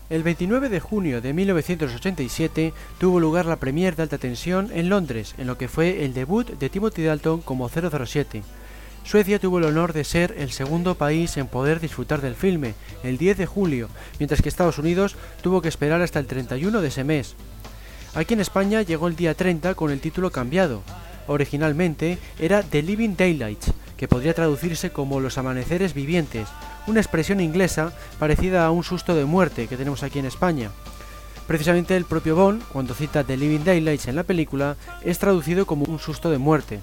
El 0.09 0.23
29 0.23 0.69
de 0.69 0.79
junio 0.79 1.21
de 1.21 1.31
1987 1.33 2.73
tuvo 2.97 3.19
lugar 3.19 3.45
la 3.45 3.57
premier 3.57 3.95
de 3.95 4.01
alta 4.01 4.17
tensión 4.17 4.71
en 4.73 4.89
Londres, 4.89 5.35
en 5.37 5.45
lo 5.45 5.59
que 5.59 5.67
fue 5.67 6.03
el 6.05 6.15
debut 6.15 6.49
de 6.49 6.69
Timothy 6.69 7.03
Dalton 7.03 7.41
como 7.41 7.69
007. 7.69 8.41
Suecia 9.03 9.39
tuvo 9.39 9.57
el 9.57 9.65
honor 9.65 9.93
de 9.93 10.03
ser 10.03 10.35
el 10.37 10.51
segundo 10.51 10.95
país 10.95 11.37
en 11.37 11.47
poder 11.47 11.79
disfrutar 11.79 12.21
del 12.21 12.35
filme, 12.35 12.75
el 13.03 13.17
10 13.17 13.37
de 13.37 13.45
julio, 13.45 13.89
mientras 14.19 14.41
que 14.41 14.49
Estados 14.49 14.77
Unidos 14.77 15.15
tuvo 15.41 15.61
que 15.61 15.69
esperar 15.69 16.01
hasta 16.01 16.19
el 16.19 16.27
31 16.27 16.81
de 16.81 16.87
ese 16.87 17.03
mes. 17.03 17.35
Aquí 18.13 18.33
en 18.33 18.39
España 18.39 18.81
llegó 18.81 19.07
el 19.07 19.15
día 19.15 19.33
30 19.33 19.73
con 19.75 19.91
el 19.91 19.99
título 19.99 20.31
cambiado. 20.31 20.83
Originalmente 21.27 22.17
era 22.39 22.63
The 22.63 22.81
Living 22.81 23.15
Daylights, 23.15 23.71
que 23.97 24.07
podría 24.07 24.33
traducirse 24.33 24.91
como 24.91 25.19
los 25.19 25.37
amaneceres 25.37 25.93
vivientes, 25.93 26.47
una 26.87 26.99
expresión 26.99 27.39
inglesa 27.39 27.93
parecida 28.17 28.65
a 28.65 28.71
un 28.71 28.83
susto 28.83 29.15
de 29.15 29.25
muerte 29.25 29.67
que 29.67 29.77
tenemos 29.77 30.03
aquí 30.03 30.19
en 30.19 30.25
España. 30.25 30.71
Precisamente 31.47 31.97
el 31.97 32.05
propio 32.05 32.35
Bond, 32.35 32.63
cuando 32.71 32.93
cita 32.93 33.23
The 33.23 33.37
Living 33.37 33.63
Daylights 33.63 34.07
en 34.07 34.15
la 34.15 34.23
película, 34.23 34.75
es 35.03 35.17
traducido 35.17 35.65
como 35.65 35.85
un 35.85 35.99
susto 35.99 36.29
de 36.29 36.37
muerte. 36.37 36.79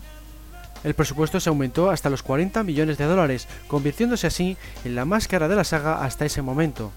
El 0.87 0.95
presupuesto 0.95 1.41
se 1.41 1.49
aumentó 1.49 1.91
hasta 1.91 2.11
los 2.11 2.23
40 2.23 2.63
millones 2.63 2.97
de 2.97 3.07
dólares, 3.07 3.49
convirtiéndose 3.67 4.29
así 4.29 4.57
en 4.85 4.95
la 4.95 5.05
más 5.05 5.27
cara 5.27 5.49
de 5.49 5.57
la 5.57 5.65
saga 5.65 6.05
hasta 6.05 6.25
ese 6.25 6.43
momento. 6.43 6.93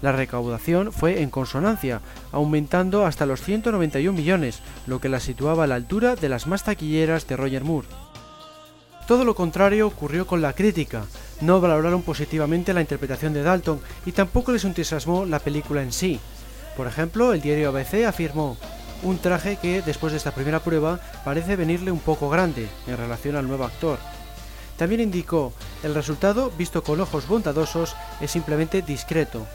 La 0.00 0.12
recaudación 0.12 0.94
fue 0.94 1.20
en 1.20 1.28
consonancia, 1.28 2.00
aumentando 2.32 3.04
hasta 3.04 3.26
los 3.26 3.42
191 3.42 4.16
millones, 4.16 4.60
lo 4.86 4.98
que 5.02 5.10
la 5.10 5.20
situaba 5.20 5.64
a 5.64 5.66
la 5.66 5.74
altura 5.74 6.16
de 6.16 6.30
las 6.30 6.46
más 6.46 6.64
taquilleras 6.64 7.28
de 7.28 7.36
Roger 7.36 7.64
Moore. 7.64 7.88
Todo 9.06 9.26
lo 9.26 9.34
contrario 9.34 9.86
ocurrió 9.86 10.26
con 10.26 10.40
la 10.40 10.54
crítica, 10.54 11.04
no 11.42 11.60
valoraron 11.60 12.00
positivamente 12.00 12.72
la 12.72 12.80
interpretación 12.80 13.34
de 13.34 13.42
Dalton 13.42 13.78
y 14.06 14.12
tampoco 14.12 14.52
les 14.52 14.64
entusiasmó 14.64 15.26
la 15.26 15.40
película 15.40 15.82
en 15.82 15.92
sí. 15.92 16.18
Por 16.78 16.86
ejemplo, 16.86 17.34
el 17.34 17.42
diario 17.42 17.68
ABC 17.68 18.06
afirmó, 18.06 18.56
un 19.02 19.18
traje 19.18 19.56
que, 19.56 19.82
después 19.82 20.12
de 20.12 20.18
esta 20.18 20.32
primera 20.32 20.60
prueba, 20.60 21.00
parece 21.24 21.56
venirle 21.56 21.90
un 21.90 22.00
poco 22.00 22.28
grande 22.28 22.68
en 22.86 22.96
relación 22.96 23.36
al 23.36 23.46
nuevo 23.46 23.64
actor. 23.64 23.98
También 24.76 25.00
indicó, 25.00 25.52
el 25.82 25.94
resultado, 25.94 26.52
visto 26.56 26.82
con 26.82 27.00
ojos 27.00 27.26
bondadosos, 27.26 27.96
es 28.20 28.30
simplemente 28.30 28.82
discreto. 28.82 29.46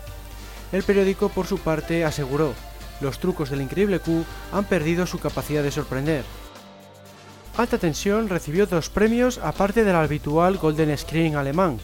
El 0.71 0.83
periódico, 0.83 1.29
por 1.29 1.47
su 1.47 1.59
parte, 1.59 2.03
aseguró, 2.03 2.53
los 2.99 3.19
trucos 3.19 3.49
del 3.49 3.61
increíble 3.61 3.99
Q 3.99 4.25
han 4.51 4.65
perdido 4.65 5.05
su 5.05 5.19
capacidad 5.19 5.63
de 5.63 5.71
sorprender. 5.71 6.23
Alta 7.55 7.77
Tensión 7.77 8.29
recibió 8.29 8.65
dos 8.65 8.89
premios 8.89 9.37
aparte 9.37 9.83
del 9.83 9.95
habitual 9.95 10.57
Golden 10.57 10.97
Screen 10.97 11.35
alemán, 11.35 11.79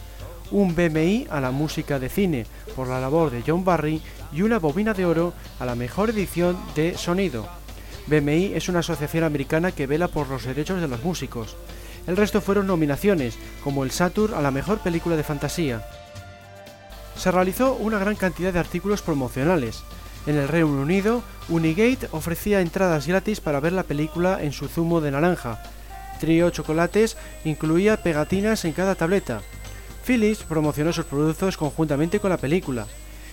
un 0.52 0.74
BMI 0.76 1.28
a 1.30 1.40
la 1.40 1.52
música 1.52 2.00
de 2.00 2.10
cine 2.10 2.46
por 2.76 2.88
la 2.88 3.00
labor 3.00 3.30
de 3.30 3.44
John 3.46 3.64
Barry 3.64 4.02
y 4.32 4.42
una 4.42 4.60
bobina 4.60 4.94
de 4.94 5.06
oro 5.06 5.34
a 5.60 5.66
la 5.66 5.76
mejor 5.76 6.12
edición 6.12 6.58
de 6.76 6.98
sonido. 6.98 7.48
BMI 8.08 8.54
es 8.56 8.70
una 8.70 8.80
asociación 8.80 9.24
americana 9.24 9.72
que 9.72 9.88
vela 9.88 10.08
por 10.08 10.28
los 10.30 10.44
derechos 10.44 10.82
de 10.82 10.88
los 10.88 11.04
músicos. 11.04 11.56
El 12.08 12.18
resto 12.18 12.42
fueron 12.42 12.68
nominaciones, 12.68 13.38
como 13.64 13.84
el 13.84 13.92
Saturn 13.92 14.34
a 14.34 14.42
la 14.42 14.52
mejor 14.52 14.80
película 14.80 15.16
de 15.16 15.24
fantasía. 15.24 15.86
Se 17.16 17.32
realizó 17.32 17.74
una 17.74 18.00
gran 18.00 18.16
cantidad 18.16 18.54
de 18.54 18.60
artículos 18.60 19.02
promocionales. 19.02 19.84
En 20.26 20.38
el 20.38 20.48
Reino 20.48 20.70
Unido, 20.70 21.22
Unigate 21.50 22.08
ofrecía 22.12 22.62
entradas 22.62 23.08
gratis 23.08 23.42
para 23.42 23.60
ver 23.60 23.74
la 23.74 23.84
película 23.84 24.42
en 24.42 24.54
su 24.54 24.68
zumo 24.68 25.02
de 25.02 25.12
naranja. 25.12 25.62
Trio 26.20 26.50
Chocolates 26.50 27.18
incluía 27.46 28.02
pegatinas 28.02 28.66
en 28.66 28.74
cada 28.74 28.96
tableta. 28.96 29.42
Philips 30.06 30.44
promocionó 30.44 30.94
sus 30.94 31.06
productos 31.06 31.58
conjuntamente 31.58 32.20
con 32.20 32.32
la 32.32 32.38
película 32.38 32.88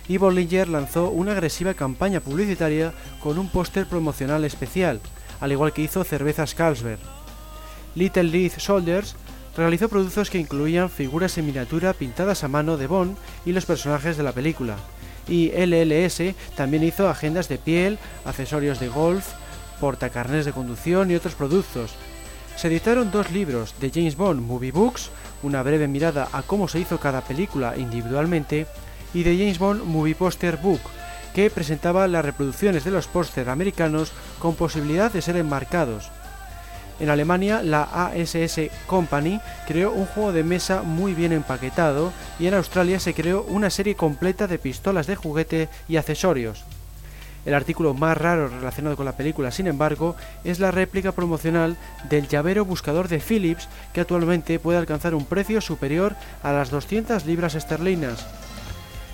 y 0.08 0.18
Bollinger 0.18 0.68
lanzó 0.68 1.10
una 1.10 1.32
agresiva 1.32 1.74
campaña 1.74 2.20
publicitaria 2.20 2.92
con 3.22 3.38
un 3.38 3.48
póster 3.48 3.86
promocional 3.86 4.44
especial, 4.44 5.00
al 5.40 5.52
igual 5.52 5.72
que 5.72 5.82
hizo 5.82 6.04
Cervezas 6.04 6.54
Carlsberg. 6.54 6.98
Little 7.94 8.24
League 8.24 8.58
Soldiers 8.58 9.16
realizó 9.56 9.88
productos 9.88 10.30
que 10.30 10.38
incluían 10.38 10.90
figuras 10.90 11.36
en 11.38 11.46
miniatura 11.46 11.92
pintadas 11.94 12.44
a 12.44 12.48
mano 12.48 12.76
de 12.76 12.86
Bond 12.86 13.16
y 13.44 13.52
los 13.52 13.64
personajes 13.64 14.16
de 14.16 14.22
la 14.22 14.32
película. 14.32 14.76
Y 15.28 15.50
LLS 15.50 16.34
también 16.54 16.84
hizo 16.84 17.08
agendas 17.08 17.48
de 17.48 17.58
piel, 17.58 17.98
accesorios 18.24 18.78
de 18.78 18.88
golf, 18.88 19.26
portacarnes 19.80 20.44
de 20.44 20.52
conducción 20.52 21.10
y 21.10 21.16
otros 21.16 21.34
productos. 21.34 21.94
Se 22.56 22.68
editaron 22.68 23.10
dos 23.10 23.30
libros 23.32 23.74
de 23.80 23.90
James 23.90 24.16
Bond 24.16 24.40
Movie 24.40 24.72
Books, 24.72 25.10
una 25.42 25.62
breve 25.62 25.88
mirada 25.88 26.28
a 26.32 26.42
cómo 26.42 26.68
se 26.68 26.80
hizo 26.80 26.98
cada 26.98 27.22
película 27.22 27.76
individualmente, 27.76 28.66
y 29.16 29.24
The 29.24 29.34
James 29.34 29.58
Bond 29.58 29.82
Movie 29.84 30.14
Poster 30.14 30.58
Book, 30.58 30.80
que 31.34 31.48
presentaba 31.48 32.06
las 32.06 32.22
reproducciones 32.22 32.84
de 32.84 32.90
los 32.90 33.06
póster 33.06 33.48
americanos 33.48 34.12
con 34.38 34.56
posibilidad 34.56 35.10
de 35.10 35.22
ser 35.22 35.36
enmarcados. 35.36 36.10
En 37.00 37.08
Alemania, 37.08 37.62
la 37.62 37.84
ASS 37.84 38.60
Company 38.86 39.40
creó 39.66 39.92
un 39.92 40.04
juego 40.04 40.34
de 40.34 40.44
mesa 40.44 40.82
muy 40.82 41.14
bien 41.14 41.32
empaquetado 41.32 42.12
y 42.38 42.46
en 42.46 42.52
Australia 42.52 43.00
se 43.00 43.14
creó 43.14 43.42
una 43.44 43.70
serie 43.70 43.94
completa 43.94 44.46
de 44.46 44.58
pistolas 44.58 45.06
de 45.06 45.16
juguete 45.16 45.70
y 45.88 45.96
accesorios. 45.96 46.64
El 47.46 47.54
artículo 47.54 47.94
más 47.94 48.18
raro 48.18 48.48
relacionado 48.48 48.96
con 48.96 49.06
la 49.06 49.16
película, 49.16 49.50
sin 49.50 49.66
embargo, 49.66 50.14
es 50.44 50.60
la 50.60 50.72
réplica 50.72 51.12
promocional 51.12 51.78
del 52.10 52.28
llavero 52.28 52.66
buscador 52.66 53.08
de 53.08 53.20
Philips, 53.20 53.66
que 53.94 54.02
actualmente 54.02 54.58
puede 54.58 54.78
alcanzar 54.78 55.14
un 55.14 55.24
precio 55.24 55.62
superior 55.62 56.16
a 56.42 56.52
las 56.52 56.70
200 56.70 57.24
libras 57.24 57.54
esterlinas. 57.54 58.26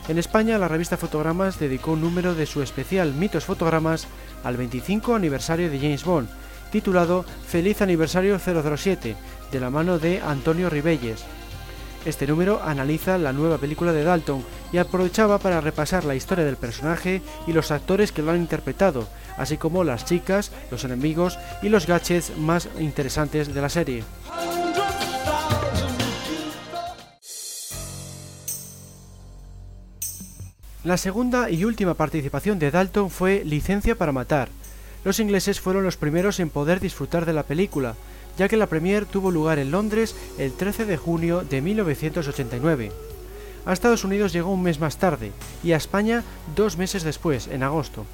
En 0.09 0.19
España, 0.19 0.59
la 0.59 0.67
revista 0.67 0.97
Fotogramas 0.97 1.61
dedicó 1.61 1.93
un 1.93 2.01
número 2.01 2.35
de 2.35 2.47
su 2.47 2.61
especial 2.61 3.15
Mitos 3.15 3.45
Fotogramas 3.45 4.09
al 4.43 4.57
25 4.57 5.15
aniversario 5.15 5.71
de 5.71 5.79
James 5.79 6.05
Bond, 6.05 6.29
titulado 6.73 7.25
Feliz 7.47 7.83
Aniversario 7.83 8.39
007, 8.39 9.15
de 9.53 9.61
la 9.61 9.71
mano 9.71 10.01
de 10.01 10.21
Antonio 10.21 10.69
Ribelles. 10.69 11.25
Este 12.05 12.27
número 12.27 12.61
analiza 12.65 13.17
la 13.17 13.33
nueva 13.33 13.59
película 13.59 13.93
de 13.93 14.03
Dalton 14.03 14.45
y 14.73 14.79
aprovechaba 14.79 15.39
para 15.39 15.61
repasar 15.61 16.05
la 16.05 16.17
historia 16.17 16.45
del 16.45 16.57
personaje 16.57 17.23
y 17.47 17.53
los 17.53 17.71
actores 17.71 18.11
que 18.11 18.23
lo 18.23 18.33
han 18.33 18.39
interpretado, 18.39 19.07
así 19.37 19.57
como 19.57 19.85
las 19.85 20.05
chicas, 20.05 20.51
los 20.73 20.83
enemigos 20.83 21.39
y 21.63 21.69
los 21.69 21.87
gadgets 21.87 22.37
más 22.37 22.69
interesantes 22.81 23.55
de 23.55 23.61
la 23.61 23.69
serie. 23.69 24.03
La 30.85 30.97
segunda 30.97 31.49
y 31.49 31.65
última 31.65 31.95
participación 31.95 32.59
de 32.59 32.73
Dalton 32.73 33.09
fue 33.09 33.45
Licencia 33.45 33.95
para 33.95 34.11
Matar. 34.11 34.49
Los 35.05 35.21
ingleses 35.21 35.61
fueron 35.61 35.85
los 35.85 35.97
primeros 35.97 36.41
en 36.41 36.51
poder 36.51 36.81
disfrutar 36.81 37.25
de 37.25 37.33
la 37.33 37.45
película, 37.45 37.95
ya 38.37 38.49
que 38.49 38.57
la 38.57 38.67
premier 38.67 39.07
tuvo 39.07 39.31
lugar 39.31 39.61
en 39.61 39.71
Londres 39.71 40.17
el 40.39 40.53
13 40.53 40.85
de 40.87 40.97
junio 40.97 41.43
de 41.49 41.61
1989. 41.61 42.91
A 43.65 43.73
Estados 43.73 44.03
Unidos 44.03 44.33
llegó 44.33 44.51
un 44.51 44.65
mes 44.65 44.81
más 44.81 44.97
tarde 44.97 45.31
y 45.63 45.71
a 45.71 45.77
España 45.77 46.25
dos 46.57 46.77
meses 46.77 47.05
después, 47.05 47.47
en 47.47 47.63
agosto. 47.63 48.05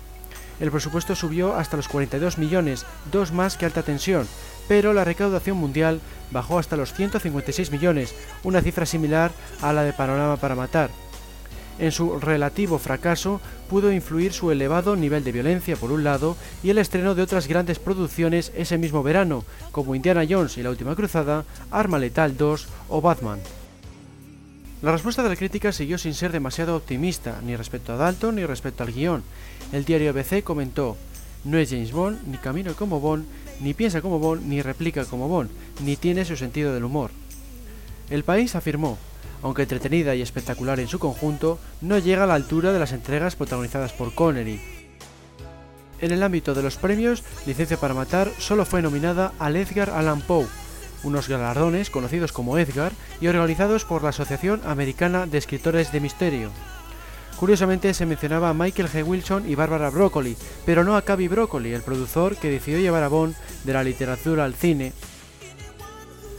El 0.60 0.70
presupuesto 0.70 1.14
subió 1.14 1.54
hasta 1.54 1.78
los 1.78 1.88
42 1.88 2.36
millones, 2.36 2.84
dos 3.10 3.32
más 3.32 3.56
que 3.56 3.64
alta 3.64 3.82
tensión, 3.82 4.28
pero 4.68 4.92
la 4.92 5.04
recaudación 5.04 5.56
mundial 5.56 6.02
bajó 6.32 6.58
hasta 6.58 6.76
los 6.76 6.92
156 6.92 7.70
millones, 7.70 8.14
una 8.44 8.60
cifra 8.60 8.84
similar 8.84 9.30
a 9.62 9.72
la 9.72 9.84
de 9.84 9.94
Panorama 9.94 10.36
para 10.36 10.54
Matar, 10.54 10.90
en 11.78 11.92
su 11.92 12.18
relativo 12.18 12.78
fracaso 12.78 13.40
pudo 13.68 13.92
influir 13.92 14.32
su 14.32 14.50
elevado 14.50 14.96
nivel 14.96 15.24
de 15.24 15.32
violencia 15.32 15.76
por 15.76 15.92
un 15.92 16.04
lado 16.04 16.36
y 16.62 16.70
el 16.70 16.78
estreno 16.78 17.14
de 17.14 17.22
otras 17.22 17.46
grandes 17.46 17.78
producciones 17.78 18.52
ese 18.56 18.78
mismo 18.78 19.02
verano, 19.02 19.44
como 19.72 19.94
Indiana 19.94 20.26
Jones 20.28 20.58
y 20.58 20.62
la 20.62 20.70
Última 20.70 20.94
Cruzada, 20.94 21.44
Arma 21.70 21.98
Letal 21.98 22.36
2 22.36 22.68
o 22.88 23.00
Batman. 23.00 23.40
La 24.80 24.92
respuesta 24.92 25.24
de 25.24 25.28
la 25.28 25.36
crítica 25.36 25.72
siguió 25.72 25.98
sin 25.98 26.14
ser 26.14 26.30
demasiado 26.30 26.76
optimista, 26.76 27.40
ni 27.44 27.56
respecto 27.56 27.92
a 27.92 27.96
Dalton 27.96 28.36
ni 28.36 28.46
respecto 28.46 28.84
al 28.84 28.92
guion. 28.92 29.24
El 29.72 29.84
diario 29.84 30.10
ABC 30.10 30.44
comentó, 30.44 30.96
no 31.44 31.58
es 31.58 31.70
James 31.70 31.90
Bond, 31.90 32.18
ni 32.28 32.36
camina 32.38 32.72
como 32.74 33.00
Bond, 33.00 33.26
ni 33.60 33.74
piensa 33.74 34.00
como 34.00 34.20
Bond, 34.20 34.46
ni 34.46 34.62
replica 34.62 35.04
como 35.04 35.28
Bond, 35.28 35.50
ni 35.84 35.96
tiene 35.96 36.24
su 36.24 36.36
sentido 36.36 36.72
del 36.72 36.84
humor. 36.84 37.10
El 38.08 38.22
país 38.22 38.54
afirmó, 38.54 38.98
aunque 39.42 39.62
entretenida 39.62 40.14
y 40.14 40.22
espectacular 40.22 40.80
en 40.80 40.88
su 40.88 40.98
conjunto, 40.98 41.58
no 41.80 41.98
llega 41.98 42.24
a 42.24 42.26
la 42.26 42.34
altura 42.34 42.72
de 42.72 42.78
las 42.78 42.92
entregas 42.92 43.36
protagonizadas 43.36 43.92
por 43.92 44.14
Connery. 44.14 44.60
En 46.00 46.12
el 46.12 46.22
ámbito 46.22 46.54
de 46.54 46.62
los 46.62 46.76
premios, 46.76 47.24
Licencia 47.46 47.76
para 47.76 47.94
Matar 47.94 48.30
solo 48.38 48.64
fue 48.64 48.82
nominada 48.82 49.32
al 49.38 49.56
Edgar 49.56 49.90
Allan 49.90 50.20
Poe, 50.20 50.46
unos 51.02 51.28
galardones 51.28 51.90
conocidos 51.90 52.32
como 52.32 52.58
Edgar 52.58 52.92
y 53.20 53.26
organizados 53.26 53.84
por 53.84 54.02
la 54.02 54.10
Asociación 54.10 54.60
Americana 54.64 55.26
de 55.26 55.38
Escritores 55.38 55.92
de 55.92 56.00
Misterio. 56.00 56.50
Curiosamente 57.38 57.94
se 57.94 58.06
mencionaba 58.06 58.48
a 58.48 58.54
Michael 58.54 58.88
G. 58.88 59.06
Wilson 59.06 59.48
y 59.48 59.54
Barbara 59.54 59.90
Broccoli, 59.90 60.36
pero 60.66 60.82
no 60.82 60.96
a 60.96 61.02
Cavi 61.02 61.28
Broccoli, 61.28 61.72
el 61.72 61.82
productor 61.82 62.36
que 62.36 62.50
decidió 62.50 62.80
llevar 62.80 63.04
a 63.04 63.08
Bond 63.08 63.36
de 63.64 63.72
la 63.72 63.84
literatura 63.84 64.44
al 64.44 64.54
cine. 64.54 64.92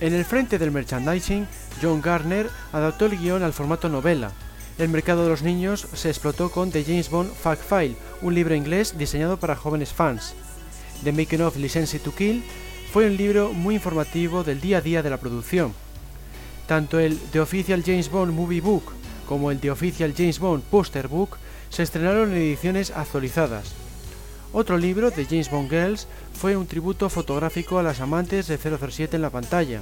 En 0.01 0.13
el 0.13 0.25
frente 0.25 0.57
del 0.57 0.71
merchandising, 0.71 1.47
John 1.82 2.01
Garner 2.01 2.49
adaptó 2.71 3.05
el 3.05 3.17
guion 3.17 3.43
al 3.43 3.53
formato 3.53 3.89
novela. 3.89 4.32
El 4.77 4.89
mercado 4.89 5.23
de 5.23 5.30
los 5.30 5.41
niños 5.41 5.88
se 5.93 6.09
explotó 6.09 6.51
con 6.51 6.71
The 6.71 6.84
James 6.84 7.09
Bond 7.09 7.34
Fact 7.34 7.61
File, 7.61 7.95
un 8.21 8.34
libro 8.34 8.55
inglés 8.55 8.97
diseñado 8.97 9.38
para 9.38 9.55
jóvenes 9.55 9.93
fans. 9.93 10.34
The 11.03 11.11
Making 11.11 11.41
of 11.41 11.57
License 11.57 11.99
to 11.99 12.13
Kill 12.15 12.43
fue 12.91 13.07
un 13.07 13.17
libro 13.17 13.53
muy 13.53 13.75
informativo 13.75 14.43
del 14.43 14.61
día 14.61 14.77
a 14.77 14.82
día 14.82 15.03
de 15.03 15.09
la 15.09 15.17
producción. 15.17 15.73
Tanto 16.67 16.99
el 16.99 17.17
The 17.17 17.39
Official 17.39 17.84
James 17.86 18.09
Bond 18.09 18.34
Movie 18.34 18.61
Book 18.61 18.93
como 19.27 19.51
el 19.51 19.59
The 19.59 19.71
Official 19.71 20.13
James 20.17 20.39
Bond 20.39 20.63
Poster 20.63 21.07
Book 21.07 21.38
se 21.69 21.84
estrenaron 21.84 22.32
en 22.32 22.38
ediciones 22.38 22.91
actualizadas. 22.91 23.73
Otro 24.51 24.77
libro, 24.77 25.11
The 25.11 25.25
James 25.25 25.51
Bond 25.51 25.69
Girls, 25.69 26.07
fue 26.34 26.57
un 26.57 26.65
tributo 26.65 27.09
fotográfico 27.09 27.77
a 27.77 27.84
las 27.84 28.01
amantes 28.01 28.47
de 28.47 28.57
007 28.57 29.15
en 29.15 29.21
la 29.21 29.30
pantalla. 29.30 29.82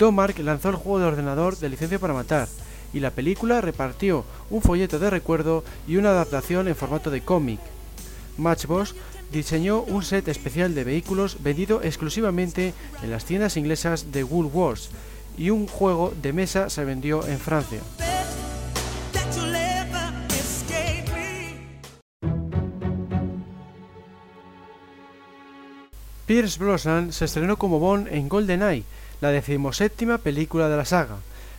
Domark 0.00 0.38
lanzó 0.38 0.70
el 0.70 0.76
juego 0.76 0.98
de 0.98 1.04
ordenador 1.04 1.58
de 1.58 1.68
licencia 1.68 1.98
para 1.98 2.14
matar, 2.14 2.48
y 2.94 3.00
la 3.00 3.10
película 3.10 3.60
repartió 3.60 4.24
un 4.48 4.62
folleto 4.62 4.98
de 4.98 5.10
recuerdo 5.10 5.62
y 5.86 5.96
una 5.96 6.08
adaptación 6.08 6.68
en 6.68 6.74
formato 6.74 7.10
de 7.10 7.20
cómic. 7.20 7.60
Matchbox 8.38 8.94
diseñó 9.30 9.82
un 9.82 10.02
set 10.02 10.26
especial 10.28 10.74
de 10.74 10.84
vehículos 10.84 11.42
vendido 11.42 11.82
exclusivamente 11.82 12.72
en 13.02 13.10
las 13.10 13.26
tiendas 13.26 13.58
inglesas 13.58 14.10
de 14.10 14.24
Woolworths 14.24 14.88
y 15.36 15.50
un 15.50 15.66
juego 15.66 16.14
de 16.22 16.32
mesa 16.32 16.70
se 16.70 16.82
vendió 16.86 17.26
en 17.26 17.38
Francia. 17.38 17.80
Pierce 26.24 26.58
Brosnan 26.58 27.12
se 27.12 27.26
estrenó 27.26 27.58
como 27.58 27.80
Bond 27.80 28.08
en 28.08 28.28
GoldenEye 28.30 28.84
la 29.20 29.30
decimoséptima 29.30 30.18
película 30.18 30.68
de 30.68 30.76
la 30.76 30.84
saga. 30.84 31.16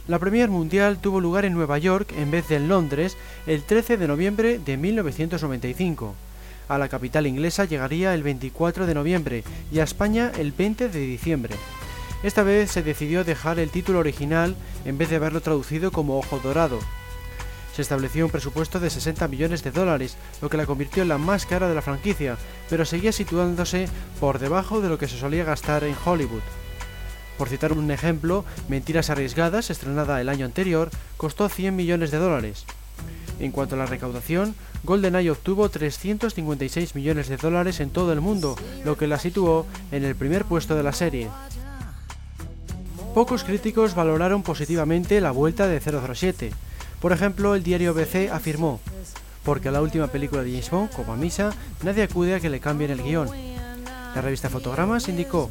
La 0.08 0.20
premier 0.20 0.50
mundial 0.50 0.98
tuvo 1.00 1.22
lugar 1.22 1.46
en 1.46 1.54
Nueva 1.54 1.78
York 1.78 2.12
en 2.18 2.32
vez 2.32 2.48
de 2.48 2.56
en 2.56 2.68
Londres 2.68 3.18
el 3.46 3.64
13 3.64 3.98
de 3.98 4.08
noviembre 4.08 4.60
de 4.60 4.78
1995. 4.78 6.16
A 6.68 6.78
la 6.78 6.90
capital 6.90 7.28
inglesa 7.28 7.66
llegaría 7.66 8.14
el 8.14 8.24
24 8.24 8.88
de 8.88 8.94
noviembre 8.94 9.44
y 9.72 9.80
a 9.80 9.84
España 9.84 10.32
el 10.38 10.52
20 10.52 10.90
de 10.90 11.00
diciembre. 11.00 11.56
Esta 12.24 12.44
vez 12.44 12.72
se 12.72 12.84
decidió 12.84 13.24
dejar 13.24 13.60
el 13.60 13.70
título 13.70 14.00
original 14.00 14.56
en 14.86 14.98
vez 14.98 15.10
de 15.10 15.18
haberlo 15.18 15.42
traducido 15.42 15.92
como 15.92 16.18
Ojo 16.18 16.40
Dorado. 16.40 16.80
Se 17.76 17.82
estableció 17.82 18.26
un 18.26 18.32
presupuesto 18.32 18.80
de 18.80 18.90
60 18.90 19.28
millones 19.28 19.64
de 19.64 19.72
dólares, 19.72 20.18
lo 20.42 20.50
que 20.50 20.58
la 20.58 20.66
convirtió 20.66 21.04
en 21.04 21.10
la 21.10 21.18
más 21.18 21.46
cara 21.46 21.70
de 21.70 21.76
la 21.76 21.82
franquicia, 21.82 22.38
pero 22.70 22.86
seguía 22.86 23.12
situándose 23.12 23.88
por 24.20 24.40
debajo 24.40 24.82
de 24.82 24.90
lo 24.90 24.98
que 24.98 25.08
se 25.08 25.18
solía 25.18 25.46
gastar 25.46 25.84
en 25.84 25.96
Hollywood. 26.04 26.42
Por 27.42 27.50
citar 27.50 27.74
un 27.74 27.90
ejemplo, 27.90 28.46
Mentiras 28.70 29.10
Arriesgadas, 29.10 29.72
estrenada 29.72 30.22
el 30.22 30.30
año 30.30 30.46
anterior, 30.46 30.92
costó 31.18 31.50
100 31.50 31.76
millones 31.76 32.12
de 32.12 32.20
dólares. 32.20 32.66
En 33.40 33.52
cuanto 33.52 33.74
a 33.74 33.80
la 33.80 33.88
recaudación, 33.88 34.54
GoldenEye 34.84 35.32
obtuvo 35.32 35.68
356 35.68 36.94
millones 36.94 37.30
de 37.30 37.38
dólares 37.38 37.80
en 37.80 37.90
todo 37.90 38.14
el 38.14 38.22
mundo, 38.22 38.56
lo 38.86 38.96
que 38.96 39.08
la 39.08 39.18
situó 39.18 39.66
en 39.92 40.04
el 40.04 40.16
primer 40.16 40.46
puesto 40.46 40.76
de 40.76 40.84
la 40.84 40.94
serie. 40.94 41.30
Pocos 43.16 43.44
críticos 43.44 43.96
valoraron 43.96 44.44
positivamente 44.44 45.20
la 45.20 45.32
vuelta 45.32 45.66
de 45.66 45.80
007. 45.80 46.52
Por 47.00 47.12
ejemplo, 47.12 47.56
el 47.56 47.64
diario 47.64 47.96
BC 47.96 48.30
afirmó, 48.32 48.80
porque 49.44 49.70
a 49.70 49.72
la 49.72 49.82
última 49.82 50.10
película 50.10 50.44
de 50.44 50.52
James 50.52 50.70
Bond, 50.70 50.92
como 50.92 51.14
a 51.14 51.18
Misa, 51.18 51.54
nadie 51.82 52.04
acude 52.04 52.36
a 52.36 52.40
que 52.40 52.52
le 52.52 52.60
cambien 52.60 52.92
el 52.92 53.02
guion. 53.02 53.32
La 54.14 54.22
revista 54.22 54.48
Fotogramas 54.48 55.08
indicó, 55.08 55.50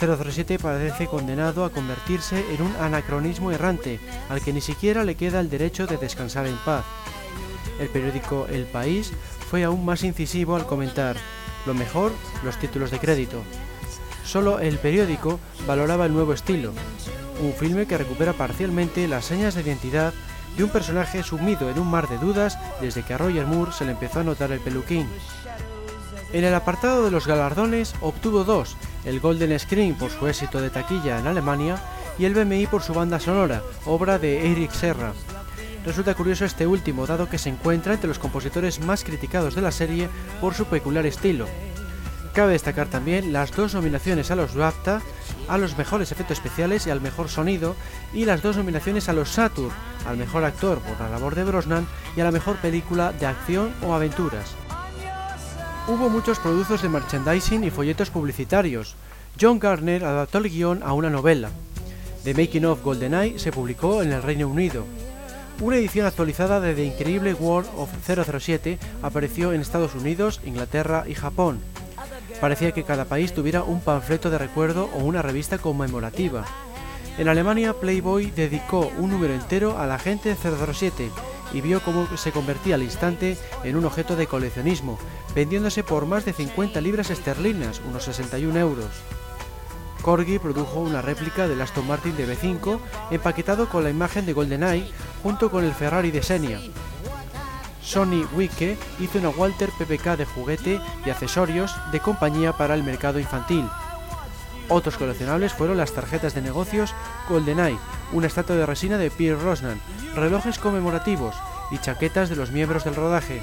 007 0.00 0.58
parece 0.58 1.06
condenado 1.06 1.64
a 1.64 1.70
convertirse 1.70 2.42
en 2.54 2.62
un 2.62 2.74
anacronismo 2.76 3.52
errante, 3.52 4.00
al 4.30 4.40
que 4.40 4.52
ni 4.52 4.62
siquiera 4.62 5.04
le 5.04 5.14
queda 5.14 5.40
el 5.40 5.50
derecho 5.50 5.86
de 5.86 5.98
descansar 5.98 6.46
en 6.46 6.56
paz. 6.64 6.84
El 7.78 7.88
periódico 7.88 8.46
El 8.50 8.64
País 8.64 9.12
fue 9.50 9.62
aún 9.64 9.84
más 9.84 10.02
incisivo 10.02 10.56
al 10.56 10.66
comentar, 10.66 11.16
lo 11.66 11.74
mejor, 11.74 12.12
los 12.44 12.56
títulos 12.58 12.90
de 12.90 12.98
crédito. 12.98 13.42
Solo 14.24 14.58
el 14.58 14.78
periódico 14.78 15.38
valoraba 15.66 16.06
el 16.06 16.14
nuevo 16.14 16.32
estilo, 16.32 16.72
un 17.42 17.52
filme 17.52 17.86
que 17.86 17.98
recupera 17.98 18.32
parcialmente 18.32 19.06
las 19.08 19.26
señas 19.26 19.54
de 19.54 19.62
identidad 19.62 20.14
de 20.56 20.64
un 20.64 20.70
personaje 20.70 21.22
sumido 21.22 21.70
en 21.70 21.78
un 21.78 21.90
mar 21.90 22.08
de 22.08 22.18
dudas 22.18 22.58
desde 22.80 23.02
que 23.02 23.14
a 23.14 23.18
Roger 23.18 23.46
Moore 23.46 23.72
se 23.72 23.84
le 23.84 23.92
empezó 23.92 24.20
a 24.20 24.24
notar 24.24 24.52
el 24.52 24.60
peluquín. 24.60 25.06
En 26.32 26.44
el 26.44 26.54
apartado 26.54 27.04
de 27.04 27.10
los 27.10 27.26
galardones 27.26 27.94
obtuvo 28.00 28.44
dos, 28.44 28.76
el 29.04 29.20
Golden 29.20 29.58
Screen 29.58 29.94
por 29.94 30.10
su 30.10 30.26
éxito 30.26 30.60
de 30.60 30.70
taquilla 30.70 31.18
en 31.18 31.26
Alemania 31.26 31.76
y 32.18 32.24
el 32.24 32.34
BMI 32.34 32.66
por 32.66 32.82
su 32.82 32.92
banda 32.92 33.20
sonora, 33.20 33.62
obra 33.86 34.18
de 34.18 34.50
Eric 34.50 34.72
Serra. 34.72 35.12
Resulta 35.84 36.14
curioso 36.14 36.44
este 36.44 36.66
último, 36.66 37.06
dado 37.06 37.28
que 37.28 37.38
se 37.38 37.48
encuentra 37.48 37.94
entre 37.94 38.08
los 38.08 38.18
compositores 38.18 38.80
más 38.80 39.02
criticados 39.02 39.54
de 39.54 39.62
la 39.62 39.72
serie 39.72 40.08
por 40.40 40.54
su 40.54 40.66
peculiar 40.66 41.06
estilo. 41.06 41.46
Cabe 42.34 42.52
destacar 42.52 42.86
también 42.88 43.32
las 43.32 43.50
dos 43.52 43.74
nominaciones 43.74 44.30
a 44.30 44.36
los 44.36 44.54
BAFTA, 44.54 45.00
a 45.48 45.58
los 45.58 45.76
mejores 45.76 46.12
efectos 46.12 46.38
especiales 46.38 46.86
y 46.86 46.90
al 46.90 47.00
mejor 47.00 47.28
sonido, 47.28 47.74
y 48.12 48.24
las 48.24 48.42
dos 48.42 48.56
nominaciones 48.56 49.08
a 49.08 49.14
los 49.14 49.30
Saturn, 49.30 49.72
al 50.06 50.16
mejor 50.16 50.44
actor 50.44 50.78
por 50.78 51.00
la 51.00 51.10
labor 51.10 51.34
de 51.34 51.44
Brosnan 51.44 51.86
y 52.16 52.20
a 52.20 52.24
la 52.24 52.30
mejor 52.30 52.56
película 52.56 53.12
de 53.12 53.26
acción 53.26 53.72
o 53.82 53.94
aventuras. 53.94 54.59
Hubo 55.90 56.08
muchos 56.08 56.38
productos 56.38 56.82
de 56.82 56.88
merchandising 56.88 57.64
y 57.64 57.70
folletos 57.70 58.10
publicitarios. 58.10 58.94
John 59.40 59.58
Garner 59.58 60.04
adaptó 60.04 60.38
el 60.38 60.48
guion 60.48 60.84
a 60.84 60.92
una 60.92 61.10
novela. 61.10 61.50
The 62.22 62.32
Making 62.32 62.66
of 62.66 62.84
GoldenEye 62.84 63.40
se 63.40 63.50
publicó 63.50 64.00
en 64.00 64.12
el 64.12 64.22
Reino 64.22 64.46
Unido. 64.46 64.84
Una 65.60 65.78
edición 65.78 66.06
actualizada 66.06 66.60
de 66.60 66.74
The 66.74 66.84
Incredible 66.84 67.34
World 67.34 67.68
of 67.76 67.90
007 68.06 68.78
apareció 69.02 69.52
en 69.52 69.62
Estados 69.62 69.96
Unidos, 69.96 70.40
Inglaterra 70.44 71.06
y 71.08 71.14
Japón. 71.16 71.58
Parecía 72.40 72.70
que 72.70 72.84
cada 72.84 73.06
país 73.06 73.34
tuviera 73.34 73.64
un 73.64 73.80
panfleto 73.80 74.30
de 74.30 74.38
recuerdo 74.38 74.88
o 74.94 74.98
una 74.98 75.22
revista 75.22 75.58
conmemorativa. 75.58 76.44
En 77.18 77.26
Alemania, 77.26 77.72
Playboy 77.72 78.30
dedicó 78.30 78.92
un 78.96 79.10
número 79.10 79.34
entero 79.34 79.76
a 79.76 79.88
la 79.88 79.96
agente 79.96 80.36
007 80.36 81.10
y 81.52 81.60
vio 81.60 81.80
cómo 81.80 82.06
se 82.16 82.32
convertía 82.32 82.74
al 82.76 82.82
instante 82.82 83.36
en 83.64 83.76
un 83.76 83.84
objeto 83.84 84.16
de 84.16 84.26
coleccionismo, 84.26 84.98
vendiéndose 85.34 85.82
por 85.84 86.06
más 86.06 86.24
de 86.24 86.32
50 86.32 86.80
libras 86.80 87.10
esterlinas, 87.10 87.80
unos 87.88 88.04
61 88.04 88.58
euros. 88.58 88.90
Corgi 90.02 90.38
produjo 90.38 90.80
una 90.80 91.02
réplica 91.02 91.46
del 91.46 91.60
Aston 91.60 91.86
Martin 91.86 92.16
de 92.16 92.26
B5 92.26 92.78
empaquetado 93.10 93.68
con 93.68 93.84
la 93.84 93.90
imagen 93.90 94.26
de 94.26 94.32
GoldenEye 94.32 94.90
junto 95.22 95.50
con 95.50 95.64
el 95.64 95.74
Ferrari 95.74 96.10
de 96.10 96.22
Senia. 96.22 96.60
Sony 97.82 98.26
Wike 98.34 98.78
hizo 99.00 99.18
una 99.18 99.30
Walter 99.30 99.70
PPK 99.78 100.16
de 100.16 100.24
juguete 100.24 100.80
y 101.04 101.10
accesorios 101.10 101.74
de 101.92 102.00
compañía 102.00 102.52
para 102.52 102.74
el 102.74 102.82
mercado 102.82 103.18
infantil. 103.18 103.68
Otros 104.70 104.96
coleccionables 104.96 105.52
fueron 105.52 105.76
las 105.76 105.92
tarjetas 105.92 106.32
de 106.32 106.42
negocios 106.42 106.94
GoldenEye, 107.28 107.76
una 108.12 108.28
estatua 108.28 108.54
de 108.54 108.66
resina 108.66 108.98
de 108.98 109.10
Pierre 109.10 109.42
Rosnan, 109.42 109.80
relojes 110.14 110.60
conmemorativos 110.60 111.34
y 111.72 111.78
chaquetas 111.78 112.28
de 112.28 112.36
los 112.36 112.52
miembros 112.52 112.84
del 112.84 112.94
rodaje. 112.94 113.42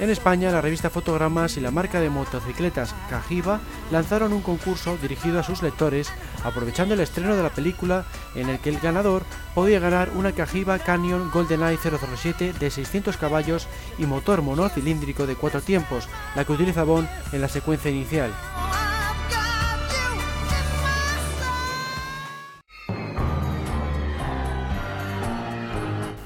En 0.00 0.10
España, 0.10 0.50
la 0.50 0.60
revista 0.60 0.90
Fotogramas 0.90 1.56
y 1.56 1.60
la 1.60 1.70
marca 1.70 2.00
de 2.00 2.10
motocicletas 2.10 2.94
Cajiva 3.08 3.60
lanzaron 3.92 4.32
un 4.32 4.40
concurso 4.40 4.96
dirigido 4.96 5.38
a 5.38 5.44
sus 5.44 5.62
lectores, 5.62 6.10
aprovechando 6.42 6.94
el 6.94 7.00
estreno 7.00 7.36
de 7.36 7.42
la 7.44 7.50
película 7.50 8.04
en 8.34 8.48
el 8.48 8.58
que 8.58 8.70
el 8.70 8.80
ganador 8.80 9.22
podía 9.54 9.78
ganar 9.78 10.10
una 10.16 10.32
Cajiva 10.32 10.80
Canyon 10.80 11.30
GoldenEye 11.30 11.78
007 11.78 12.54
de 12.58 12.70
600 12.70 13.16
caballos 13.18 13.68
y 13.98 14.06
motor 14.06 14.42
monocilíndrico 14.42 15.26
de 15.26 15.36
cuatro 15.36 15.60
tiempos, 15.60 16.08
la 16.34 16.44
que 16.44 16.52
utiliza 16.52 16.82
Bond 16.82 17.08
en 17.32 17.40
la 17.40 17.48
secuencia 17.48 17.90
inicial. 17.90 18.32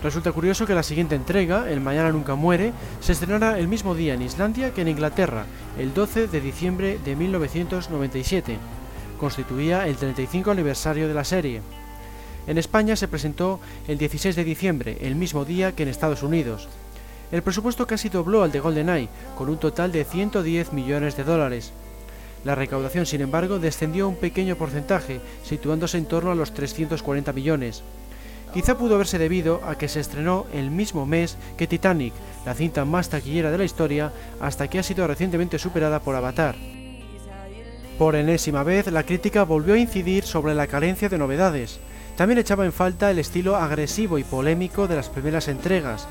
Resulta 0.05 0.32
curioso 0.32 0.66
que 0.66 0.74
la 0.74 0.82
siguiente 0.82 1.14
entrega, 1.14 1.70
El 1.70 1.80
Mañana 1.80 2.12
Nunca 2.12 2.34
Muere, 2.34 2.74
se 3.00 3.12
estrenara 3.12 3.59
el 3.59 3.68
mismo 3.68 3.94
día 3.94 4.12
en 4.12 4.20
Islandia 4.20 4.74
que 4.74 4.82
en 4.82 4.88
Inglaterra, 4.88 5.46
el 5.78 5.94
12 5.94 6.26
de 6.26 6.42
diciembre 6.42 6.98
de 7.02 7.16
1997. 7.16 8.59
Constituía 9.18 9.88
el 9.88 9.96
35 9.96 10.50
aniversario 10.50 11.09
de 11.09 11.14
la 11.14 11.24
serie. 11.24 11.62
En 12.46 12.59
España 12.59 12.96
se 12.96 13.09
presentó 13.09 13.61
el 13.88 13.96
16 13.96 14.36
de 14.36 14.44
diciembre, 14.44 14.98
el 15.00 15.14
mismo 15.14 15.46
día 15.46 15.74
que 15.74 15.84
en 15.84 15.88
Estados 15.88 16.22
Unidos. 16.22 16.68
El 17.32 17.42
presupuesto 17.42 17.86
casi 17.86 18.11
dobló 18.11 18.42
al 18.42 18.52
de 18.52 18.61
GoldenEye, 18.61 19.09
con 19.38 19.48
un 19.48 19.57
total 19.57 19.90
de 19.90 20.05
110 20.05 20.74
millones 20.74 21.16
de 21.16 21.24
dólares. 21.24 21.72
La 22.44 22.55
recaudación, 22.55 23.07
sin 23.07 23.22
embargo, 23.22 23.59
descendió 23.59 24.07
un 24.07 24.16
pequeño 24.16 24.57
porcentaje, 24.57 25.22
situándose 25.44 25.96
en 25.96 26.05
torno 26.05 26.30
a 26.30 26.34
los 26.34 26.52
340 26.52 27.32
millones. 27.32 27.82
Quizá 28.55 28.78
pudo 28.78 28.94
haberse 28.94 29.18
debido 29.18 29.61
a 29.66 29.76
que 29.76 29.88
se 29.88 29.98
estrenó 29.98 30.46
el 30.52 30.70
mismo 30.70 31.07
mes 31.07 31.36
que 31.57 31.66
Titanic, 31.66 32.14
la 32.46 32.55
cinta 32.55 32.84
más 32.84 33.09
taquillera 33.09 33.50
de 33.50 33.59
la 33.59 33.64
historia, 33.64 34.12
hasta 34.40 34.68
que 34.68 34.78
ha 34.78 34.84
sido 34.84 35.09
recientemente 35.09 35.59
superada 35.59 35.98
por 35.98 36.14
Avatar. 36.14 36.55
Por 37.98 38.14
enésima 38.14 38.62
vez, 38.62 38.86
la 38.92 39.02
crítica 39.02 39.42
volvió 39.42 39.74
a 39.74 39.78
incidir 39.78 40.22
sobre 40.22 40.55
la 40.55 40.68
carencia 40.68 41.09
de 41.09 41.18
novedades. 41.18 41.80
También 42.16 42.38
echaba 42.38 42.64
en 42.64 42.72
falta 42.72 43.11
el 43.11 43.18
estilo 43.18 43.57
agresivo 43.57 44.18
y 44.18 44.24
polémico 44.24 44.86
de 44.86 44.94
las 44.94 45.09
primeras 45.09 45.48
entregas. 45.48 46.07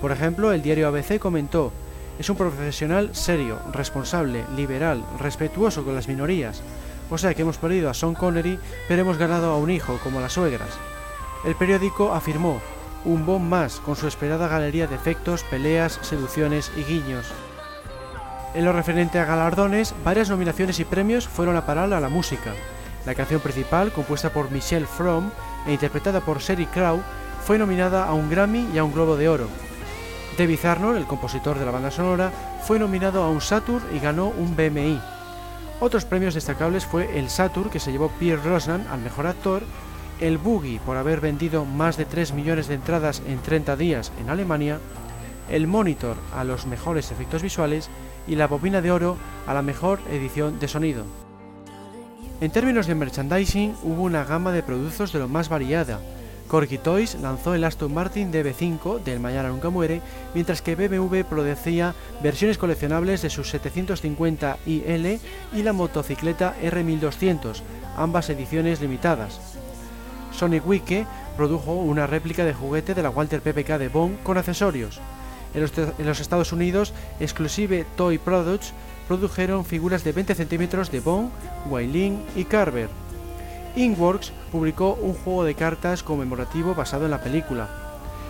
Por 0.00 0.12
ejemplo, 0.12 0.52
el 0.52 0.62
diario 0.62 0.86
ABC 0.86 1.18
comentó, 1.18 1.72
es 2.20 2.30
un 2.30 2.36
profesional 2.36 3.10
serio, 3.12 3.58
responsable, 3.72 4.44
liberal, 4.56 5.04
respetuoso 5.18 5.84
con 5.84 5.96
las 5.96 6.06
minorías. 6.06 6.62
O 7.10 7.18
sea 7.18 7.34
que 7.34 7.42
hemos 7.42 7.58
perdido 7.58 7.90
a 7.90 7.94
Sean 7.94 8.14
Connery, 8.14 8.56
pero 8.86 9.02
hemos 9.02 9.18
ganado 9.18 9.50
a 9.50 9.58
un 9.58 9.70
hijo, 9.70 9.98
como 10.04 10.20
las 10.20 10.34
suegras. 10.34 10.78
El 11.44 11.54
periódico 11.54 12.12
afirmó, 12.12 12.60
un 13.04 13.24
bomb 13.24 13.48
más 13.48 13.80
con 13.80 13.96
su 13.96 14.08
esperada 14.08 14.48
galería 14.48 14.86
de 14.86 14.96
efectos, 14.96 15.44
peleas, 15.44 15.98
seducciones 16.02 16.72
y 16.76 16.82
guiños. 16.82 17.26
En 18.54 18.64
lo 18.64 18.72
referente 18.72 19.18
a 19.18 19.24
galardones, 19.24 19.94
varias 20.04 20.30
nominaciones 20.30 20.80
y 20.80 20.84
premios 20.84 21.28
fueron 21.28 21.56
a 21.56 21.64
parar 21.64 21.92
a 21.92 22.00
la 22.00 22.08
música. 22.08 22.52
La 23.06 23.14
canción 23.14 23.40
principal, 23.40 23.92
compuesta 23.92 24.30
por 24.30 24.50
Michelle 24.50 24.86
Fromm 24.86 25.30
e 25.66 25.72
interpretada 25.72 26.20
por 26.20 26.40
Sherry 26.40 26.66
Crow, 26.66 27.00
fue 27.44 27.56
nominada 27.56 28.04
a 28.04 28.14
un 28.14 28.28
Grammy 28.28 28.68
y 28.74 28.78
a 28.78 28.84
un 28.84 28.92
Globo 28.92 29.16
de 29.16 29.28
Oro. 29.28 29.48
David 30.36 30.64
Arnold, 30.64 30.98
el 30.98 31.06
compositor 31.06 31.58
de 31.58 31.64
la 31.64 31.70
banda 31.70 31.90
sonora, 31.90 32.32
fue 32.62 32.78
nominado 32.78 33.22
a 33.22 33.30
un 33.30 33.40
Saturn 33.40 33.84
y 33.94 34.00
ganó 34.00 34.28
un 34.28 34.56
BMI. 34.56 35.00
Otros 35.80 36.04
premios 36.04 36.34
destacables 36.34 36.84
fue 36.84 37.18
el 37.18 37.30
Saturn 37.30 37.70
que 37.70 37.80
se 37.80 37.92
llevó 37.92 38.08
Pierre 38.18 38.42
Rosnan 38.42 38.86
al 38.90 39.00
mejor 39.00 39.26
actor 39.26 39.62
el 40.20 40.38
Boogie 40.38 40.80
por 40.80 40.96
haber 40.96 41.20
vendido 41.20 41.64
más 41.64 41.96
de 41.96 42.04
3 42.04 42.32
millones 42.32 42.68
de 42.68 42.74
entradas 42.74 43.22
en 43.26 43.38
30 43.38 43.76
días 43.76 44.12
en 44.20 44.30
Alemania, 44.30 44.78
el 45.50 45.66
Monitor 45.66 46.16
a 46.34 46.44
los 46.44 46.66
mejores 46.66 47.10
efectos 47.10 47.42
visuales 47.42 47.88
y 48.26 48.36
la 48.36 48.46
Bobina 48.46 48.80
de 48.80 48.90
Oro 48.90 49.16
a 49.46 49.54
la 49.54 49.62
mejor 49.62 50.00
edición 50.10 50.58
de 50.60 50.68
sonido. 50.68 51.04
En 52.40 52.50
términos 52.50 52.86
de 52.86 52.94
merchandising 52.94 53.74
hubo 53.82 54.02
una 54.02 54.24
gama 54.24 54.52
de 54.52 54.62
productos 54.62 55.12
de 55.12 55.18
lo 55.18 55.28
más 55.28 55.48
variada. 55.48 56.00
Corky 56.46 56.78
Toys 56.78 57.16
lanzó 57.16 57.54
el 57.54 57.64
Aston 57.64 57.92
Martin 57.92 58.32
DB5 58.32 59.02
del 59.02 59.20
Mañana 59.20 59.48
Nunca 59.48 59.70
Muere, 59.70 60.00
mientras 60.34 60.62
que 60.62 60.76
BMW 60.76 61.22
producía 61.28 61.94
versiones 62.22 62.56
coleccionables 62.56 63.22
de 63.22 63.30
sus 63.30 63.50
750 63.50 64.56
IL 64.66 65.20
y 65.52 65.62
la 65.62 65.72
motocicleta 65.72 66.54
R1200, 66.62 67.60
ambas 67.96 68.30
ediciones 68.30 68.80
limitadas. 68.80 69.57
Sonic 70.38 70.64
Wike 70.64 71.04
produjo 71.36 71.72
una 71.72 72.06
réplica 72.06 72.44
de 72.44 72.54
juguete 72.54 72.94
de 72.94 73.02
la 73.02 73.10
Walter 73.10 73.42
PPK 73.42 73.76
de 73.76 73.88
Bond 73.88 74.22
con 74.22 74.38
accesorios. 74.38 75.00
En 75.52 76.06
los, 76.06 76.20
Estados 76.20 76.52
Unidos, 76.52 76.94
Exclusive 77.18 77.84
Toy 77.96 78.18
Products 78.18 78.72
produjeron 79.08 79.64
figuras 79.64 80.04
de 80.04 80.12
20 80.12 80.36
centímetros 80.36 80.92
de 80.92 81.00
Bond, 81.00 81.30
Wailing 81.68 82.24
y 82.36 82.44
Carver. 82.44 82.88
Inkworks 83.74 84.32
publicó 84.52 84.94
un 85.02 85.14
juego 85.14 85.42
de 85.42 85.56
cartas 85.56 86.04
conmemorativo 86.04 86.74
basado 86.74 87.06
en 87.06 87.10
la 87.10 87.22
película. 87.22 87.68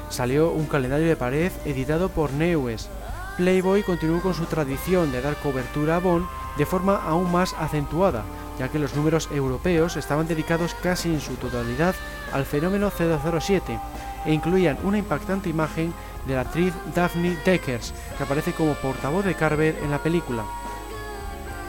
Salió 0.09 0.51
un 0.51 0.65
calendario 0.65 1.09
de 1.09 1.17
pared 1.17 1.53
editado 1.67 2.09
por 2.09 2.33
Neues. 2.33 2.89
Playboy 3.37 3.83
continuó 3.83 4.23
con 4.23 4.33
su 4.33 4.47
tradición 4.47 5.13
de 5.13 5.21
dar 5.21 5.37
cobertura 5.37 5.97
a 5.97 6.01
Bond 6.01 6.27
de 6.57 6.65
forma 6.65 6.97
aún 6.97 7.31
más 7.31 7.55
acentuada, 7.59 8.25
ya 8.59 8.69
que 8.69 8.79
los 8.79 8.95
números 8.95 9.29
europeos 9.33 9.97
estaban 9.97 10.27
dedicados 10.27 10.75
casi 10.75 11.11
en 11.11 11.21
su 11.21 11.35
totalidad 11.35 11.95
al 12.33 12.45
fenómeno 12.45 12.91
007 12.91 13.79
e 14.27 14.33
incluían 14.33 14.79
una 14.83 14.99
impactante 14.99 15.49
imagen 15.49 15.93
de 16.27 16.35
la 16.35 16.43
actriz 16.43 16.75
Daphne 16.95 17.39
Deckers, 17.45 17.95
que 18.17 18.25
aparece 18.25 18.53
como 18.53 18.75
portavoz 18.75 19.25
de 19.25 19.35
Carver 19.35 19.79
en 19.83 19.91
la 19.91 20.03
película. 20.03 20.45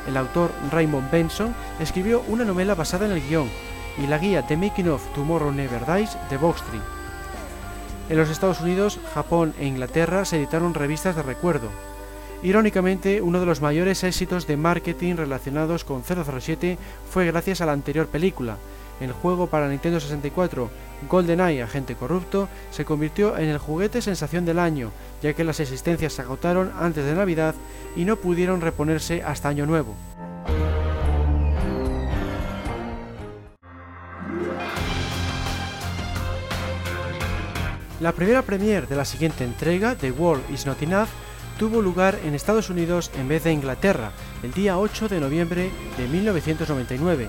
El 0.07 0.17
autor 0.17 0.51
Raymond 0.71 1.11
Benson 1.11 1.55
escribió 1.79 2.23
una 2.27 2.43
novela 2.43 2.75
basada 2.75 3.05
en 3.05 3.11
el 3.11 3.21
guion 3.21 3.49
y 3.97 4.07
la 4.07 4.17
guía 4.17 4.45
The 4.45 4.57
Making 4.57 4.89
of 4.89 5.05
Tomorrow 5.13 5.51
Never 5.51 5.85
Dies 5.85 6.17
de 6.29 6.37
Box 6.37 6.63
En 8.09 8.17
los 8.17 8.29
Estados 8.29 8.61
Unidos, 8.61 8.99
Japón 9.13 9.53
e 9.59 9.65
Inglaterra 9.65 10.25
se 10.25 10.37
editaron 10.37 10.73
revistas 10.73 11.15
de 11.15 11.23
recuerdo, 11.23 11.69
Irónicamente, 12.41 13.21
uno 13.21 13.41
de 13.41 13.45
los 13.45 13.61
mayores 13.61 14.03
éxitos 14.05 14.47
de 14.47 14.55
marketing 14.55 15.15
relacionados 15.15 15.83
con 15.83 16.03
007 16.03 16.77
fue 17.09 17.25
gracias 17.25 17.59
a 17.59 17.65
la 17.65 17.73
anterior 17.73 18.07
película. 18.07 18.57
El 19.01 19.11
juego 19.11 19.47
para 19.47 19.67
Nintendo 19.67 19.99
64, 19.99 20.69
GoldenEye 21.09 21.63
Agente 21.63 21.95
Corrupto, 21.95 22.47
se 22.71 22.85
convirtió 22.85 23.37
en 23.37 23.49
el 23.49 23.57
juguete 23.57 24.01
sensación 24.01 24.45
del 24.45 24.59
año, 24.59 24.91
ya 25.21 25.33
que 25.33 25.43
las 25.43 25.59
existencias 25.59 26.13
se 26.13 26.21
agotaron 26.21 26.71
antes 26.79 27.05
de 27.05 27.13
Navidad 27.13 27.55
y 27.97 28.05
no 28.05 28.15
pudieron 28.15 28.61
reponerse 28.61 29.21
hasta 29.21 29.49
Año 29.49 29.65
Nuevo. 29.65 29.95
La 37.99 38.13
primera 38.13 38.43
premiere 38.43 38.87
de 38.87 38.95
la 38.95 39.03
siguiente 39.03 39.43
entrega, 39.43 39.95
The 39.95 40.11
World 40.11 40.49
Is 40.49 40.65
Not 40.65 40.81
Enough, 40.81 41.09
tuvo 41.60 41.82
lugar 41.82 42.18
en 42.24 42.36
Estados 42.36 42.70
Unidos 42.70 43.12
en 43.20 43.28
vez 43.28 43.43
de 43.43 43.51
Inglaterra, 43.51 44.14
el 44.43 44.53
día 44.53 44.80
8 44.80 45.10
de 45.10 45.20
noviembre 45.20 45.70
de 45.97 46.07
1999. 46.07 47.28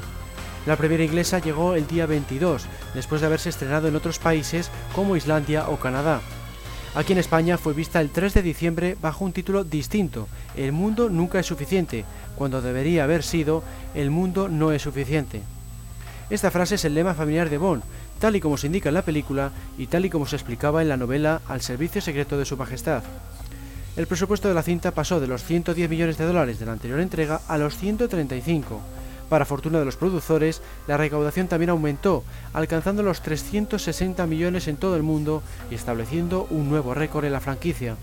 La 0.67 0.77
primera 0.77 1.03
inglesa 1.03 1.41
llegó 1.41 1.75
el 1.75 1.89
día 1.89 2.07
22, 2.07 2.67
después 2.95 3.21
de 3.21 3.27
haberse 3.27 3.49
estrenado 3.49 3.89
en 3.89 3.97
otros 3.97 4.21
países 4.21 4.71
como 4.95 5.17
Islandia 5.17 5.69
o 5.69 5.81
Canadá. 5.81 6.21
Aquí 6.95 7.13
en 7.13 7.19
España 7.19 7.59
fue 7.59 7.75
vista 7.75 8.01
el 8.01 8.11
3 8.11 8.35
de 8.35 8.43
diciembre 8.43 8.97
bajo 9.03 9.25
un 9.25 9.33
título 9.33 9.65
distinto, 9.65 10.29
El 10.57 10.71
mundo 10.71 11.09
nunca 11.09 11.41
es 11.41 11.47
suficiente, 11.47 12.05
cuando 12.37 12.63
debería 12.63 13.03
haber 13.03 13.25
sido 13.25 13.65
El 13.97 14.13
mundo 14.13 14.49
no 14.49 14.71
es 14.71 14.83
suficiente. 14.83 15.43
Esta 16.31 16.53
frase 16.53 16.77
es 16.77 16.85
el 16.85 16.95
lema 16.95 17.15
familiar 17.15 17.51
de 17.51 17.59
Bond, 17.59 17.83
tal 18.21 18.37
y 18.37 18.41
como 18.41 18.59
se 18.59 18.69
indica 18.69 18.91
en 18.91 18.95
la 18.95 19.03
película 19.03 19.51
y 19.77 19.89
tal 19.89 20.05
y 20.05 20.11
como 20.11 20.27
se 20.27 20.37
explicaba 20.37 20.83
en 20.83 20.89
la 20.89 20.97
novela 20.97 21.41
Al 21.49 21.63
servicio 21.63 22.01
secreto 22.01 22.39
de 22.39 22.45
su 22.45 22.57
majestad. 22.57 23.03
El 23.97 24.07
presupuesto 24.07 24.47
de 24.49 24.55
la 24.55 24.63
cinta 24.63 24.93
pasó 24.93 25.19
de 25.19 25.27
los 25.27 25.43
110 25.43 25.91
millones 25.91 26.17
de 26.17 26.25
dólares 26.25 26.61
de 26.61 26.67
la 26.67 26.73
anterior 26.73 27.01
entrega 27.01 27.41
a 27.49 27.59
los 27.59 27.77
135. 27.77 28.81
Para 29.29 29.45
fortuna 29.45 29.81
de 29.81 29.85
los 29.85 29.97
productores, 29.97 30.63
la 30.87 30.97
recaudación 30.97 31.49
también 31.49 31.71
aumentó, 31.71 32.25
alcanzando 32.53 33.03
los 33.03 33.21
360 33.21 34.27
millones 34.27 34.69
en 34.69 34.77
todo 34.77 34.97
el 34.97 35.03
mundo 35.03 35.43
y 35.71 35.75
estableciendo 35.75 36.47
un 36.51 36.69
nuevo 36.69 36.95
récord 36.95 37.25
en 37.25 37.33
la 37.33 37.41
franquicia. 37.41 37.97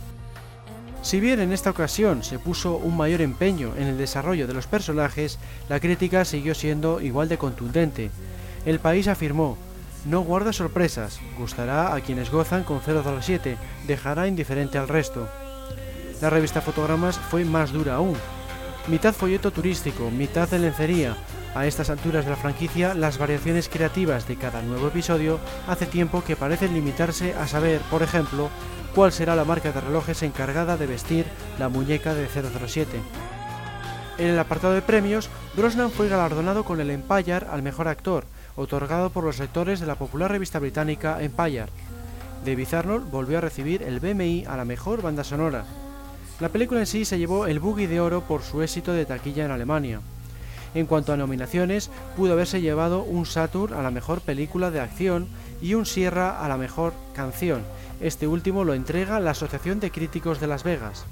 Si 1.01 1.21
bien 1.21 1.39
en 1.39 1.53
esta 1.53 1.69
ocasión 1.69 2.21
se 2.21 2.37
puso 2.37 2.75
un 2.75 2.97
mayor 2.97 3.21
empeño 3.21 3.73
en 3.77 3.87
el 3.87 3.97
desarrollo 3.97 4.45
de 4.45 4.53
los 4.53 4.67
personajes, 4.67 5.39
la 5.69 5.79
crítica 5.79 6.25
siguió 6.25 6.53
siendo 6.53 6.99
igual 6.99 7.29
de 7.29 7.37
contundente. 7.37 8.11
El 8.65 8.79
país 8.79 9.07
afirmó, 9.07 9.57
no 10.05 10.21
guarda 10.21 10.51
sorpresas, 10.51 11.19
gustará 11.37 11.95
a 11.95 12.01
quienes 12.01 12.29
gozan 12.29 12.63
con 12.63 12.81
007, 12.81 13.57
dejará 13.87 14.27
indiferente 14.27 14.77
al 14.77 14.89
resto. 14.89 15.29
La 16.19 16.31
revista 16.31 16.61
Fotogramas 16.61 17.19
fue 17.19 17.45
más 17.45 17.71
dura 17.71 17.95
aún. 17.95 18.15
Mitad 18.87 19.13
folleto 19.13 19.51
turístico, 19.51 20.09
mitad 20.09 20.49
de 20.49 20.57
lencería. 20.57 21.15
A 21.53 21.67
estas 21.67 21.91
alturas 21.91 22.25
de 22.25 22.31
la 22.31 22.37
franquicia, 22.37 22.95
las 22.95 23.19
variaciones 23.19 23.69
creativas 23.69 24.27
de 24.27 24.35
cada 24.35 24.63
nuevo 24.63 24.87
episodio 24.87 25.39
hace 25.67 25.85
tiempo 25.85 26.23
que 26.23 26.35
parecen 26.35 26.73
limitarse 26.73 27.35
a 27.35 27.47
saber, 27.47 27.81
por 27.91 28.01
ejemplo, 28.01 28.49
cuál 28.95 29.11
será 29.11 29.35
la 29.35 29.45
marca 29.45 29.71
de 29.71 29.79
relojes 29.79 30.23
encargada 30.23 30.75
de 30.75 30.87
vestir 30.87 31.25
la 31.59 31.69
muñeca 31.69 32.15
de 32.15 32.27
007. 32.27 32.99
En 34.17 34.27
el 34.27 34.39
apartado 34.39 34.73
de 34.73 34.81
premios, 34.81 35.29
Brosnan 35.55 35.91
fue 35.91 36.09
galardonado 36.09 36.63
con 36.63 36.81
el 36.81 36.89
Empire 36.89 37.45
al 37.51 37.61
mejor 37.61 37.87
actor, 37.87 38.25
otorgado 38.55 39.11
por 39.11 39.23
los 39.23 39.37
lectores 39.37 39.79
de 39.79 39.85
la 39.85 39.95
popular 39.95 40.31
revista 40.31 40.57
británica 40.57 41.21
Empire. 41.21 41.67
David 42.43 42.73
Arnold 42.73 43.11
volvió 43.11 43.37
a 43.37 43.41
recibir 43.41 43.83
el 43.83 43.99
BMI 43.99 44.45
a 44.45 44.57
la 44.57 44.65
mejor 44.65 45.03
banda 45.03 45.23
sonora. 45.23 45.65
La 46.39 46.49
película 46.49 46.81
en 46.81 46.85
sí 46.85 47.03
se 47.03 47.17
llevó 47.17 47.47
el 47.47 47.59
Boogie 47.59 47.87
de 47.87 47.99
Oro 47.99 48.21
por 48.21 48.43
su 48.43 48.61
éxito 48.61 48.93
de 48.93 49.05
taquilla 49.05 49.45
en 49.45 49.51
Alemania. 49.51 50.01
En 50.75 50.85
cuanto 50.85 51.11
a 51.11 51.17
nominaciones, 51.17 51.89
pudo 52.15 52.33
haberse 52.33 52.61
llevado 52.61 53.03
un 53.03 53.25
Saturn 53.25 53.73
a 53.73 53.81
la 53.81 53.89
mejor 53.89 54.21
película 54.21 54.69
de 54.69 54.79
acción 54.79 55.27
y 55.61 55.73
un 55.73 55.87
Sierra 55.87 56.43
a 56.43 56.47
la 56.47 56.57
mejor 56.57 56.93
canción, 57.15 57.63
este 57.99 58.27
último 58.27 58.63
lo 58.63 58.75
entrega 58.75 59.19
la 59.19 59.31
Asociación 59.31 59.79
de 59.79 59.89
Críticos 59.89 60.39
de 60.39 60.45
Las 60.45 60.63
Vegas. 60.63 61.05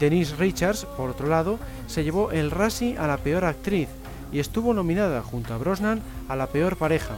Denise 0.00 0.34
Richards, 0.34 0.84
por 0.96 1.10
otro 1.10 1.28
lado, 1.28 1.60
se 1.86 2.02
llevó 2.02 2.32
el 2.32 2.50
Razzie 2.50 2.98
a 2.98 3.06
la 3.06 3.18
peor 3.18 3.44
actriz 3.44 3.88
y 4.32 4.40
estuvo 4.40 4.74
nominada 4.74 5.22
junto 5.22 5.54
a 5.54 5.58
Brosnan 5.58 6.00
a 6.28 6.34
la 6.34 6.48
peor 6.48 6.76
pareja. 6.76 7.16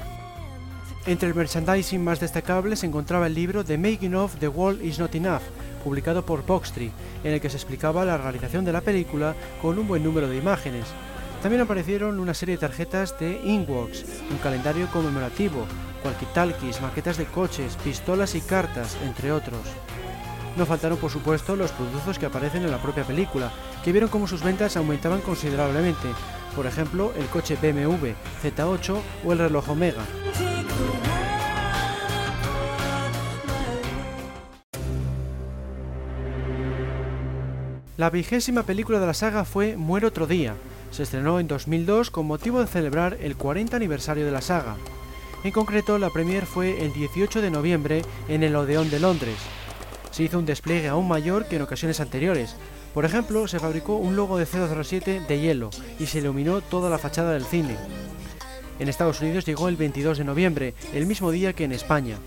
Entre 1.07 1.29
el 1.29 1.35
merchandising 1.35 2.05
más 2.05 2.21
destacable 2.21 2.77
se 2.77 2.87
encontraba 2.87 3.27
el 3.27 3.35
libro 3.35 3.65
The 3.65 3.79
Making 3.79 4.15
of 4.15 4.37
The 4.37 4.49
World 4.49 4.85
Is 4.85 4.99
Not 4.99 5.15
Enough, 5.15 5.43
publicado 5.83 6.25
por 6.25 6.47
Boxtree, 6.47 6.91
en 7.25 7.33
el 7.33 7.41
que 7.41 7.51
se 7.51 7.57
explicaba 7.57 8.05
la 8.05 8.17
realización 8.17 8.65
de 8.65 8.73
la 8.73 8.81
película 8.81 9.35
con 9.61 9.79
un 9.79 9.87
buen 9.87 10.03
número 10.03 10.29
de 10.29 10.37
imágenes. 10.37 10.87
También 11.43 11.63
aparecieron 11.63 12.21
una 12.21 12.35
serie 12.35 12.55
de 12.55 12.61
tarjetas 12.61 13.19
de 13.19 13.41
Inworks, 13.45 14.05
un 14.31 14.39
calendario 14.39 14.87
conmemorativo, 14.89 15.67
walkie-talkies, 16.05 16.81
maquetas 16.81 17.17
de 17.17 17.25
coches, 17.27 17.77
pistolas 17.83 18.35
y 18.35 18.41
cartas, 18.41 18.97
entre 19.05 19.33
otros. 19.33 19.61
No 20.57 20.67
faltaron 20.67 20.99
por 20.99 21.11
supuesto 21.11 21.57
los 21.57 21.73
productos 21.73 22.19
que 22.19 22.27
aparecen 22.27 22.63
en 22.63 22.71
la 22.71 22.83
propia 22.83 23.05
película, 23.05 23.51
que 23.85 23.91
vieron 23.91 24.11
cómo 24.11 24.29
sus 24.29 24.43
ventas 24.43 24.77
aumentaban 24.77 25.21
considerablemente, 25.21 26.09
por 26.55 26.67
ejemplo 26.67 27.13
el 27.17 27.27
coche 27.27 27.57
BMW 27.61 28.13
Z8 28.43 28.97
o 29.25 29.33
el 29.33 29.39
reloj 29.39 29.71
Omega. 29.71 30.03
La 38.03 38.11
vigésima 38.11 38.65
película 38.65 38.99
de 38.99 39.07
la 39.07 39.15
saga 39.15 39.45
fue 39.45 39.77
Muere 39.77 40.09
otro 40.09 40.27
día. 40.27 40.57
Se 40.91 41.05
estrenó 41.05 41.39
en 41.39 41.47
2002 41.47 42.11
con 42.11 42.27
motivo 42.27 42.59
de 42.59 42.67
celebrar 42.67 43.17
el 43.21 43.37
40 43.37 43.77
aniversario 43.77 44.25
de 44.25 44.33
la 44.33 44.41
saga. 44.41 44.75
En 45.45 45.53
concreto, 45.53 45.97
la 45.99 46.11
premier 46.11 46.45
fue 46.45 46.85
el 46.85 46.93
18 46.93 47.41
de 47.41 47.53
noviembre 47.53 48.03
en 48.27 48.43
el 48.43 48.57
Odeón 48.57 48.91
de 48.91 48.99
Londres. 48.99 49.37
Se 50.11 50.25
hizo 50.25 50.41
un 50.41 50.47
despliegue 50.47 50.89
aún 50.89 51.07
mayor 51.07 51.47
que 51.47 51.55
en 51.55 51.63
ocasiones 51.63 52.01
anteriores. 52.01 52.57
Por 52.93 53.05
ejemplo, 53.05 53.47
se 53.47 53.61
fabricó 53.61 53.95
un 53.95 54.17
logo 54.17 54.37
de 54.37 54.47
007 54.47 55.21
de 55.29 55.41
hielo 55.41 55.71
y 56.01 56.07
se 56.07 56.19
iluminó 56.19 56.61
toda 56.61 56.91
la 56.91 56.99
fachada 56.99 57.35
del 57.35 57.45
cine. 57.45 57.77
En 58.81 58.89
Estados 58.89 59.21
Unidos 59.21 59.47
llegó 59.47 59.69
el 59.69 59.77
22 59.77 60.19
de 60.19 60.25
noviembre, 60.25 60.75
el 60.93 61.07
mismo 61.07 61.31
día 61.31 61.53
que 61.53 61.63
en 61.63 61.71
España. 61.71 62.19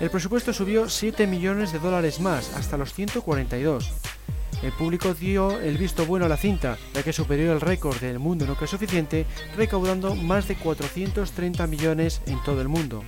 El 0.00 0.08
presupuesto 0.08 0.54
subió 0.54 0.88
7 0.88 1.26
millones 1.26 1.70
de 1.74 1.80
dólares 1.80 2.18
más, 2.18 2.54
hasta 2.54 2.78
los 2.78 2.94
142. 2.94 3.92
El 4.62 4.72
público 4.72 5.14
dio 5.14 5.60
el 5.60 5.76
visto 5.76 6.06
bueno 6.06 6.26
a 6.26 6.28
la 6.28 6.36
cinta, 6.36 6.78
ya 6.94 7.02
que 7.02 7.12
superó 7.12 7.52
el 7.52 7.60
récord 7.60 7.98
del 7.98 8.18
mundo 8.18 8.46
es 8.60 8.70
suficiente, 8.70 9.26
recaudando 9.56 10.14
más 10.14 10.48
de 10.48 10.56
430 10.56 11.66
millones 11.66 12.22
en 12.26 12.42
todo 12.42 12.60
el 12.60 12.68
mundo. 12.68 13.04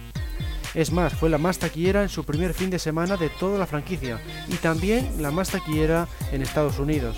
Es 0.74 0.92
más, 0.92 1.14
fue 1.14 1.30
la 1.30 1.38
más 1.38 1.58
taquillera 1.58 2.02
en 2.02 2.08
su 2.08 2.24
primer 2.24 2.52
fin 2.52 2.70
de 2.70 2.78
semana 2.78 3.16
de 3.16 3.30
toda 3.30 3.58
la 3.58 3.66
franquicia 3.66 4.20
y 4.48 4.54
también 4.56 5.22
la 5.22 5.30
más 5.30 5.50
taquillera 5.50 6.06
en 6.30 6.42
Estados 6.42 6.78
Unidos. 6.78 7.16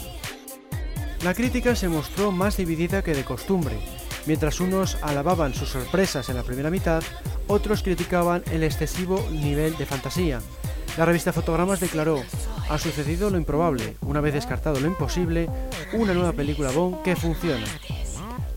La 1.25 1.35
crítica 1.35 1.75
se 1.75 1.89
mostró 1.89 2.33
más 2.33 2.57
dividida 2.57 3.03
que 3.03 3.15
de 3.15 3.25
costumbre. 3.25 3.77
Mientras 4.27 4.61
unos 4.61 4.97
alababan 5.03 5.53
sus 5.55 5.71
sorpresas 5.71 6.29
en 6.29 6.37
la 6.37 6.43
primera 6.45 6.71
mitad, 6.71 7.03
otros 7.47 7.83
criticaban 7.83 8.43
el 8.53 8.63
excesivo 8.63 9.27
nivel 9.31 9.77
de 9.77 9.87
fantasía. 9.87 10.41
La 11.01 11.07
revista 11.07 11.33
Fotogramas 11.33 11.81
declaró, 11.81 12.23
ha 12.69 12.77
sucedido 12.77 13.31
lo 13.31 13.39
improbable, 13.39 13.97
una 14.03 14.21
vez 14.21 14.35
descartado 14.35 14.79
lo 14.81 14.87
imposible, 14.87 15.49
una 15.95 16.13
nueva 16.13 16.35
película 16.35 16.73
Bond 16.73 17.01
que 17.01 17.17
funciona. 17.17 17.65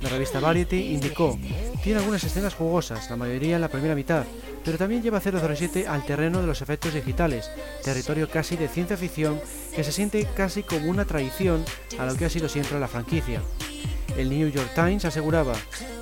La 0.01 0.09
revista 0.09 0.41
Variety 0.41 0.93
indicó, 0.93 1.39
tiene 1.81 1.99
algunas 1.99 2.21
escenas 2.25 2.53
jugosas, 2.53 3.09
la 3.09 3.15
mayoría 3.15 3.55
en 3.55 3.61
la 3.61 3.69
primera 3.69 3.95
mitad, 3.95 4.25
pero 4.65 4.77
también 4.77 5.01
lleva 5.01 5.21
007 5.21 5.87
al 5.87 6.05
terreno 6.05 6.41
de 6.41 6.47
los 6.47 6.61
efectos 6.61 6.93
digitales, 6.93 7.49
territorio 7.81 8.29
casi 8.29 8.57
de 8.57 8.67
ciencia 8.67 8.97
ficción 8.97 9.39
que 9.73 9.85
se 9.85 9.93
siente 9.93 10.27
casi 10.35 10.63
como 10.63 10.89
una 10.89 11.05
traición 11.05 11.63
a 11.97 12.05
lo 12.05 12.13
que 12.15 12.25
ha 12.25 12.29
sido 12.29 12.49
siempre 12.49 12.77
la 12.77 12.89
franquicia. 12.89 13.41
El 14.17 14.29
New 14.29 14.49
York 14.49 14.71
Times 14.75 15.05
aseguraba, 15.05 15.53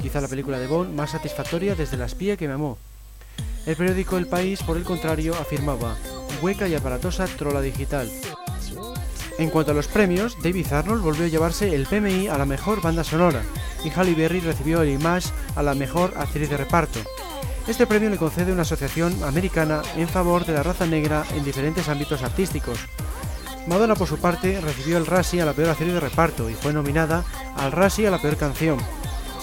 quizá 0.02 0.20
la 0.20 0.28
película 0.28 0.58
de 0.58 0.66
Bond 0.66 0.96
más 0.96 1.12
satisfactoria 1.12 1.76
desde 1.76 1.98
La 1.98 2.08
espía 2.08 2.36
que 2.36 2.48
me 2.48 2.56
amó. 2.56 2.80
El 3.66 3.76
periódico 3.76 4.18
El 4.18 4.28
País, 4.28 4.64
por 4.64 4.78
el 4.78 4.84
contrario, 4.84 5.36
afirmaba, 5.36 5.96
hueca 6.42 6.68
y 6.68 6.76
aparatosa 6.76 7.26
trola 7.26 7.62
digital. 7.62 8.12
En 9.38 9.50
cuanto 9.50 9.72
a 9.72 9.76
los 9.76 9.88
premios, 9.88 10.38
David 10.42 10.72
Arnold 10.72 11.02
volvió 11.02 11.26
a 11.26 11.30
llevarse 11.30 11.74
el 11.74 11.86
PMI 11.86 12.28
a 12.28 12.38
la 12.38 12.46
mejor 12.46 12.82
banda 12.82 13.04
sonora 13.04 13.42
y 13.84 13.89
Halle 13.89 14.14
Berry 14.14 14.39
recibió 14.39 14.82
el 14.82 14.89
Image 14.89 15.30
a 15.56 15.64
la 15.64 15.74
mejor 15.74 16.14
actriz 16.18 16.50
de 16.50 16.58
reparto. 16.58 17.00
Este 17.68 17.88
premio 17.88 18.10
le 18.10 18.18
concede 18.18 18.52
una 18.52 18.64
asociación 18.64 19.24
americana 19.24 19.82
en 19.96 20.08
favor 20.08 20.46
de 20.46 20.54
la 20.54 20.64
raza 20.64 20.86
negra 20.86 21.24
en 21.36 21.44
diferentes 21.44 21.88
ámbitos 21.89 22.24
artísticos. 22.24 22.80
Madonna, 23.68 23.96
por 23.96 24.08
su 24.08 24.18
parte, 24.18 24.60
recibió 24.60 24.98
el 24.98 25.06
Razzie 25.06 25.42
a 25.42 25.46
la 25.46 25.54
peor 25.54 25.70
actriz 25.70 25.94
de 25.94 26.00
reparto 26.00 26.50
y 26.50 26.56
fue 26.56 26.74
nominada 26.74 27.24
al 27.56 27.72
Razzie 27.72 28.08
a 28.08 28.12
la 28.12 28.22
peor 28.22 28.38
canción. 28.38 28.80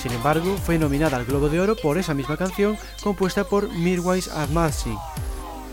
Sin 0.01 0.13
embargo, 0.13 0.57
fue 0.57 0.79
nominada 0.79 1.17
al 1.17 1.25
Globo 1.25 1.49
de 1.49 1.61
Oro 1.61 1.75
por 1.77 1.99
esa 1.99 2.15
misma 2.15 2.37
canción 2.37 2.79
compuesta 3.03 3.45
por 3.45 3.69
Mirwais 3.71 4.29
Ahmadsi, 4.29 4.97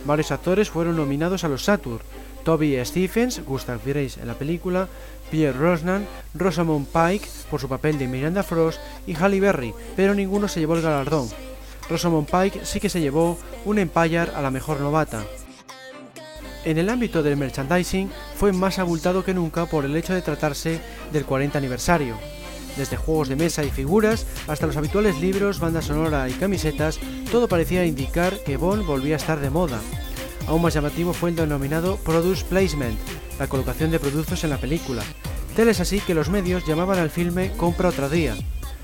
Varios 0.06 0.32
actores 0.32 0.70
fueron 0.70 0.98
nominados 0.98 1.44
a 1.44 1.48
los 1.48 1.64
Saturn. 1.64 2.00
Toby 2.44 2.78
Stephens, 2.86 3.44
Gustav 3.44 3.80
Grace 3.84 4.22
en 4.22 4.28
la 4.28 4.36
película, 4.36 4.88
Pierre 5.32 5.58
Rosnan, 5.58 6.06
Rosamund 6.36 6.86
Pike 6.88 7.28
por 7.50 7.60
su 7.60 7.68
papel 7.68 7.98
de 7.98 8.08
Miranda 8.08 8.44
Frost 8.44 8.80
y 9.08 9.16
Halle 9.16 9.40
Berry, 9.40 9.74
pero 9.96 10.14
ninguno 10.14 10.48
se 10.48 10.60
llevó 10.60 10.76
el 10.76 10.84
galardón. 10.84 11.28
Rosamund 11.90 12.30
Pike 12.30 12.66
sí 12.66 12.80
que 12.80 12.90
se 12.90 13.02
llevó 13.02 13.38
un 13.66 13.80
Empire 13.80 14.30
a 14.36 14.42
la 14.42 14.52
mejor 14.52 14.80
novata. 14.80 15.24
En 16.66 16.78
el 16.78 16.90
ámbito 16.90 17.24
del 17.24 17.38
merchandising 17.38 18.12
fue 18.36 18.52
más 18.52 18.78
abultado 18.78 19.24
que 19.24 19.34
nunca 19.34 19.66
por 19.66 19.86
el 19.86 19.96
hecho 19.96 20.14
de 20.14 20.22
tratarse 20.22 20.80
del 21.12 21.26
40 21.26 21.58
aniversario. 21.58 22.16
Desde 22.78 22.98
juegos 22.98 23.30
de 23.30 23.36
mesa 23.36 23.64
y 23.64 23.72
figuras 23.72 24.26
hasta 24.48 24.68
los 24.68 24.78
habituales 24.78 25.20
libros, 25.20 25.60
banda 25.60 25.82
sonora 25.82 26.28
y 26.30 26.34
camisetas, 26.34 27.00
todo 27.32 27.48
parecía 27.48 27.86
indicar 27.86 28.38
que 28.44 28.58
Bond 28.58 28.86
volvía 28.86 29.16
a 29.16 29.18
estar 29.18 29.40
de 29.40 29.50
moda. 29.50 29.80
Aún 30.48 30.62
más 30.62 30.74
llamativo 30.74 31.14
fue 31.14 31.30
el 31.30 31.36
denominado 31.36 31.98
Produce 31.98 32.46
Placement, 32.46 33.00
la 33.40 33.48
colocación 33.48 33.92
de 33.92 34.00
productos 34.00 34.44
en 34.44 34.50
la 34.50 34.58
película. 34.58 35.04
Tal 35.56 35.70
es 35.70 35.80
así 35.80 36.02
que 36.02 36.14
los 36.14 36.30
medios 36.30 36.66
llamaban 36.68 37.00
al 37.00 37.10
filme 37.10 37.52
Compra 37.56 37.90
otra 37.90 38.10
día. 38.10 38.36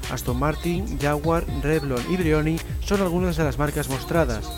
Aston 0.10 0.40
Martin, 0.40 0.98
Jaguar, 1.00 1.46
Revlon 1.62 2.04
y 2.10 2.18
Brioni 2.18 2.58
son 2.84 3.02
algunas 3.02 3.36
de 3.36 3.44
las 3.44 3.60
marcas 3.60 3.90
mostradas. 3.90 4.50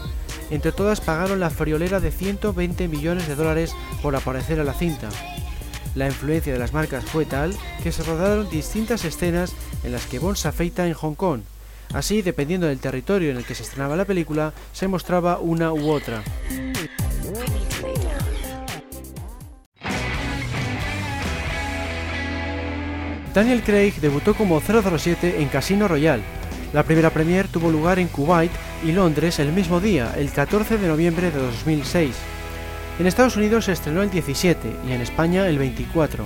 Entre 0.50 0.72
todas 0.72 1.02
pagaron 1.02 1.40
la 1.40 1.50
friolera 1.50 2.00
de 2.00 2.12
120 2.12 2.88
millones 2.88 3.28
de 3.28 3.36
dólares 3.36 3.76
por 4.02 4.16
aparecer 4.16 4.60
en 4.60 4.66
la 4.68 4.74
cinta. 4.74 5.10
La 5.96 6.08
influencia 6.08 6.54
de 6.54 6.60
las 6.60 6.74
marcas 6.74 7.06
fue 7.06 7.26
tal 7.26 7.56
que 7.84 7.92
se 7.92 8.04
rodaron 8.04 8.50
distintas 8.50 9.06
escenas 9.06 9.54
en 9.84 9.92
las 9.92 10.06
que 10.08 10.20
Bond 10.20 10.38
se 10.38 10.48
afeita 10.48 10.88
en 10.88 10.94
Hong 10.94 11.14
Kong. 11.14 11.42
Así, 11.94 12.24
dependiendo 12.24 12.66
del 12.66 12.80
territorio 12.80 13.30
en 13.30 13.38
el 13.38 13.46
que 13.46 13.54
se 13.54 13.62
estrenaba 13.62 13.96
la 13.96 14.06
película, 14.06 14.54
se 14.72 14.88
mostraba 14.88 15.38
una 15.38 15.72
u 15.72 15.92
otra. 15.92 16.24
Daniel 23.34 23.64
Craig 23.64 23.94
debutó 24.00 24.34
como 24.36 24.62
007 24.62 25.42
en 25.42 25.48
Casino 25.50 25.88
Royale. 25.88 26.24
La 26.72 26.84
primera 26.84 27.12
premier 27.12 27.48
tuvo 27.48 27.70
lugar 27.70 28.00
en 28.00 28.08
Kuwait 28.08 28.52
y 28.84 28.92
Londres 28.92 29.38
el 29.40 29.52
mismo 29.52 29.80
día, 29.80 30.14
el 30.18 30.32
14 30.32 30.78
de 30.78 30.88
noviembre 30.88 31.30
de 31.30 31.40
2006. 31.40 32.16
En 33.00 33.08
Estados 33.08 33.36
Unidos 33.38 33.66
se 33.66 33.72
estrenó 33.72 34.04
el 34.04 34.12
17 34.12 34.72
y 34.88 34.92
en 34.92 35.02
España 35.02 35.48
el 35.48 35.58
24. 35.58 36.26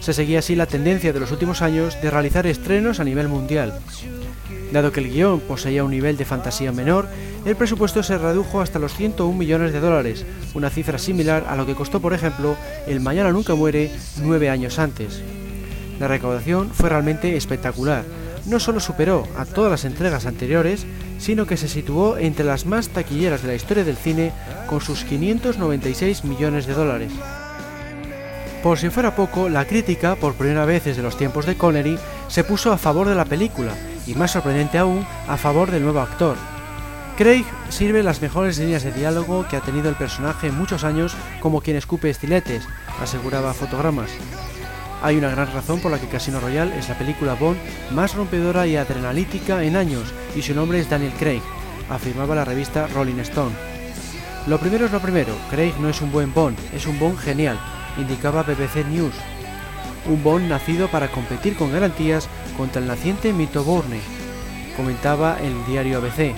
Se 0.00 0.14
seguía 0.14 0.38
así 0.38 0.56
la 0.56 0.64
tendencia 0.66 1.12
de 1.12 1.20
los 1.20 1.32
últimos 1.32 1.60
años 1.60 2.00
de 2.00 2.10
realizar 2.10 2.46
estrenos 2.46 2.98
a 2.98 3.04
nivel 3.04 3.28
mundial. 3.28 3.78
Dado 4.72 4.90
que 4.90 5.00
el 5.00 5.10
guion 5.10 5.40
poseía 5.40 5.84
un 5.84 5.90
nivel 5.90 6.16
de 6.16 6.24
fantasía 6.24 6.72
menor, 6.72 7.08
el 7.44 7.56
presupuesto 7.56 8.02
se 8.02 8.16
redujo 8.16 8.62
hasta 8.62 8.78
los 8.78 8.94
101 8.94 9.36
millones 9.36 9.72
de 9.72 9.80
dólares, 9.80 10.24
una 10.54 10.70
cifra 10.70 10.98
similar 10.98 11.44
a 11.46 11.56
lo 11.56 11.66
que 11.66 11.74
costó, 11.74 12.00
por 12.00 12.14
ejemplo, 12.14 12.56
El 12.86 13.00
Mañana 13.00 13.30
Nunca 13.30 13.54
Muere 13.54 13.90
nueve 14.22 14.48
años 14.48 14.78
antes. 14.78 15.22
La 16.00 16.08
recaudación 16.08 16.70
fue 16.70 16.88
realmente 16.88 17.36
espectacular. 17.36 18.04
No 18.48 18.58
solo 18.58 18.80
superó 18.80 19.28
a 19.36 19.44
todas 19.44 19.70
las 19.70 19.84
entregas 19.84 20.24
anteriores, 20.24 20.86
sino 21.18 21.46
que 21.46 21.58
se 21.58 21.68
situó 21.68 22.16
entre 22.16 22.46
las 22.46 22.64
más 22.64 22.88
taquilleras 22.88 23.42
de 23.42 23.48
la 23.48 23.54
historia 23.54 23.84
del 23.84 23.96
cine 23.96 24.32
con 24.66 24.80
sus 24.80 25.04
596 25.04 26.24
millones 26.24 26.66
de 26.66 26.72
dólares. 26.72 27.12
Por 28.62 28.78
si 28.78 28.88
fuera 28.88 29.14
poco, 29.14 29.50
la 29.50 29.66
crítica, 29.66 30.16
por 30.16 30.34
primera 30.34 30.64
vez 30.64 30.84
desde 30.84 31.02
los 31.02 31.16
tiempos 31.16 31.44
de 31.44 31.56
Connery, 31.56 31.98
se 32.28 32.42
puso 32.42 32.72
a 32.72 32.78
favor 32.78 33.06
de 33.06 33.14
la 33.14 33.26
película, 33.26 33.74
y 34.06 34.14
más 34.14 34.30
sorprendente 34.30 34.78
aún, 34.78 35.06
a 35.28 35.36
favor 35.36 35.70
del 35.70 35.84
nuevo 35.84 36.00
actor. 36.00 36.36
Craig 37.18 37.44
sirve 37.68 38.02
las 38.02 38.22
mejores 38.22 38.58
líneas 38.58 38.82
de 38.82 38.92
diálogo 38.92 39.46
que 39.48 39.56
ha 39.56 39.60
tenido 39.60 39.88
el 39.90 39.96
personaje 39.96 40.46
en 40.46 40.56
muchos 40.56 40.84
años 40.84 41.14
como 41.40 41.60
quien 41.60 41.76
escupe 41.76 42.08
estiletes, 42.08 42.64
aseguraba 43.00 43.52
Fotogramas. 43.52 44.10
Hay 45.00 45.16
una 45.16 45.30
gran 45.30 45.52
razón 45.52 45.80
por 45.80 45.92
la 45.92 46.00
que 46.00 46.08
Casino 46.08 46.40
Royale 46.40 46.76
es 46.76 46.88
la 46.88 46.98
película 46.98 47.34
Bond 47.34 47.58
más 47.92 48.14
rompedora 48.14 48.66
y 48.66 48.76
adrenalítica 48.76 49.62
en 49.62 49.76
años, 49.76 50.12
y 50.34 50.42
su 50.42 50.54
nombre 50.54 50.80
es 50.80 50.90
Daniel 50.90 51.12
Craig, 51.18 51.42
afirmaba 51.88 52.34
la 52.34 52.44
revista 52.44 52.88
Rolling 52.88 53.20
Stone. 53.20 53.54
Lo 54.48 54.58
primero 54.58 54.86
es 54.86 54.92
lo 54.92 55.00
primero, 55.00 55.34
Craig 55.50 55.74
no 55.78 55.88
es 55.88 56.00
un 56.00 56.10
buen 56.10 56.34
Bond, 56.34 56.58
es 56.74 56.86
un 56.86 56.98
Bond 56.98 57.18
genial, 57.18 57.58
indicaba 57.96 58.42
BBC 58.42 58.86
News. 58.88 59.14
Un 60.08 60.22
Bond 60.24 60.48
nacido 60.48 60.88
para 60.88 61.08
competir 61.08 61.56
con 61.56 61.72
garantías 61.72 62.28
contra 62.56 62.80
el 62.80 62.88
naciente 62.88 63.32
mito 63.32 63.62
Bourne, 63.62 64.00
comentaba 64.76 65.38
el 65.40 65.64
diario 65.66 65.98
ABC. 65.98 66.34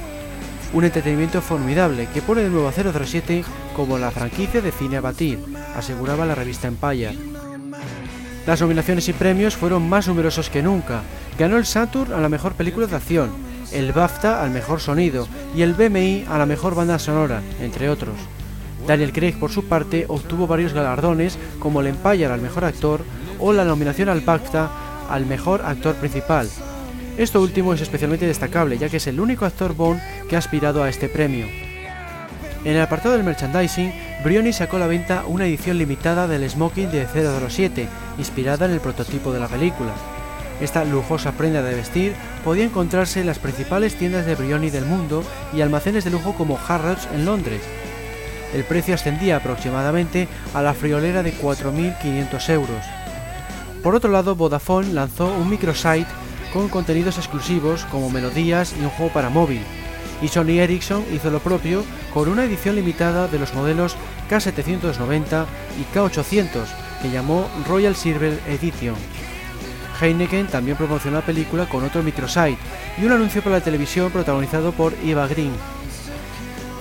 Un 0.72 0.84
entretenimiento 0.84 1.40
formidable 1.40 2.08
que 2.12 2.22
pone 2.22 2.42
de 2.42 2.50
nuevo 2.50 2.68
a 2.68 2.72
007 2.72 3.42
como 3.74 3.96
la 3.98 4.10
franquicia 4.10 4.60
de 4.60 4.70
cine 4.70 4.98
a 4.98 5.00
batir, 5.00 5.38
aseguraba 5.74 6.26
la 6.26 6.34
revista 6.34 6.68
Empire. 6.68 7.39
Las 8.46 8.60
nominaciones 8.60 9.08
y 9.08 9.12
premios 9.12 9.56
fueron 9.56 9.88
más 9.88 10.08
numerosos 10.08 10.48
que 10.48 10.62
nunca. 10.62 11.02
Ganó 11.38 11.58
el 11.58 11.66
Saturn 11.66 12.12
a 12.12 12.20
la 12.20 12.28
mejor 12.28 12.54
película 12.54 12.86
de 12.86 12.96
acción, 12.96 13.30
el 13.72 13.92
BAFTA 13.92 14.42
al 14.42 14.50
mejor 14.50 14.80
sonido 14.80 15.28
y 15.54 15.62
el 15.62 15.74
BMI 15.74 16.24
a 16.28 16.38
la 16.38 16.46
mejor 16.46 16.74
banda 16.74 16.98
sonora, 16.98 17.42
entre 17.60 17.90
otros. 17.90 18.14
Daniel 18.86 19.12
Craig, 19.12 19.38
por 19.38 19.50
su 19.50 19.66
parte, 19.66 20.06
obtuvo 20.08 20.46
varios 20.46 20.72
galardones 20.72 21.38
como 21.58 21.80
el 21.80 21.88
Empire 21.88 22.26
al 22.26 22.40
mejor 22.40 22.64
actor 22.64 23.04
o 23.38 23.52
la 23.52 23.64
nominación 23.64 24.08
al 24.08 24.22
BAFTA 24.22 24.70
al 25.10 25.26
mejor 25.26 25.62
actor 25.64 25.94
principal. 25.96 26.48
Esto 27.18 27.42
último 27.42 27.74
es 27.74 27.82
especialmente 27.82 28.26
destacable 28.26 28.78
ya 28.78 28.88
que 28.88 28.96
es 28.96 29.06
el 29.06 29.20
único 29.20 29.44
actor 29.44 29.74
Bond 29.74 30.00
que 30.28 30.36
ha 30.36 30.38
aspirado 30.38 30.82
a 30.82 30.88
este 30.88 31.08
premio. 31.08 31.69
En 32.62 32.76
el 32.76 32.82
apartado 32.82 33.14
del 33.14 33.24
merchandising, 33.24 33.92
Brioni 34.22 34.52
sacó 34.52 34.76
a 34.76 34.80
la 34.80 34.86
venta 34.86 35.24
una 35.26 35.46
edición 35.46 35.78
limitada 35.78 36.28
del 36.28 36.48
smoking 36.48 36.90
de 36.90 37.06
007, 37.06 37.88
inspirada 38.18 38.66
en 38.66 38.72
el 38.72 38.80
prototipo 38.80 39.32
de 39.32 39.40
la 39.40 39.48
película. 39.48 39.92
Esta 40.60 40.84
lujosa 40.84 41.32
prenda 41.32 41.62
de 41.62 41.74
vestir 41.74 42.14
podía 42.44 42.64
encontrarse 42.64 43.20
en 43.20 43.26
las 43.26 43.38
principales 43.38 43.94
tiendas 43.94 44.26
de 44.26 44.34
Brioni 44.34 44.68
del 44.68 44.84
mundo 44.84 45.24
y 45.54 45.62
almacenes 45.62 46.04
de 46.04 46.10
lujo 46.10 46.34
como 46.34 46.58
Harrods 46.58 47.08
en 47.14 47.24
Londres. 47.24 47.62
El 48.54 48.64
precio 48.64 48.94
ascendía 48.94 49.36
aproximadamente 49.36 50.28
a 50.52 50.60
la 50.60 50.74
friolera 50.74 51.22
de 51.22 51.32
4.500 51.32 52.50
euros. 52.50 52.84
Por 53.82 53.94
otro 53.94 54.10
lado, 54.10 54.36
Vodafone 54.36 54.92
lanzó 54.92 55.32
un 55.32 55.48
microsite 55.48 56.06
con 56.52 56.68
contenidos 56.68 57.16
exclusivos 57.16 57.86
como 57.86 58.10
melodías 58.10 58.74
y 58.78 58.82
un 58.82 58.90
juego 58.90 59.12
para 59.14 59.30
móvil, 59.30 59.62
y 60.22 60.28
Sony 60.28 60.60
Ericsson 60.60 61.04
hizo 61.12 61.30
lo 61.30 61.40
propio 61.40 61.84
con 62.12 62.28
una 62.28 62.44
edición 62.44 62.76
limitada 62.76 63.28
de 63.28 63.38
los 63.38 63.54
modelos 63.54 63.96
K790 64.30 65.46
y 65.78 65.96
K800 65.96 66.66
que 67.02 67.10
llamó 67.10 67.48
Royal 67.66 67.96
Silver 67.96 68.38
Edition. 68.48 68.94
Heineken 70.00 70.46
también 70.46 70.76
promocionó 70.76 71.18
la 71.18 71.26
película 71.26 71.68
con 71.68 71.84
otro 71.84 72.02
microsite 72.02 72.56
y 72.98 73.04
un 73.04 73.12
anuncio 73.12 73.42
para 73.42 73.58
la 73.58 73.64
televisión 73.64 74.10
protagonizado 74.10 74.72
por 74.72 74.94
Eva 75.04 75.26
Green. 75.26 75.52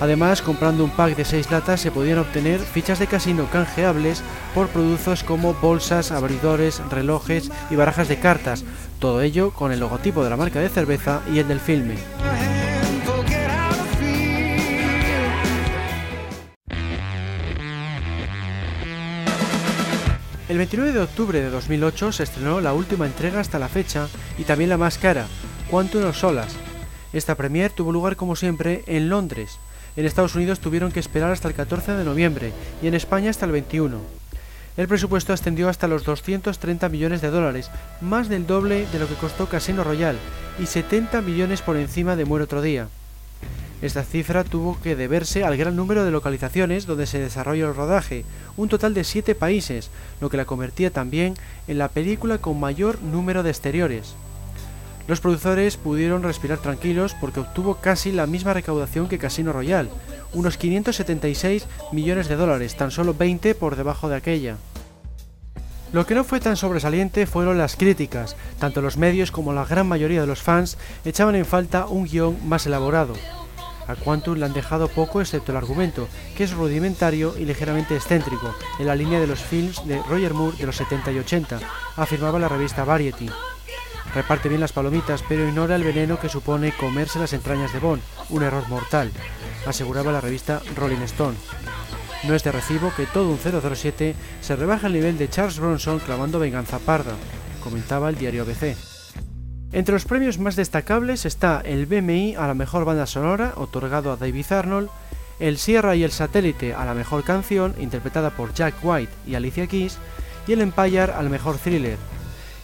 Además, 0.00 0.40
comprando 0.40 0.82
un 0.82 0.90
pack 0.90 1.14
de 1.14 1.26
6 1.26 1.50
latas 1.50 1.80
se 1.82 1.90
podían 1.90 2.18
obtener 2.18 2.58
fichas 2.58 2.98
de 2.98 3.06
casino 3.06 3.46
canjeables 3.52 4.22
por 4.54 4.68
productos 4.68 5.22
como 5.22 5.52
bolsas, 5.52 6.10
abridores, 6.10 6.80
relojes 6.90 7.50
y 7.68 7.76
barajas 7.76 8.08
de 8.08 8.18
cartas, 8.18 8.64
todo 8.98 9.20
ello 9.20 9.50
con 9.50 9.72
el 9.72 9.80
logotipo 9.80 10.24
de 10.24 10.30
la 10.30 10.38
marca 10.38 10.60
de 10.60 10.70
cerveza 10.70 11.20
y 11.30 11.38
el 11.38 11.48
del 11.48 11.60
filme. 11.60 11.96
El 20.50 20.58
29 20.58 20.90
de 20.90 20.98
octubre 20.98 21.40
de 21.40 21.48
2008 21.48 22.10
se 22.10 22.24
estrenó 22.24 22.60
la 22.60 22.72
última 22.72 23.06
entrega 23.06 23.38
hasta 23.38 23.60
la 23.60 23.68
fecha 23.68 24.08
y 24.36 24.42
también 24.42 24.68
la 24.68 24.76
más 24.76 24.98
cara, 24.98 25.28
Quantum 25.70 26.04
of 26.04 26.16
Solas. 26.16 26.56
Esta 27.12 27.36
premier 27.36 27.70
tuvo 27.70 27.92
lugar 27.92 28.16
como 28.16 28.34
siempre 28.34 28.82
en 28.88 29.08
Londres. 29.08 29.60
En 29.94 30.06
Estados 30.06 30.34
Unidos 30.34 30.58
tuvieron 30.58 30.90
que 30.90 30.98
esperar 30.98 31.30
hasta 31.30 31.46
el 31.46 31.54
14 31.54 31.92
de 31.92 32.02
noviembre 32.02 32.52
y 32.82 32.88
en 32.88 32.94
España 32.94 33.30
hasta 33.30 33.46
el 33.46 33.52
21. 33.52 34.00
El 34.76 34.88
presupuesto 34.88 35.32
ascendió 35.32 35.68
hasta 35.68 35.86
los 35.86 36.02
230 36.02 36.88
millones 36.88 37.20
de 37.20 37.30
dólares, 37.30 37.70
más 38.00 38.28
del 38.28 38.44
doble 38.44 38.88
de 38.90 38.98
lo 38.98 39.06
que 39.06 39.14
costó 39.14 39.48
Casino 39.48 39.84
Royale 39.84 40.18
y 40.58 40.66
70 40.66 41.22
millones 41.22 41.62
por 41.62 41.76
encima 41.76 42.16
de 42.16 42.24
Muere 42.24 42.46
otro 42.46 42.60
día. 42.60 42.88
Esta 43.82 44.04
cifra 44.04 44.44
tuvo 44.44 44.78
que 44.82 44.94
deberse 44.94 45.42
al 45.42 45.56
gran 45.56 45.74
número 45.74 46.04
de 46.04 46.10
localizaciones 46.10 46.84
donde 46.84 47.06
se 47.06 47.18
desarrolla 47.18 47.66
el 47.66 47.74
rodaje, 47.74 48.26
un 48.58 48.68
total 48.68 48.92
de 48.92 49.04
7 49.04 49.34
países, 49.34 49.90
lo 50.20 50.28
que 50.28 50.36
la 50.36 50.44
convertía 50.44 50.90
también 50.90 51.34
en 51.66 51.78
la 51.78 51.88
película 51.88 52.38
con 52.38 52.60
mayor 52.60 53.00
número 53.00 53.42
de 53.42 53.50
exteriores. 53.50 54.14
Los 55.08 55.20
productores 55.20 55.78
pudieron 55.78 56.22
respirar 56.22 56.58
tranquilos 56.58 57.16
porque 57.18 57.40
obtuvo 57.40 57.76
casi 57.76 58.12
la 58.12 58.26
misma 58.26 58.52
recaudación 58.52 59.08
que 59.08 59.18
Casino 59.18 59.52
Royale, 59.52 59.88
unos 60.34 60.58
576 60.58 61.66
millones 61.90 62.28
de 62.28 62.36
dólares, 62.36 62.76
tan 62.76 62.90
solo 62.90 63.14
20 63.14 63.54
por 63.54 63.76
debajo 63.76 64.10
de 64.10 64.16
aquella. 64.16 64.56
Lo 65.92 66.06
que 66.06 66.14
no 66.14 66.22
fue 66.22 66.38
tan 66.38 66.56
sobresaliente 66.56 67.26
fueron 67.26 67.58
las 67.58 67.74
críticas, 67.74 68.36
tanto 68.60 68.82
los 68.82 68.98
medios 68.98 69.32
como 69.32 69.52
la 69.52 69.64
gran 69.64 69.88
mayoría 69.88 70.20
de 70.20 70.26
los 70.26 70.42
fans 70.42 70.78
echaban 71.04 71.34
en 71.34 71.46
falta 71.46 71.86
un 71.86 72.04
guion 72.04 72.36
más 72.46 72.66
elaborado. 72.66 73.14
A 73.86 73.96
Quantum 73.96 74.38
le 74.38 74.46
han 74.46 74.52
dejado 74.52 74.88
poco 74.88 75.20
excepto 75.20 75.52
el 75.52 75.58
argumento, 75.58 76.08
que 76.36 76.44
es 76.44 76.52
rudimentario 76.52 77.36
y 77.36 77.44
ligeramente 77.44 77.96
excéntrico, 77.96 78.54
en 78.78 78.86
la 78.86 78.94
línea 78.94 79.20
de 79.20 79.26
los 79.26 79.40
films 79.40 79.84
de 79.86 80.02
Roger 80.02 80.34
Moore 80.34 80.56
de 80.56 80.66
los 80.66 80.76
70 80.76 81.12
y 81.12 81.18
80, 81.18 81.60
afirmaba 81.96 82.38
la 82.38 82.48
revista 82.48 82.84
Variety. 82.84 83.28
Reparte 84.14 84.48
bien 84.48 84.60
las 84.60 84.72
palomitas, 84.72 85.22
pero 85.28 85.46
ignora 85.46 85.76
el 85.76 85.84
veneno 85.84 86.18
que 86.18 86.28
supone 86.28 86.72
comerse 86.72 87.18
las 87.18 87.32
entrañas 87.32 87.72
de 87.72 87.78
Bond, 87.78 88.02
un 88.30 88.42
error 88.42 88.68
mortal, 88.68 89.12
aseguraba 89.66 90.12
la 90.12 90.20
revista 90.20 90.60
Rolling 90.76 91.02
Stone. 91.02 91.36
No 92.24 92.34
es 92.34 92.44
de 92.44 92.52
recibo 92.52 92.92
que 92.94 93.06
todo 93.06 93.28
un 93.28 93.38
007 93.38 94.14
se 94.40 94.56
rebaja 94.56 94.88
al 94.88 94.92
nivel 94.92 95.16
de 95.16 95.30
Charles 95.30 95.58
Bronson 95.58 96.00
clamando 96.00 96.38
venganza 96.38 96.78
parda, 96.78 97.14
comentaba 97.62 98.08
el 98.08 98.16
diario 98.16 98.42
ABC. 98.42 98.76
Entre 99.72 99.92
los 99.92 100.04
premios 100.04 100.38
más 100.38 100.56
destacables 100.56 101.24
está 101.24 101.62
el 101.64 101.86
BMI 101.86 102.34
a 102.34 102.48
la 102.48 102.54
mejor 102.54 102.84
banda 102.84 103.06
sonora, 103.06 103.52
otorgado 103.56 104.10
a 104.10 104.16
David 104.16 104.50
Arnold, 104.50 104.88
el 105.38 105.58
Sierra 105.58 105.94
y 105.94 106.02
el 106.02 106.10
Satélite 106.10 106.74
a 106.74 106.84
la 106.84 106.92
mejor 106.92 107.22
canción, 107.22 107.76
interpretada 107.78 108.30
por 108.30 108.52
Jack 108.52 108.74
White 108.82 109.12
y 109.28 109.36
Alicia 109.36 109.68
Keys, 109.68 109.98
y 110.48 110.52
el 110.54 110.60
Empire 110.60 111.12
al 111.12 111.30
mejor 111.30 111.56
thriller. 111.56 111.98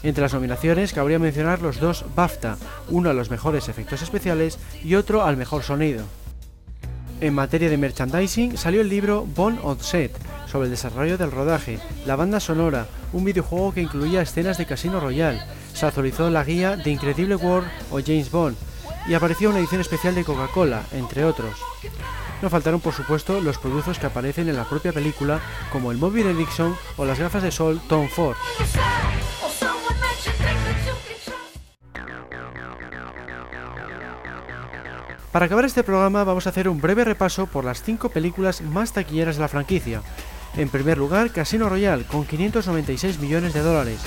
Entre 0.03 0.21
las 0.21 0.35
nominaciones 0.35 0.93
cabría 0.93 1.21
mencionar 1.21 1.63
los 1.63 1.79
dos 1.79 2.05
BAFTA, 2.17 2.59
uno 2.89 3.09
a 3.09 3.15
los 3.15 3.31
mejores 3.31 3.69
efectos 3.69 4.03
especiales 4.03 4.59
y 4.83 4.97
otro 4.97 5.25
al 5.25 5.37
mejor 5.37 5.63
sonido. 5.63 6.05
En 7.21 7.35
materia 7.35 7.71
de 7.71 7.79
merchandising 7.79 8.59
salió 8.59 8.81
el 8.81 8.89
libro 8.89 9.25
Bone 9.25 9.61
on 9.63 9.79
Set, 9.81 10.13
sobre 10.47 10.67
el 10.67 10.73
desarrollo 10.73 11.17
del 11.17 11.31
rodaje, 11.31 11.79
la 12.05 12.17
banda 12.17 12.41
sonora, 12.41 12.89
un 13.13 13.25
videojuego 13.25 13.73
que 13.73 13.83
incluía 13.83 14.23
escenas 14.23 14.59
de 14.59 14.67
Casino 14.67 15.01
Royale, 15.01 15.41
se 15.77 15.85
actualizó 15.85 16.31
la 16.31 16.43
guía 16.43 16.75
de 16.77 16.91
Incredible 16.91 17.37
World 17.37 17.69
o 17.91 18.01
James 18.01 18.31
Bond, 18.31 18.57
y 19.07 19.13
apareció 19.13 19.51
una 19.51 19.59
edición 19.59 19.83
especial 19.83 20.15
de 20.15 20.25
Coca-Cola, 20.25 20.83
entre 20.93 21.25
otros. 21.25 21.59
No 22.41 22.49
faltaron 22.49 22.81
por 22.81 22.95
supuesto 22.95 23.41
los 23.43 23.59
productos 23.59 23.99
que 23.99 24.07
aparecen 24.07 24.49
en 24.49 24.57
la 24.57 24.65
propia 24.65 24.93
película, 24.93 25.39
como 25.71 25.93
el 25.93 25.99
móvil 25.99 26.27
Ericsson 26.27 26.75
o 26.97 27.05
las 27.05 27.19
gafas 27.19 27.43
de 27.43 27.51
sol 27.51 27.81
Tom 27.89 28.09
Ford. 28.09 28.37
Para 35.31 35.47
acabar 35.47 35.67
este 35.67 35.83
programa 35.83 36.25
vamos 36.25 36.47
a 36.47 36.51
hacer 36.51 36.71
un 36.71 36.81
breve 36.81 37.05
repaso 37.05 37.47
por 37.47 37.67
las 37.67 37.83
5 37.83 38.09
películas 38.09 38.63
más 38.63 38.93
taquilleras 38.93 39.37
de 39.37 39.43
la 39.43 39.49
franquicia. 39.49 40.01
En 40.57 40.71
primer 40.71 40.97
lugar, 40.97 41.31
Casino 41.31 41.69
Royale 41.69 42.05
con 42.05 42.25
596 42.25 43.19
millones 43.19 43.53
de 43.53 43.61
dólares. 43.61 44.01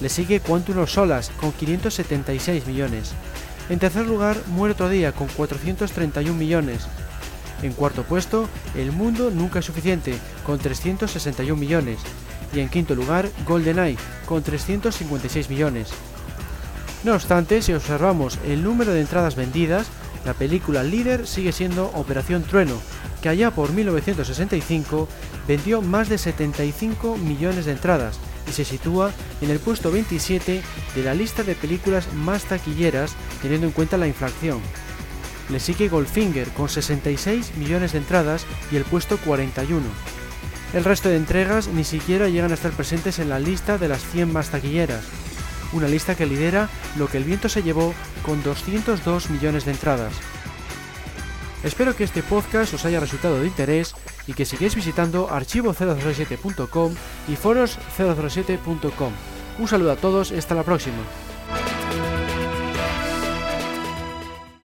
Le 0.00 0.08
sigue 0.08 0.40
Quantum 0.40 0.78
of 0.78 0.90
Solas 0.90 1.30
con 1.40 1.52
576 1.52 2.66
millones. 2.66 3.12
En 3.68 3.78
tercer 3.78 4.06
lugar, 4.06 4.36
Muerto 4.48 4.88
Día 4.88 5.12
con 5.12 5.28
431 5.28 6.36
millones. 6.36 6.86
En 7.62 7.72
cuarto 7.72 8.04
puesto, 8.04 8.48
El 8.74 8.92
Mundo 8.92 9.30
Nunca 9.30 9.58
es 9.58 9.66
Suficiente 9.66 10.14
con 10.46 10.58
361 10.58 11.60
millones. 11.60 11.98
Y 12.54 12.60
en 12.60 12.70
quinto 12.70 12.94
lugar, 12.94 13.28
GoldenEye 13.46 13.98
con 14.26 14.42
356 14.42 15.50
millones. 15.50 15.90
No 17.04 17.14
obstante, 17.14 17.60
si 17.60 17.74
observamos 17.74 18.38
el 18.46 18.64
número 18.64 18.92
de 18.92 19.02
entradas 19.02 19.36
vendidas, 19.36 19.86
la 20.24 20.32
película 20.34 20.82
líder 20.82 21.26
sigue 21.26 21.52
siendo 21.52 21.86
Operación 21.94 22.42
Trueno, 22.42 22.78
que 23.22 23.28
allá 23.28 23.50
por 23.50 23.72
1965 23.72 25.08
vendió 25.46 25.82
más 25.82 26.08
de 26.08 26.16
75 26.16 27.18
millones 27.18 27.66
de 27.66 27.72
entradas 27.72 28.18
y 28.50 28.52
se 28.52 28.64
sitúa 28.64 29.12
en 29.40 29.50
el 29.50 29.60
puesto 29.60 29.90
27 29.90 30.62
de 30.94 31.02
la 31.02 31.14
lista 31.14 31.42
de 31.42 31.54
películas 31.54 32.12
más 32.12 32.44
taquilleras 32.44 33.14
teniendo 33.40 33.66
en 33.66 33.72
cuenta 33.72 33.96
la 33.96 34.08
inflación. 34.08 34.60
Le 35.48 35.60
sigue 35.60 35.88
Goldfinger 35.88 36.48
con 36.50 36.68
66 36.68 37.56
millones 37.56 37.92
de 37.92 37.98
entradas 37.98 38.44
y 38.70 38.76
el 38.76 38.84
puesto 38.84 39.18
41. 39.18 39.86
El 40.74 40.84
resto 40.84 41.08
de 41.08 41.16
entregas 41.16 41.68
ni 41.68 41.84
siquiera 41.84 42.28
llegan 42.28 42.50
a 42.50 42.54
estar 42.54 42.72
presentes 42.72 43.18
en 43.18 43.28
la 43.28 43.40
lista 43.40 43.78
de 43.78 43.88
las 43.88 44.04
100 44.04 44.32
más 44.32 44.50
taquilleras, 44.50 45.04
una 45.72 45.88
lista 45.88 46.14
que 46.14 46.26
lidera 46.26 46.68
lo 46.96 47.08
que 47.08 47.16
el 47.16 47.24
viento 47.24 47.48
se 47.48 47.62
llevó 47.62 47.94
con 48.22 48.42
202 48.42 49.30
millones 49.30 49.64
de 49.64 49.72
entradas. 49.72 50.12
Espero 51.64 51.94
que 51.94 52.04
este 52.04 52.22
podcast 52.22 52.74
os 52.74 52.84
haya 52.84 53.00
resultado 53.00 53.40
de 53.40 53.46
interés 53.46 53.94
y 54.30 54.32
que 54.32 54.44
sigáis 54.44 54.76
visitando 54.76 55.28
archivo007.com 55.28 56.94
y 57.26 57.32
foros007.com. 57.32 59.12
Un 59.58 59.68
saludo 59.68 59.90
a 59.90 59.96
todos 59.96 60.30
y 60.30 60.36
hasta 60.36 60.54
la 60.54 60.62
próxima. 60.62 61.02